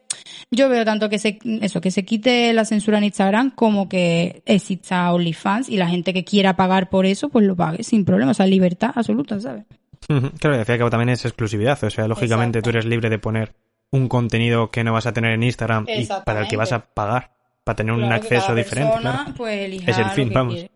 yo 0.49 0.69
veo 0.69 0.85
tanto 0.85 1.09
que 1.09 1.19
se, 1.19 1.39
eso, 1.61 1.81
que 1.81 1.91
se 1.91 2.05
quite 2.05 2.53
la 2.53 2.65
censura 2.65 2.97
en 2.97 3.05
Instagram 3.05 3.51
como 3.51 3.89
que 3.89 4.41
exista 4.45 5.11
OnlyFans 5.13 5.69
y 5.69 5.77
la 5.77 5.87
gente 5.87 6.13
que 6.13 6.23
quiera 6.23 6.55
pagar 6.55 6.89
por 6.89 7.05
eso, 7.05 7.29
pues 7.31 7.45
lo 7.45 7.55
pague 7.55 7.83
sin 7.83 8.05
problema. 8.05 8.31
O 8.31 8.33
sea, 8.33 8.45
libertad 8.45 8.91
absoluta, 8.95 9.39
¿sabes? 9.39 9.65
Claro, 10.07 10.55
y 10.55 10.59
al 10.59 10.65
fin 10.65 10.73
y 10.73 10.73
al 10.73 10.77
cabo 10.79 10.89
también 10.89 11.09
es 11.09 11.25
exclusividad. 11.25 11.81
O 11.83 11.89
sea, 11.89 12.07
lógicamente 12.07 12.59
Exacto. 12.59 12.71
tú 12.71 12.77
eres 12.77 12.85
libre 12.85 13.09
de 13.09 13.19
poner 13.19 13.53
un 13.91 14.07
contenido 14.07 14.71
que 14.71 14.83
no 14.83 14.93
vas 14.93 15.05
a 15.05 15.13
tener 15.13 15.33
en 15.33 15.43
Instagram 15.43 15.85
y 15.87 16.07
para 16.25 16.41
el 16.41 16.47
que 16.47 16.57
vas 16.57 16.71
a 16.71 16.79
pagar, 16.85 17.31
para 17.63 17.75
tener 17.75 17.93
un 17.93 17.99
Claro 18.01 18.15
acceso 18.15 18.47
cada 18.47 18.55
diferente. 18.55 18.91
persona, 18.93 19.11
claro. 19.23 19.33
Pues 19.37 19.83
Es 19.87 19.97
el 19.97 20.09
fin, 20.11 20.31
vamos. 20.33 20.53
quiere, 20.55 20.71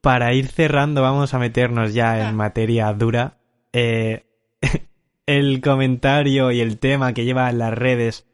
para 0.00 0.32
ir 0.32 0.48
cerrando, 0.48 1.02
vamos 1.02 1.34
a 1.34 1.38
meternos 1.38 1.92
ya 1.94 2.12
Ah. 2.12 2.28
en 2.28 2.34
materia 2.36 2.92
dura. 2.92 3.38
Eh, 3.72 4.24
el 5.26 5.60
comentario 5.60 6.50
y 6.50 6.60
el 6.60 6.78
tema 6.78 7.12
que 7.12 7.24
lleva 7.24 7.50
en 7.50 7.58
las 7.58 7.72
redes 7.74 8.26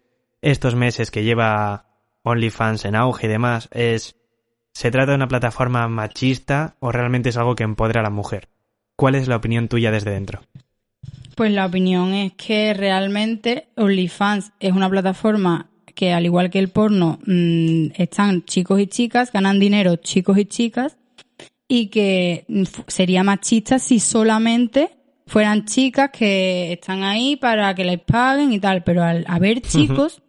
estos 0.42 0.74
meses, 0.74 1.10
que 1.10 1.24
lleva 1.24 1.86
OnlyFans 2.22 2.84
en 2.84 2.94
auge 2.96 3.26
y 3.26 3.30
demás, 3.30 3.68
es 3.72 4.16
¿se 4.76 4.90
trata 4.90 5.12
de 5.12 5.16
una 5.16 5.26
plataforma 5.26 5.88
machista 5.88 6.76
o 6.80 6.92
realmente 6.92 7.30
es 7.30 7.38
algo 7.38 7.56
que 7.56 7.64
empodera 7.64 8.00
a 8.00 8.02
la 8.02 8.10
mujer? 8.10 8.50
¿Cuál 8.94 9.14
es 9.14 9.26
la 9.26 9.36
opinión 9.36 9.68
tuya 9.68 9.90
desde 9.90 10.10
dentro? 10.10 10.42
Pues 11.34 11.50
la 11.50 11.64
opinión 11.64 12.12
es 12.12 12.34
que 12.34 12.74
realmente 12.74 13.68
OnlyFans 13.76 14.52
es 14.60 14.72
una 14.74 14.90
plataforma 14.90 15.70
que 15.94 16.12
al 16.12 16.26
igual 16.26 16.50
que 16.50 16.58
el 16.58 16.68
porno 16.68 17.18
mm, 17.24 17.92
están 17.94 18.44
chicos 18.44 18.78
y 18.78 18.86
chicas, 18.86 19.32
ganan 19.32 19.58
dinero 19.58 19.96
chicos 19.96 20.36
y 20.36 20.44
chicas 20.44 20.98
y 21.66 21.86
que 21.86 22.44
mm, 22.46 22.64
sería 22.86 23.24
machista 23.24 23.78
si 23.78 23.98
solamente 23.98 24.90
fueran 25.26 25.64
chicas 25.64 26.10
que 26.10 26.74
están 26.74 27.02
ahí 27.02 27.36
para 27.36 27.74
que 27.74 27.86
les 27.86 28.00
paguen 28.00 28.52
y 28.52 28.60
tal, 28.60 28.84
pero 28.84 29.02
al 29.02 29.24
haber 29.26 29.62
chicos 29.62 30.20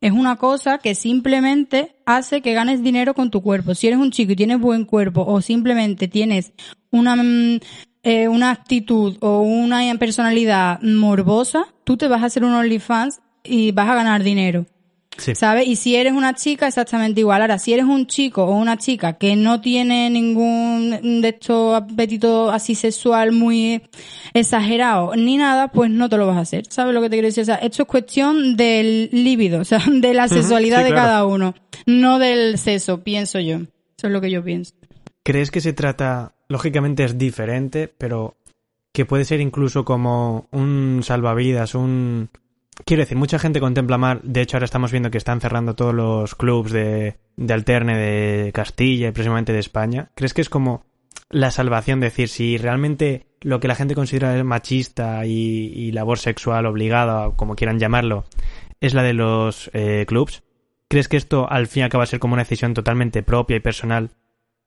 es 0.00 0.12
una 0.12 0.36
cosa 0.36 0.78
que 0.78 0.94
simplemente 0.94 1.96
hace 2.04 2.42
que 2.42 2.54
ganes 2.54 2.82
dinero 2.82 3.14
con 3.14 3.30
tu 3.30 3.42
cuerpo. 3.42 3.74
Si 3.74 3.86
eres 3.86 3.98
un 3.98 4.10
chico 4.10 4.32
y 4.32 4.36
tienes 4.36 4.60
buen 4.60 4.84
cuerpo 4.84 5.24
o 5.26 5.40
simplemente 5.40 6.08
tienes 6.08 6.52
una, 6.90 7.16
mm, 7.16 7.60
eh, 8.02 8.28
una 8.28 8.50
actitud 8.50 9.16
o 9.20 9.40
una 9.40 9.82
personalidad 9.98 10.80
morbosa, 10.82 11.66
tú 11.84 11.96
te 11.96 12.08
vas 12.08 12.22
a 12.22 12.26
hacer 12.26 12.44
un 12.44 12.52
OnlyFans 12.52 13.20
y 13.42 13.72
vas 13.72 13.88
a 13.88 13.94
ganar 13.94 14.22
dinero. 14.22 14.66
Sí. 15.18 15.34
¿Sabes? 15.34 15.66
Y 15.66 15.76
si 15.76 15.96
eres 15.96 16.12
una 16.12 16.34
chica, 16.34 16.66
exactamente 16.66 17.20
igual. 17.20 17.40
Ahora, 17.42 17.58
si 17.58 17.72
eres 17.72 17.86
un 17.86 18.06
chico 18.06 18.44
o 18.44 18.56
una 18.56 18.76
chica 18.76 19.14
que 19.14 19.36
no 19.36 19.60
tiene 19.60 20.10
ningún 20.10 21.20
de 21.22 21.28
estos 21.28 21.74
apetitos 21.74 22.52
así 22.52 22.74
sexual 22.74 23.32
muy 23.32 23.82
exagerado 24.34 25.14
ni 25.16 25.36
nada, 25.36 25.68
pues 25.68 25.90
no 25.90 26.08
te 26.08 26.16
lo 26.16 26.26
vas 26.26 26.36
a 26.36 26.40
hacer. 26.40 26.66
¿Sabes 26.68 26.94
lo 26.94 27.00
que 27.00 27.08
te 27.08 27.16
quiero 27.16 27.28
decir? 27.28 27.42
O 27.42 27.46
sea, 27.46 27.56
esto 27.56 27.82
es 27.82 27.88
cuestión 27.88 28.56
del 28.56 29.08
líbido, 29.12 29.60
o 29.62 29.64
sea, 29.64 29.82
de 29.86 30.14
la 30.14 30.28
sexualidad 30.28 30.78
sí, 30.78 30.84
de 30.84 30.90
claro. 30.90 31.06
cada 31.06 31.26
uno, 31.26 31.54
no 31.86 32.18
del 32.18 32.58
sexo, 32.58 33.02
pienso 33.02 33.40
yo. 33.40 33.56
Eso 33.96 34.08
es 34.08 34.12
lo 34.12 34.20
que 34.20 34.30
yo 34.30 34.44
pienso. 34.44 34.74
¿Crees 35.22 35.50
que 35.50 35.60
se 35.60 35.72
trata, 35.72 36.34
lógicamente 36.48 37.04
es 37.04 37.18
diferente, 37.18 37.88
pero 37.88 38.36
que 38.92 39.04
puede 39.04 39.24
ser 39.24 39.40
incluso 39.40 39.84
como 39.84 40.48
un 40.52 41.00
salvavidas, 41.02 41.74
un... 41.74 42.30
Quiero 42.84 43.02
decir, 43.02 43.16
mucha 43.16 43.38
gente 43.38 43.60
contempla 43.60 43.98
mal, 43.98 44.20
de 44.22 44.42
hecho 44.42 44.56
ahora 44.56 44.66
estamos 44.66 44.92
viendo 44.92 45.10
que 45.10 45.18
están 45.18 45.40
cerrando 45.40 45.74
todos 45.74 45.94
los 45.94 46.34
clubs 46.34 46.70
de, 46.70 47.16
de 47.36 47.54
alterne 47.54 47.96
de 47.96 48.52
Castilla 48.52 49.08
y 49.08 49.12
próximamente 49.12 49.52
de 49.52 49.60
España. 49.60 50.10
¿Crees 50.14 50.34
que 50.34 50.42
es 50.42 50.50
como 50.50 50.84
la 51.30 51.50
salvación? 51.50 52.00
Decir, 52.00 52.28
si 52.28 52.58
realmente 52.58 53.26
lo 53.40 53.60
que 53.60 53.68
la 53.68 53.74
gente 53.74 53.94
considera 53.94 54.42
machista 54.44 55.24
y, 55.24 55.90
labor 55.92 56.18
sexual 56.18 56.66
obligada, 56.66 57.30
como 57.36 57.56
quieran 57.56 57.78
llamarlo, 57.78 58.24
es 58.80 58.92
la 58.92 59.02
de 59.02 59.14
los 59.14 59.70
eh, 59.72 60.04
clubs, 60.06 60.42
¿crees 60.88 61.08
que 61.08 61.16
esto 61.16 61.50
al 61.50 61.66
fin 61.66 61.84
acaba 61.84 62.04
a 62.04 62.06
ser 62.06 62.20
como 62.20 62.34
una 62.34 62.42
decisión 62.42 62.74
totalmente 62.74 63.22
propia 63.22 63.56
y 63.56 63.60
personal 63.60 64.10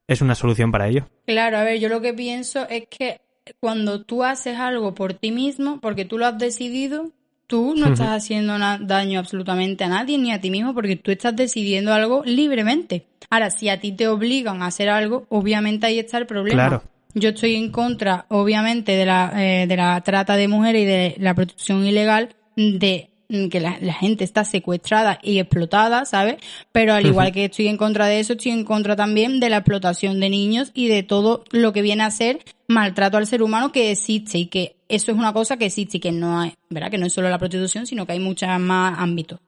es 0.10 0.22
una 0.22 0.34
solución 0.34 0.72
para 0.72 0.88
ello. 0.88 1.08
Claro, 1.28 1.60
a 1.60 1.64
ver, 1.64 1.80
yo 1.80 1.88
lo 1.88 2.02
que 2.02 2.16
pienso 2.16 2.68
es 2.68 2.88
que 2.90 3.22
cuando 3.60 4.04
tú 4.04 4.24
haces 4.24 4.58
algo 4.58 4.96
por 4.96 5.14
ti 5.14 5.32
mismo, 5.32 5.80
porque 5.80 6.04
tú 6.04 6.18
lo 6.18 6.26
has 6.26 6.38
decidido, 6.40 7.12
tú 7.50 7.74
no 7.76 7.88
estás 7.88 8.10
haciendo 8.10 8.60
daño 8.82 9.18
absolutamente 9.18 9.84
a 9.84 9.88
nadie 9.88 10.20
ni 10.20 10.32
a 10.32 10.40
ti 10.40 10.52
mismo 10.52 10.76
porque 10.76 10.96
tú 10.96 11.10
estás 11.10 11.36
decidiendo 11.36 11.92
algo 11.92 12.22
libremente. 12.24 13.08
Ahora, 13.32 13.50
si 13.50 13.70
a 13.70 13.80
ti 13.80 13.92
te 13.92 14.08
obligan 14.08 14.62
a 14.62 14.68
hacer 14.68 14.88
algo, 14.88 15.26
obviamente 15.30 15.88
ahí 15.88 15.98
está 15.98 16.20
el 16.20 16.28
problema. 16.28 16.68
Claro. 16.68 16.84
Yo 17.16 17.30
estoy 17.30 17.56
en 17.56 17.72
contra, 17.72 18.28
obviamente, 18.30 18.92
de 18.92 19.06
la, 19.08 19.34
eh, 19.36 19.66
de 19.66 19.76
la 19.76 20.00
trata 20.02 20.36
de 20.36 20.48
mujeres 20.48 20.84
y 20.84 20.86
de 20.86 21.16
la 21.18 21.34
protección 21.34 21.84
ilegal 21.84 22.36
de 22.56 23.09
que 23.30 23.60
la, 23.60 23.78
la 23.80 23.94
gente 23.94 24.24
está 24.24 24.44
secuestrada 24.44 25.20
y 25.22 25.38
explotada, 25.38 26.06
¿sabes? 26.06 26.38
Pero 26.72 26.94
al 26.94 27.06
igual 27.06 27.32
que 27.32 27.46
estoy 27.46 27.68
en 27.68 27.78
contra 27.78 28.08
de 28.08 28.20
eso, 28.20 28.34
estoy 28.34 28.52
en 28.52 28.64
contra 28.64 28.96
también 28.96 29.40
de 29.40 29.50
la 29.50 29.58
explotación 29.58 30.20
de 30.20 30.30
niños 30.30 30.72
y 30.74 30.88
de 30.88 31.04
todo 31.04 31.44
lo 31.52 31.72
que 31.72 31.84
viene 31.84 32.04
a 32.04 32.12
ser 32.12 32.40
maltrato 32.68 33.18
al 33.18 33.28
ser 33.28 33.44
humano 33.44 33.72
que 33.72 33.92
existe 33.92 34.40
y 34.40 34.46
que 34.48 34.76
eso 34.88 35.12
es 35.12 35.18
una 35.18 35.32
cosa 35.32 35.58
que 35.58 35.66
existe 35.66 35.98
y 35.98 36.00
que 36.00 36.12
no 36.12 36.40
hay, 36.40 36.54
¿verdad? 36.70 36.90
Que 36.90 36.98
no 36.98 37.06
es 37.06 37.14
solo 37.14 37.30
la 37.30 37.38
prostitución, 37.38 37.86
sino 37.86 38.06
que 38.06 38.14
hay 38.14 38.20
muchos 38.20 38.50
más 38.60 38.98
ámbitos. 38.98 39.40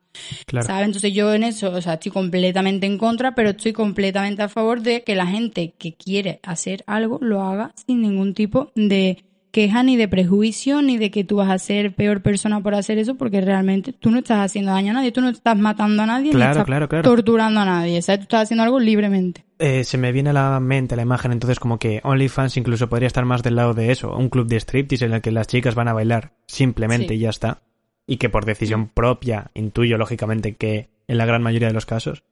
Claro. 0.46 0.68
¿Sabes? 0.68 0.86
Entonces 0.86 1.14
yo 1.14 1.34
en 1.34 1.44
eso, 1.44 1.72
o 1.72 1.82
sea, 1.82 1.94
estoy 1.94 2.12
completamente 2.12 2.86
en 2.86 2.98
contra, 2.98 3.34
pero 3.34 3.52
estoy 3.52 3.74
completamente 3.74 4.44
a 4.44 4.50
favor 4.50 4.82
de 4.82 5.04
que 5.04 5.16
la 5.16 5.26
gente 5.26 5.74
que 5.78 5.94
quiere 5.94 6.40
hacer 6.44 6.84
algo 6.86 7.18
lo 7.22 7.42
haga 7.42 7.74
sin 7.88 8.02
ningún 8.02 8.34
tipo 8.34 8.72
de 8.76 9.24
queja 9.52 9.84
ni 9.84 9.98
de 9.98 10.08
prejuicio 10.08 10.82
ni 10.82 10.98
de 10.98 11.12
que 11.12 11.24
tú 11.24 11.36
vas 11.38 11.50
a 11.50 11.60
ser 11.60 11.94
peor 11.94 12.22
persona 12.22 12.62
por 12.62 12.74
hacer 12.74 12.98
eso 12.98 13.16
porque 13.16 13.42
realmente 13.42 13.94
tú 13.94 14.10
no 14.10 14.20
estás 14.20 14.40
haciendo 14.40 14.72
daño 14.72 14.92
a 14.92 14.94
nadie, 14.96 15.12
tú 15.12 15.22
no 15.22 15.30
estás 15.30 15.58
matando 15.58 16.04
a 16.04 16.06
nadie 16.06 16.32
Claro, 16.32 16.46
ni 16.46 16.52
estás 16.52 16.66
claro, 16.66 16.88
claro. 16.90 17.04
torturando 17.10 17.60
a 17.60 17.66
nadie, 17.66 18.02
¿sabes? 18.02 18.20
Tú 18.20 18.24
estás 18.24 18.44
haciendo 18.44 18.64
algo 18.64 18.80
libremente. 18.80 19.44
Eh, 19.60 19.84
se 19.84 19.98
me 19.98 20.12
viene 20.12 20.32
a 20.32 20.34
la 20.34 20.60
mente 20.60 20.96
la 20.96 21.02
imagen 21.04 21.32
entonces 21.34 21.60
como 21.60 21.78
que 21.78 22.00
OnlyFans 22.04 22.58
incluso 22.58 22.90
podría 22.90 23.08
estar 23.08 23.26
más 23.26 23.44
del 23.44 23.56
lado 23.56 23.74
de 23.74 23.92
eso, 23.92 24.16
un 24.16 24.30
club 24.30 24.48
de 24.48 24.56
striptease 24.60 25.06
en 25.06 25.14
el 25.14 25.22
que 25.22 25.32
las 25.32 25.48
chicas 25.48 25.76
van 25.76 25.88
a 25.88 25.94
bailar 25.94 26.32
simplemente 26.48 27.10
Sí. 27.10 27.14
y 27.16 27.20
ya 27.20 27.30
está. 27.30 27.62
Y 28.08 28.18
que 28.18 28.30
por 28.30 28.46
decisión 28.46 28.88
propia, 28.88 29.52
intuyo 29.54 29.98
lógicamente 29.98 30.56
que 30.56 30.90
en 31.08 31.18
la 31.18 31.26
gran 31.26 31.44
mayoría 31.44 31.68
de 31.68 31.74
los 31.74 31.86
casos, 31.86 32.24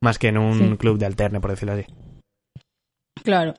más 0.00 0.18
que 0.18 0.28
en 0.28 0.38
un 0.38 0.54
Sí. 0.58 0.76
club 0.78 0.98
de 0.98 1.06
alterne, 1.06 1.40
por 1.40 1.50
decirlo 1.50 1.74
así. 1.74 1.84
Claro. 3.22 3.54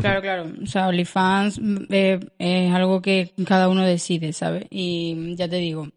Claro, 0.00 0.20
claro. 0.20 0.46
O 0.62 0.66
sea, 0.66 0.88
OnlyFans 0.88 1.60
eh, 1.90 2.20
es 2.38 2.72
algo 2.72 3.02
que 3.02 3.32
cada 3.46 3.68
uno 3.68 3.82
decide, 3.82 4.32
¿sabes? 4.32 4.66
Y 4.70 5.34
ya 5.36 5.48
te 5.48 5.56
digo, 5.56 5.88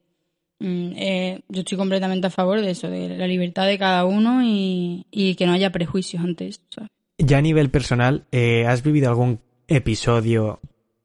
mm, 0.59 0.91
eh, 0.95 1.41
yo 1.49 1.59
estoy 1.61 1.77
completamente 1.77 2.27
a 2.27 2.31
favor 2.31 2.61
de 2.61 2.71
eso, 2.71 2.89
de 2.89 3.17
la 3.17 3.27
libertad 3.27 3.65
de 3.65 3.77
cada 3.77 4.05
uno 4.05 4.43
y, 4.43 5.05
y 5.11 5.35
que 5.35 5.45
no 5.45 5.53
haya 5.53 5.71
prejuicios 5.71 6.23
ante 6.23 6.47
esto, 6.47 6.65
¿sabes? 6.69 6.89
Ya 7.19 7.39
a 7.39 7.41
nivel 7.41 7.69
personal, 7.69 8.25
eh, 8.31 8.65
¿has 8.67 8.83
vivido 8.83 9.09
algún 9.09 9.39
episodio 9.67 10.59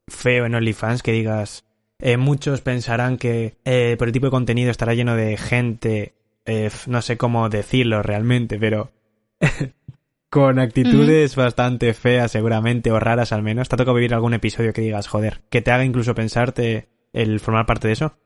feo 0.07 0.45
en 0.45 0.55
OnlyFans 0.55 1.03
que 1.03 1.11
digas, 1.11 1.65
eh, 1.99 2.17
muchos 2.17 2.61
pensarán 2.61 3.17
que 3.17 3.57
eh, 3.65 3.95
por 3.97 4.07
el 4.07 4.13
tipo 4.13 4.27
de 4.27 4.31
contenido 4.31 4.71
estará 4.71 4.93
lleno 4.93 5.15
de 5.15 5.37
gente, 5.37 6.13
eh, 6.45 6.69
no 6.87 7.01
sé 7.01 7.17
cómo 7.17 7.49
decirlo 7.49 8.03
realmente, 8.03 8.59
pero 8.59 8.91
con 10.33 10.57
actitudes 10.57 11.35
bastante 11.35 11.93
feas 11.93 12.31
seguramente 12.31 12.89
o 12.91 12.99
raras 12.99 13.31
al 13.31 13.43
menos? 13.43 13.69
¿Te 13.69 13.75
ha 13.75 13.77
tocado 13.77 13.93
vivir 13.93 14.15
algún 14.15 14.33
episodio 14.33 14.73
que 14.73 14.81
digas, 14.81 15.05
joder, 15.05 15.41
que 15.51 15.61
te 15.61 15.69
haga 15.69 15.85
incluso 15.85 16.15
pensarte 16.15 16.87
el 17.13 17.39
formar 17.39 17.67
parte 17.67 17.85
de 17.87 17.93
eso? 17.93 18.17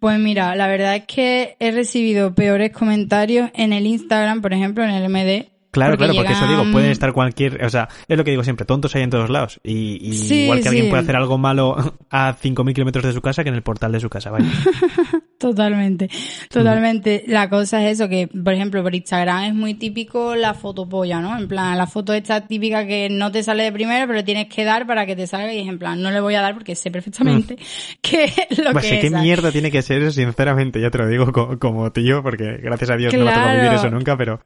Pues 0.00 0.18
mira, 0.18 0.54
la 0.54 0.68
verdad 0.68 0.96
es 0.96 1.06
que 1.06 1.56
he 1.60 1.70
recibido 1.70 2.34
peores 2.34 2.72
comentarios 2.72 3.50
en 3.54 3.72
el 3.72 3.86
Instagram, 3.86 4.42
por 4.42 4.52
ejemplo, 4.52 4.84
en 4.84 4.90
el 4.90 5.08
MD. 5.08 5.48
Claro, 5.76 5.96
claro, 5.96 6.14
porque 6.14 6.32
eso 6.32 6.46
digo, 6.48 6.64
pueden 6.72 6.90
estar 6.90 7.12
cualquier, 7.12 7.64
o 7.64 7.70
sea, 7.70 7.88
es 8.08 8.16
lo 8.18 8.24
que 8.24 8.30
digo 8.32 8.42
siempre, 8.44 8.66
tontos 8.66 8.94
hay 8.96 9.02
en 9.02 9.10
todos 9.10 9.30
lados. 9.30 9.60
Y, 9.62 9.98
y 10.00 10.12
Sí, 10.14 10.42
igual 10.44 10.60
que 10.62 10.68
alguien 10.68 10.88
puede 10.88 11.02
hacer 11.02 11.16
algo 11.16 11.38
malo 11.38 11.76
a 12.10 12.34
5.000 12.34 12.74
kilómetros 12.74 13.04
de 13.04 13.12
su 13.12 13.20
casa 13.20 13.42
que 13.42 13.50
en 13.50 13.54
el 13.54 13.62
portal 13.62 13.92
de 13.92 14.00
su 14.00 14.08
casa, 14.10 14.30
vaya. 14.30 14.46
Totalmente, 15.38 16.08
totalmente. 16.50 17.24
La 17.26 17.50
cosa 17.50 17.82
es 17.86 17.92
eso, 18.00 18.08
que 18.08 18.26
por 18.26 18.54
ejemplo 18.54 18.82
por 18.82 18.94
Instagram 18.94 19.44
es 19.44 19.54
muy 19.54 19.74
típico 19.74 20.34
la 20.34 20.54
fotopolla, 20.54 21.20
¿no? 21.20 21.36
En 21.38 21.46
plan, 21.46 21.76
la 21.76 21.86
foto 21.86 22.14
esta 22.14 22.46
típica 22.46 22.86
que 22.86 23.08
no 23.10 23.30
te 23.30 23.42
sale 23.42 23.64
de 23.64 23.72
primero, 23.72 24.06
pero 24.06 24.24
tienes 24.24 24.46
que 24.48 24.64
dar 24.64 24.86
para 24.86 25.04
que 25.04 25.14
te 25.14 25.26
salga 25.26 25.52
y 25.52 25.58
es 25.60 25.68
en 25.68 25.78
plan, 25.78 26.00
no 26.00 26.10
le 26.10 26.20
voy 26.20 26.34
a 26.36 26.40
dar 26.40 26.54
porque 26.54 26.74
sé 26.74 26.90
perfectamente 26.90 27.56
que 28.00 28.24
es 28.48 28.58
lo 28.58 28.72
Pues 28.72 28.86
que 28.86 28.98
qué 29.00 29.06
es. 29.06 29.10
¿sabes? 29.12 29.24
mierda 29.24 29.52
tiene 29.52 29.70
que 29.70 29.82
ser 29.82 30.00
eso, 30.02 30.12
sinceramente, 30.12 30.80
ya 30.80 30.90
te 30.90 30.98
lo 30.98 31.06
digo 31.06 31.30
co- 31.32 31.58
como, 31.58 31.92
tío, 31.92 32.22
porque 32.22 32.56
gracias 32.62 32.88
a 32.90 32.96
Dios 32.96 33.12
no 33.14 33.24
me 33.24 33.30
ha 33.30 33.34
tocado 33.34 33.56
vivir 33.56 33.72
eso 33.74 33.90
nunca, 33.90 34.16
pero 34.16 34.40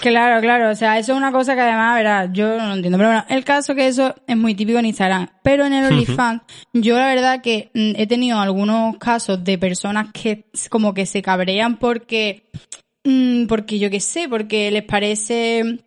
Claro, 0.00 0.40
claro, 0.40 0.70
o 0.70 0.74
sea, 0.74 0.98
eso 0.98 1.12
es 1.12 1.18
una 1.18 1.30
cosa 1.30 1.54
que 1.54 1.60
además, 1.60 1.94
verás, 1.94 2.30
yo 2.32 2.56
no 2.56 2.68
lo 2.68 2.74
entiendo, 2.74 2.96
pero 2.96 3.10
bueno, 3.10 3.24
el 3.28 3.44
caso 3.44 3.74
que 3.74 3.86
eso 3.86 4.14
es 4.26 4.36
muy 4.36 4.54
típico 4.54 4.78
en 4.78 4.86
Instagram, 4.86 5.28
pero 5.42 5.66
en 5.66 5.74
el 5.74 5.92
OnlyFans, 5.92 6.42
yo 6.72 6.98
la 6.98 7.06
verdad 7.06 7.42
que 7.42 7.70
mm, 7.74 7.92
he 7.96 8.06
tenido 8.06 8.40
algunos 8.40 8.96
casos 8.96 9.44
de 9.44 9.58
personas 9.58 10.08
que 10.12 10.46
como 10.70 10.94
que 10.94 11.04
se 11.04 11.20
cabrean 11.20 11.76
porque, 11.76 12.50
mm, 13.04 13.44
porque 13.46 13.78
yo 13.78 13.90
qué 13.90 14.00
sé, 14.00 14.26
porque 14.28 14.70
les 14.70 14.84
parece 14.84 15.80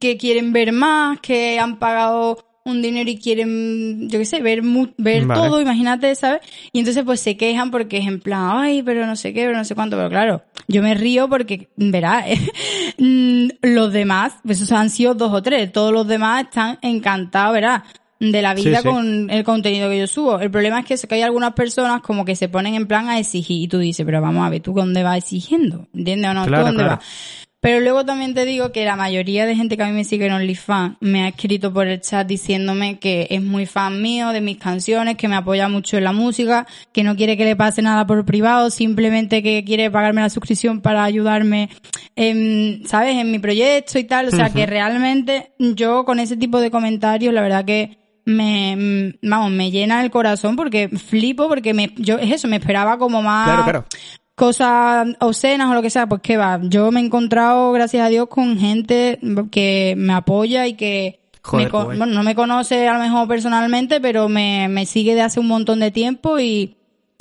que 0.00 0.16
quieren 0.16 0.52
ver 0.52 0.72
más, 0.72 1.20
que 1.20 1.60
han 1.60 1.78
pagado 1.78 2.53
un 2.64 2.80
dinero 2.80 3.10
y 3.10 3.18
quieren, 3.18 4.08
yo 4.08 4.18
qué 4.18 4.24
sé, 4.24 4.40
ver 4.40 4.62
ver 4.96 5.26
Vale. 5.26 5.40
todo, 5.40 5.60
imagínate, 5.60 6.14
¿sabes? 6.14 6.40
Y 6.72 6.78
entonces 6.78 7.04
pues 7.04 7.20
se 7.20 7.36
quejan 7.36 7.70
porque 7.70 7.98
es 7.98 8.06
en 8.06 8.20
plan, 8.20 8.50
ay, 8.52 8.82
pero 8.82 9.06
no 9.06 9.16
sé 9.16 9.34
qué, 9.34 9.44
pero 9.44 9.56
no 9.56 9.64
sé 9.64 9.74
cuánto, 9.74 9.96
pero 9.96 10.08
claro, 10.08 10.42
yo 10.66 10.82
me 10.82 10.94
río 10.94 11.28
porque, 11.28 11.68
verás, 11.76 12.24
mm, 12.98 13.48
los 13.62 13.92
demás, 13.92 14.34
pues 14.44 14.60
esos 14.60 14.72
han 14.72 14.90
sido 14.90 15.14
dos 15.14 15.32
o 15.32 15.42
tres, 15.42 15.70
todos 15.72 15.92
los 15.92 16.06
demás 16.06 16.44
están 16.44 16.78
encantados, 16.80 17.52
verás, 17.52 17.82
de 18.20 18.42
la 18.42 18.54
vida 18.54 18.80
sí. 18.80 18.88
con 18.88 19.28
el 19.30 19.44
contenido 19.44 19.90
que 19.90 19.98
yo 19.98 20.06
subo. 20.06 20.40
El 20.40 20.50
problema 20.50 20.80
es 20.80 20.86
que, 20.86 20.94
eso, 20.94 21.06
que 21.06 21.16
hay 21.16 21.22
algunas 21.22 21.52
personas 21.52 22.00
como 22.00 22.24
que 22.24 22.36
se 22.36 22.48
ponen 22.48 22.74
en 22.74 22.86
plan 22.86 23.08
a 23.08 23.18
exigir 23.18 23.62
y 23.62 23.68
tú 23.68 23.78
dices, 23.78 24.06
pero 24.06 24.20
vamos 24.20 24.46
a 24.46 24.50
ver, 24.50 24.62
¿tú 24.62 24.72
dónde 24.72 25.02
vas 25.02 25.18
exigiendo? 25.18 25.88
¿Entiendes 25.92 26.30
o 26.30 26.34
no? 26.34 26.42
¿Tú 26.44 26.48
Claro, 26.48 26.64
dónde 26.64 26.82
claro. 26.82 26.96
vas? 26.96 27.43
Pero 27.64 27.80
luego 27.80 28.04
también 28.04 28.34
te 28.34 28.44
digo 28.44 28.72
que 28.72 28.84
la 28.84 28.94
mayoría 28.94 29.46
de 29.46 29.56
gente 29.56 29.78
que 29.78 29.82
a 29.82 29.86
mí 29.86 29.92
me 29.94 30.04
sigue 30.04 30.26
en 30.26 30.34
OnlyFans 30.34 30.98
me 31.00 31.22
ha 31.22 31.28
escrito 31.28 31.72
por 31.72 31.86
el 31.86 31.98
chat 31.98 32.26
diciéndome 32.26 32.98
que 32.98 33.26
es 33.30 33.42
muy 33.42 33.64
fan 33.64 34.02
mío 34.02 34.32
de 34.32 34.42
mis 34.42 34.58
canciones, 34.58 35.16
que 35.16 35.28
me 35.28 35.36
apoya 35.36 35.66
mucho 35.70 35.96
en 35.96 36.04
la 36.04 36.12
música, 36.12 36.66
que 36.92 37.02
no 37.02 37.16
quiere 37.16 37.38
que 37.38 37.46
le 37.46 37.56
pase 37.56 37.80
nada 37.80 38.06
por 38.06 38.22
privado, 38.26 38.68
simplemente 38.68 39.42
que 39.42 39.64
quiere 39.64 39.90
pagarme 39.90 40.20
la 40.20 40.28
suscripción 40.28 40.82
para 40.82 41.04
ayudarme, 41.04 41.70
en, 42.16 42.82
¿sabes? 42.84 43.16
En 43.16 43.30
mi 43.30 43.38
proyecto 43.38 43.98
y 43.98 44.04
tal. 44.04 44.28
O 44.28 44.30
sea, 44.30 44.50
que 44.50 44.66
realmente 44.66 45.54
yo 45.58 46.04
con 46.04 46.18
ese 46.18 46.36
tipo 46.36 46.60
de 46.60 46.70
comentarios, 46.70 47.32
la 47.32 47.40
verdad 47.40 47.64
que 47.64 47.96
me, 48.26 49.16
vamos, 49.22 49.50
me 49.52 49.70
llena 49.70 50.02
el 50.02 50.10
corazón 50.10 50.54
porque 50.56 50.90
flipo, 50.90 51.48
porque 51.48 51.72
me, 51.72 51.94
yo, 51.96 52.18
es 52.18 52.30
eso, 52.30 52.46
me 52.46 52.56
esperaba 52.56 52.98
como 52.98 53.22
más, 53.22 53.46
Claro, 53.46 53.62
claro. 53.62 53.84
Cosas 54.34 55.08
obscenas 55.20 55.70
o 55.70 55.74
lo 55.74 55.82
que 55.82 55.90
sea, 55.90 56.06
pues 56.08 56.20
que 56.22 56.36
va. 56.36 56.60
Yo 56.62 56.90
me 56.90 57.00
he 57.00 57.04
encontrado, 57.04 57.72
gracias 57.72 58.06
a 58.06 58.08
Dios, 58.08 58.28
con 58.28 58.58
gente 58.58 59.18
que 59.50 59.94
me 59.96 60.12
apoya 60.12 60.66
y 60.66 60.74
que 60.74 61.20
Joder, 61.42 61.66
me 61.66 61.70
guay. 61.70 61.98
bueno, 61.98 62.06
no 62.14 62.22
me 62.22 62.34
conoce 62.34 62.88
a 62.88 62.94
lo 62.94 63.00
mejor 63.00 63.28
personalmente, 63.28 64.00
pero 64.00 64.28
me, 64.28 64.68
me 64.68 64.86
sigue 64.86 65.14
de 65.14 65.22
hace 65.22 65.40
un 65.40 65.46
montón 65.46 65.80
de 65.80 65.90
tiempo 65.90 66.38
y, 66.40 66.76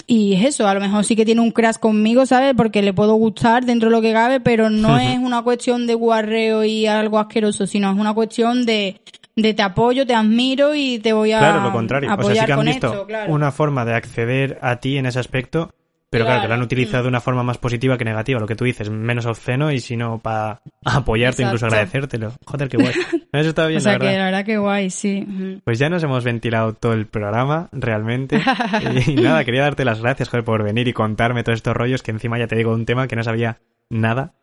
y 0.08 0.34
es 0.34 0.46
eso, 0.46 0.68
a 0.68 0.74
lo 0.74 0.80
mejor 0.80 1.04
sí 1.06 1.16
que 1.16 1.26
tiene 1.26 1.42
un 1.42 1.52
crash 1.52 1.76
conmigo, 1.76 2.26
¿sabes? 2.26 2.54
Porque 2.56 2.82
le 2.82 2.94
puedo 2.94 3.14
gustar 3.16 3.66
dentro 3.66 3.90
de 3.90 3.96
lo 3.96 4.02
que 4.02 4.14
cabe, 4.14 4.40
pero 4.40 4.70
no 4.70 4.98
es 5.00 5.20
una 5.20 5.42
cuestión 5.44 5.86
de 5.88 5.94
guarreo 5.94 6.64
y 6.64 6.88
algo 6.88 7.20
asqueroso, 7.20 7.68
sino 7.68 7.92
es 7.92 7.98
una 7.98 8.14
cuestión 8.14 8.66
de, 8.66 9.02
de 9.36 9.54
te 9.54 9.62
apoyo, 9.62 10.06
te 10.08 10.16
admiro 10.16 10.74
y 10.74 11.00
te 11.00 11.14
voy 11.14 11.32
a 11.34 11.40
Claro, 11.40 11.62
lo 11.62 11.72
contrario. 11.72 12.10
O 12.18 12.24
sea, 12.24 12.36
sí 12.42 12.46
que 12.46 12.54
han 12.54 12.66
visto 12.66 12.88
esto, 12.88 13.06
claro. 13.06 13.32
una 13.32 13.52
forma 13.52 13.86
de 13.86 13.94
acceder 13.94 14.58
a 14.62 14.78
ti 14.78 14.98
en 14.98 15.06
ese 15.06 15.20
aspecto, 15.20 15.70
pero 16.14 16.26
claro, 16.26 16.42
que 16.44 16.48
lo 16.48 16.54
han 16.54 16.62
utilizado 16.62 17.04
de 17.04 17.10
una 17.10 17.20
forma 17.20 17.42
más 17.42 17.58
positiva 17.58 17.98
que 17.98 18.06
negativa, 18.06 18.40
lo 18.40 18.46
que 18.46 18.56
tú 18.56 18.66
dices, 18.66 18.88
menos 18.92 19.26
obsceno 19.26 19.72
y 19.72 19.80
si 19.80 19.98
no 19.98 20.20
para 20.20 20.62
apoyarte, 20.86 21.42
incluso 21.42 21.66
Exacto. 21.66 21.76
agradecértelo. 21.76 22.34
Joder, 22.46 22.70
qué 22.70 22.78
guay. 22.78 22.94
Eso 23.34 23.50
está 23.50 23.66
bien, 23.66 23.80
o 23.80 23.82
sea 23.82 23.94
la 23.94 23.98
que 23.98 24.06
verdad. 24.06 24.20
la 24.20 24.26
verdad 24.26 24.46
que 24.46 24.58
guay, 24.58 24.90
sí. 24.92 25.60
Pues 25.64 25.80
ya 25.80 25.90
nos 25.90 26.04
hemos 26.04 26.24
ventilado 26.24 26.74
todo 26.74 26.94
el 26.94 27.08
programa, 27.08 27.70
realmente. 27.72 28.40
y 29.08 29.16
nada, 29.16 29.44
quería 29.44 29.64
darte 29.64 29.86
las 29.86 30.02
gracias, 30.02 30.30
joder, 30.30 30.46
por 30.46 30.62
venir 30.62 30.88
y 30.88 30.94
contarme 30.94 31.44
todos 31.44 31.58
estos 31.58 31.74
rollos, 31.74 32.04
que 32.04 32.12
encima 32.12 32.38
ya 32.38 32.46
te 32.46 32.56
digo 32.56 32.72
un 32.72 32.86
tema 32.86 33.08
que 33.08 33.16
no 33.16 33.24
sabía 33.24 33.60
nada. 33.90 34.36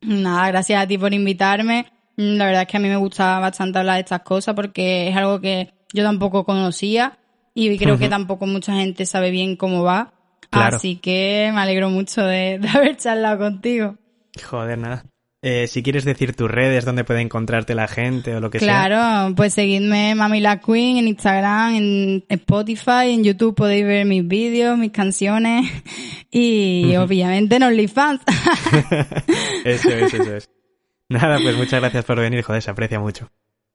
Nada, 0.00 0.48
gracias 0.48 0.82
a 0.82 0.88
ti 0.88 0.98
por 0.98 1.14
invitarme. 1.14 1.86
La 2.16 2.46
verdad 2.46 2.62
es 2.62 2.68
que 2.68 2.76
a 2.76 2.80
mí 2.80 2.88
me 2.88 2.96
gusta 2.96 3.38
bastante 3.38 3.78
hablar 3.78 3.94
de 3.94 4.00
estas 4.00 4.22
cosas 4.22 4.56
porque 4.56 5.08
es 5.08 5.16
algo 5.16 5.40
que 5.40 5.72
yo 5.92 6.02
tampoco 6.02 6.44
conocía 6.44 7.18
y 7.54 7.78
creo 7.78 7.96
que 7.96 8.08
tampoco 8.08 8.46
mucha 8.46 8.74
gente 8.74 9.06
sabe 9.06 9.30
bien 9.30 9.54
cómo 9.54 9.84
va. 9.84 10.13
Claro. 10.54 10.76
Así 10.76 10.96
que 10.96 11.50
me 11.54 11.60
alegro 11.60 11.90
mucho 11.90 12.22
de, 12.22 12.58
de 12.58 12.68
haber 12.68 12.96
charlado 12.96 13.38
contigo. 13.38 13.96
Joder, 14.42 14.78
nada. 14.78 15.04
Eh, 15.46 15.66
si 15.66 15.82
quieres 15.82 16.06
decir 16.06 16.34
tus 16.34 16.50
redes, 16.50 16.86
dónde 16.86 17.04
puede 17.04 17.20
encontrarte 17.20 17.74
la 17.74 17.86
gente 17.86 18.34
o 18.34 18.40
lo 18.40 18.48
que 18.48 18.60
sea. 18.60 18.86
Claro, 18.86 19.34
pues 19.34 19.52
seguidme 19.52 20.14
Mami 20.14 20.40
La 20.40 20.58
Queen 20.58 20.96
en 20.96 21.06
Instagram, 21.06 21.74
en 21.74 22.24
Spotify, 22.30 23.10
en 23.10 23.24
YouTube 23.24 23.54
podéis 23.54 23.84
ver 23.84 24.06
mis 24.06 24.26
vídeos, 24.26 24.78
mis 24.78 24.90
canciones 24.90 25.70
y 26.30 26.96
obviamente 26.96 27.56
en 27.56 27.62
OnlyFans. 27.62 28.22
Eso 29.66 29.90
es, 29.90 30.14
eso 30.14 30.34
es. 30.34 30.50
Nada, 31.10 31.38
pues 31.42 31.56
muchas 31.58 31.80
gracias 31.80 32.06
por 32.06 32.18
venir, 32.18 32.42
joder, 32.42 32.62
se 32.62 32.70
aprecia 32.70 32.98
mucho. 32.98 33.30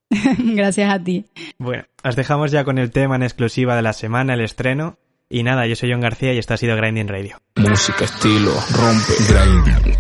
Gracias 0.40 0.92
a 0.92 1.04
ti. 1.04 1.26
Bueno, 1.60 1.84
os 2.04 2.16
dejamos 2.16 2.52
ya 2.52 2.64
con 2.64 2.80
el 2.80 2.92
tema 2.92 3.16
en 3.16 3.24
exclusiva 3.24 3.76
de 3.76 3.84
la 3.84 3.94
semana, 3.94 4.34
el 4.34 4.42
estreno. 4.42 4.98
Y 5.32 5.44
nada, 5.44 5.68
yo 5.68 5.76
soy 5.76 5.92
John 5.92 6.02
García 6.02 6.34
y 6.34 6.40
esto 6.40 6.56
ha 6.56 6.58
sido 6.58 6.76
Grinding 6.76 7.08
Radio. 7.08 7.38
Música, 7.56 8.04
estilo, 8.04 8.52
rompe, 8.72 9.14
grinding. 9.30 9.96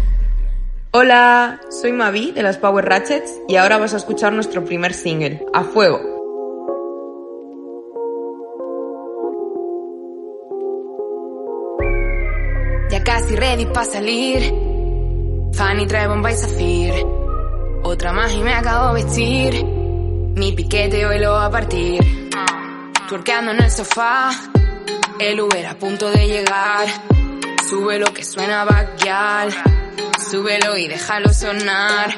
Hola, 0.89 1.61
soy 1.69 1.93
Mavi 1.93 2.32
de 2.32 2.41
las 2.41 2.57
Power 2.57 2.84
Ratchets 2.84 3.39
y 3.47 3.57
ahora 3.57 3.77
vas 3.77 3.93
a 3.93 3.97
escuchar 3.97 4.34
nuestro 4.34 4.65
primer 4.65 4.91
single, 4.91 5.45
A 5.53 5.63
Fuego. 5.63 5.99
Ya 12.89 13.03
casi 13.03 13.36
ready 13.36 13.67
para 13.67 13.86
salir. 13.86 14.51
Fanny 15.53 15.86
trae 15.86 16.07
bomba 16.07 16.32
y 16.32 16.36
zafir. 16.38 16.91
Otra 17.84 18.13
más 18.13 18.34
y 18.34 18.39
me 18.39 18.55
acabo 18.55 18.95
de 18.95 19.03
vestir. 19.03 19.63
Mi 19.63 20.53
piquete 20.53 21.05
hoy 21.05 21.19
lo 21.19 21.34
va 21.34 21.45
a 21.45 21.51
partir. 21.51 22.32
Turqueando 23.07 23.51
en 23.51 23.61
el 23.61 23.69
sofá. 23.69 24.32
El 25.20 25.41
Uber 25.41 25.65
a 25.65 25.78
punto 25.78 26.09
de 26.11 26.28
llegar. 26.28 26.88
Sube 27.70 27.99
lo 27.99 28.13
que 28.13 28.24
suena 28.24 28.63
backyard. 28.63 29.53
Súbelo 30.32 30.78
y 30.78 30.88
déjalo 30.88 31.34
sonar. 31.34 32.15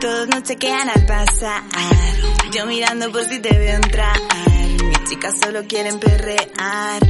Todos 0.00 0.26
nos 0.26 0.42
chequean 0.42 0.88
al 0.88 1.06
pasar. 1.06 1.62
Yo 2.52 2.66
mirando 2.66 3.12
por 3.12 3.24
si 3.24 3.38
te 3.38 3.56
veo 3.56 3.76
entrar. 3.76 4.20
Mis 4.82 5.04
chicas 5.04 5.36
solo 5.40 5.62
quieren 5.68 6.00
perrear. 6.00 7.00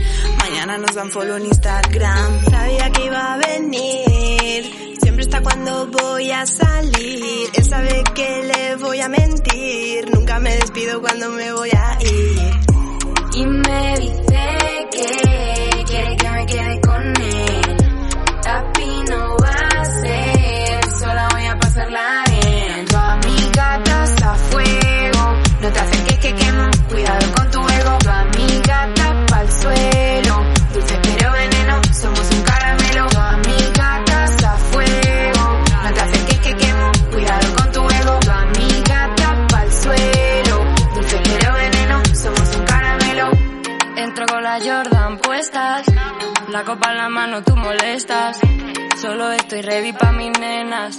Mañana 0.41 0.77
nos 0.77 0.95
dan 0.95 1.11
follow 1.11 1.37
en 1.37 1.47
Instagram. 1.47 2.45
Sabía 2.51 2.91
que 2.91 3.07
iba 3.07 3.33
a 3.33 3.37
venir. 3.39 4.97
Siempre 5.01 5.22
está 5.22 5.41
cuando 5.41 5.87
voy 5.87 6.31
a 6.33 6.45
salir. 6.45 7.49
Él 7.55 7.64
sabe 7.64 8.05
que 8.14 8.43
le 8.43 8.77
voy 8.77 9.01
a 9.01 9.09
mentir. 9.09 10.11
Nunca 10.12 10.39
me 10.39 10.55
despido 10.55 11.01
cuando 11.01 11.31
me 11.31 11.51
voy 11.51 11.70
a 11.70 11.99
ir. 12.03 12.51
Y 13.37 13.47
me 13.47 13.99
dice 13.99 14.64
que 14.95 15.84
quiere 15.84 16.16
que 16.16 16.30
me 16.30 16.47
quede 16.47 16.80
con 16.80 17.22
él. 17.22 17.34
La 45.55 46.65
copa 46.65 46.91
en 46.91 46.97
la 46.97 47.09
mano 47.09 47.45
tú 47.45 47.55
molestas. 47.55 48.41
Solo 49.01 49.31
estoy 49.31 49.63
ready 49.63 49.93
pa' 49.93 50.11
mis 50.11 50.37
nenas. 50.37 50.97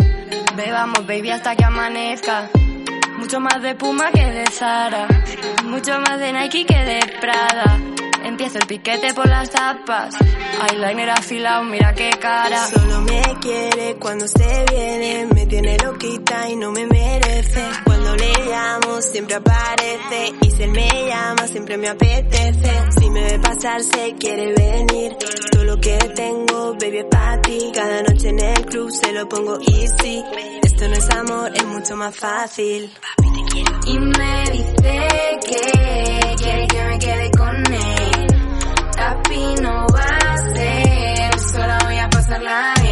Bebamos 0.56 1.06
baby 1.06 1.32
hasta 1.32 1.58
que 1.58 1.66
amanezca. 1.66 2.50
Mucho 3.18 3.42
más 3.42 3.62
de 3.62 3.76
Puma 3.76 4.12
que 4.12 4.24
de 4.24 4.46
Sara. 4.46 5.08
Mucho 5.66 6.00
más 6.00 6.20
de 6.20 6.32
Nike 6.32 6.66
que 6.66 6.86
de 6.86 7.00
Prada. 7.20 7.82
Empiezo 8.26 8.58
el 8.58 8.66
piquete 8.66 9.14
por 9.14 9.28
las 9.28 9.52
tapas. 9.52 10.16
Eyeliner 10.70 11.12
afilado, 11.12 11.64
mira 11.64 11.94
qué 11.94 12.10
cara. 12.20 12.68
Solo 12.68 13.02
me 13.02 13.22
quiere 13.40 13.98
cuando 14.00 14.28
se 14.28 14.66
viene, 14.72 15.28
me 15.34 15.46
tiene 15.46 15.78
loquita 15.78 16.50
y 16.50 16.56
no 16.56 16.72
me 16.72 16.88
merece. 16.88 17.64
Cuando 17.84 18.16
le 18.16 18.34
llamo 18.48 19.00
siempre 19.02 19.36
aparece 19.36 20.34
y 20.42 20.52
si 20.52 20.64
él 20.64 20.72
me 20.72 20.88
llama 21.08 21.48
siempre 21.48 21.78
me 21.78 21.88
apetece. 21.88 22.72
Si 23.00 23.10
me 23.12 23.22
ve 23.22 23.40
pasar 23.40 23.84
se 23.84 24.16
quiere 24.16 24.54
venir, 24.54 25.16
todo 25.52 25.64
lo 25.64 25.80
que 25.80 25.98
tengo 26.16 26.74
baby 26.82 26.98
es 26.98 27.06
para 27.06 27.42
ti. 27.42 27.72
Cada 27.76 28.02
noche 28.02 28.30
en 28.30 28.40
el 28.40 28.66
club 28.66 28.92
se 28.92 29.12
lo 29.14 29.30
pongo 29.30 29.60
easy. 29.60 30.24
Esto 30.64 30.88
no 30.88 30.96
es 30.96 31.10
amor, 31.12 31.52
es 31.54 31.66
mucho 31.66 31.96
más 31.96 32.16
fácil. 32.16 32.92
Y 33.86 34.00
me 34.00 34.44
dice 34.52 35.10
que 35.46 36.36
quiere 36.38 36.68
que 36.68 36.84
me 36.84 37.00
quede 37.00 37.32
con 37.32 37.65
hacerla 42.26 42.85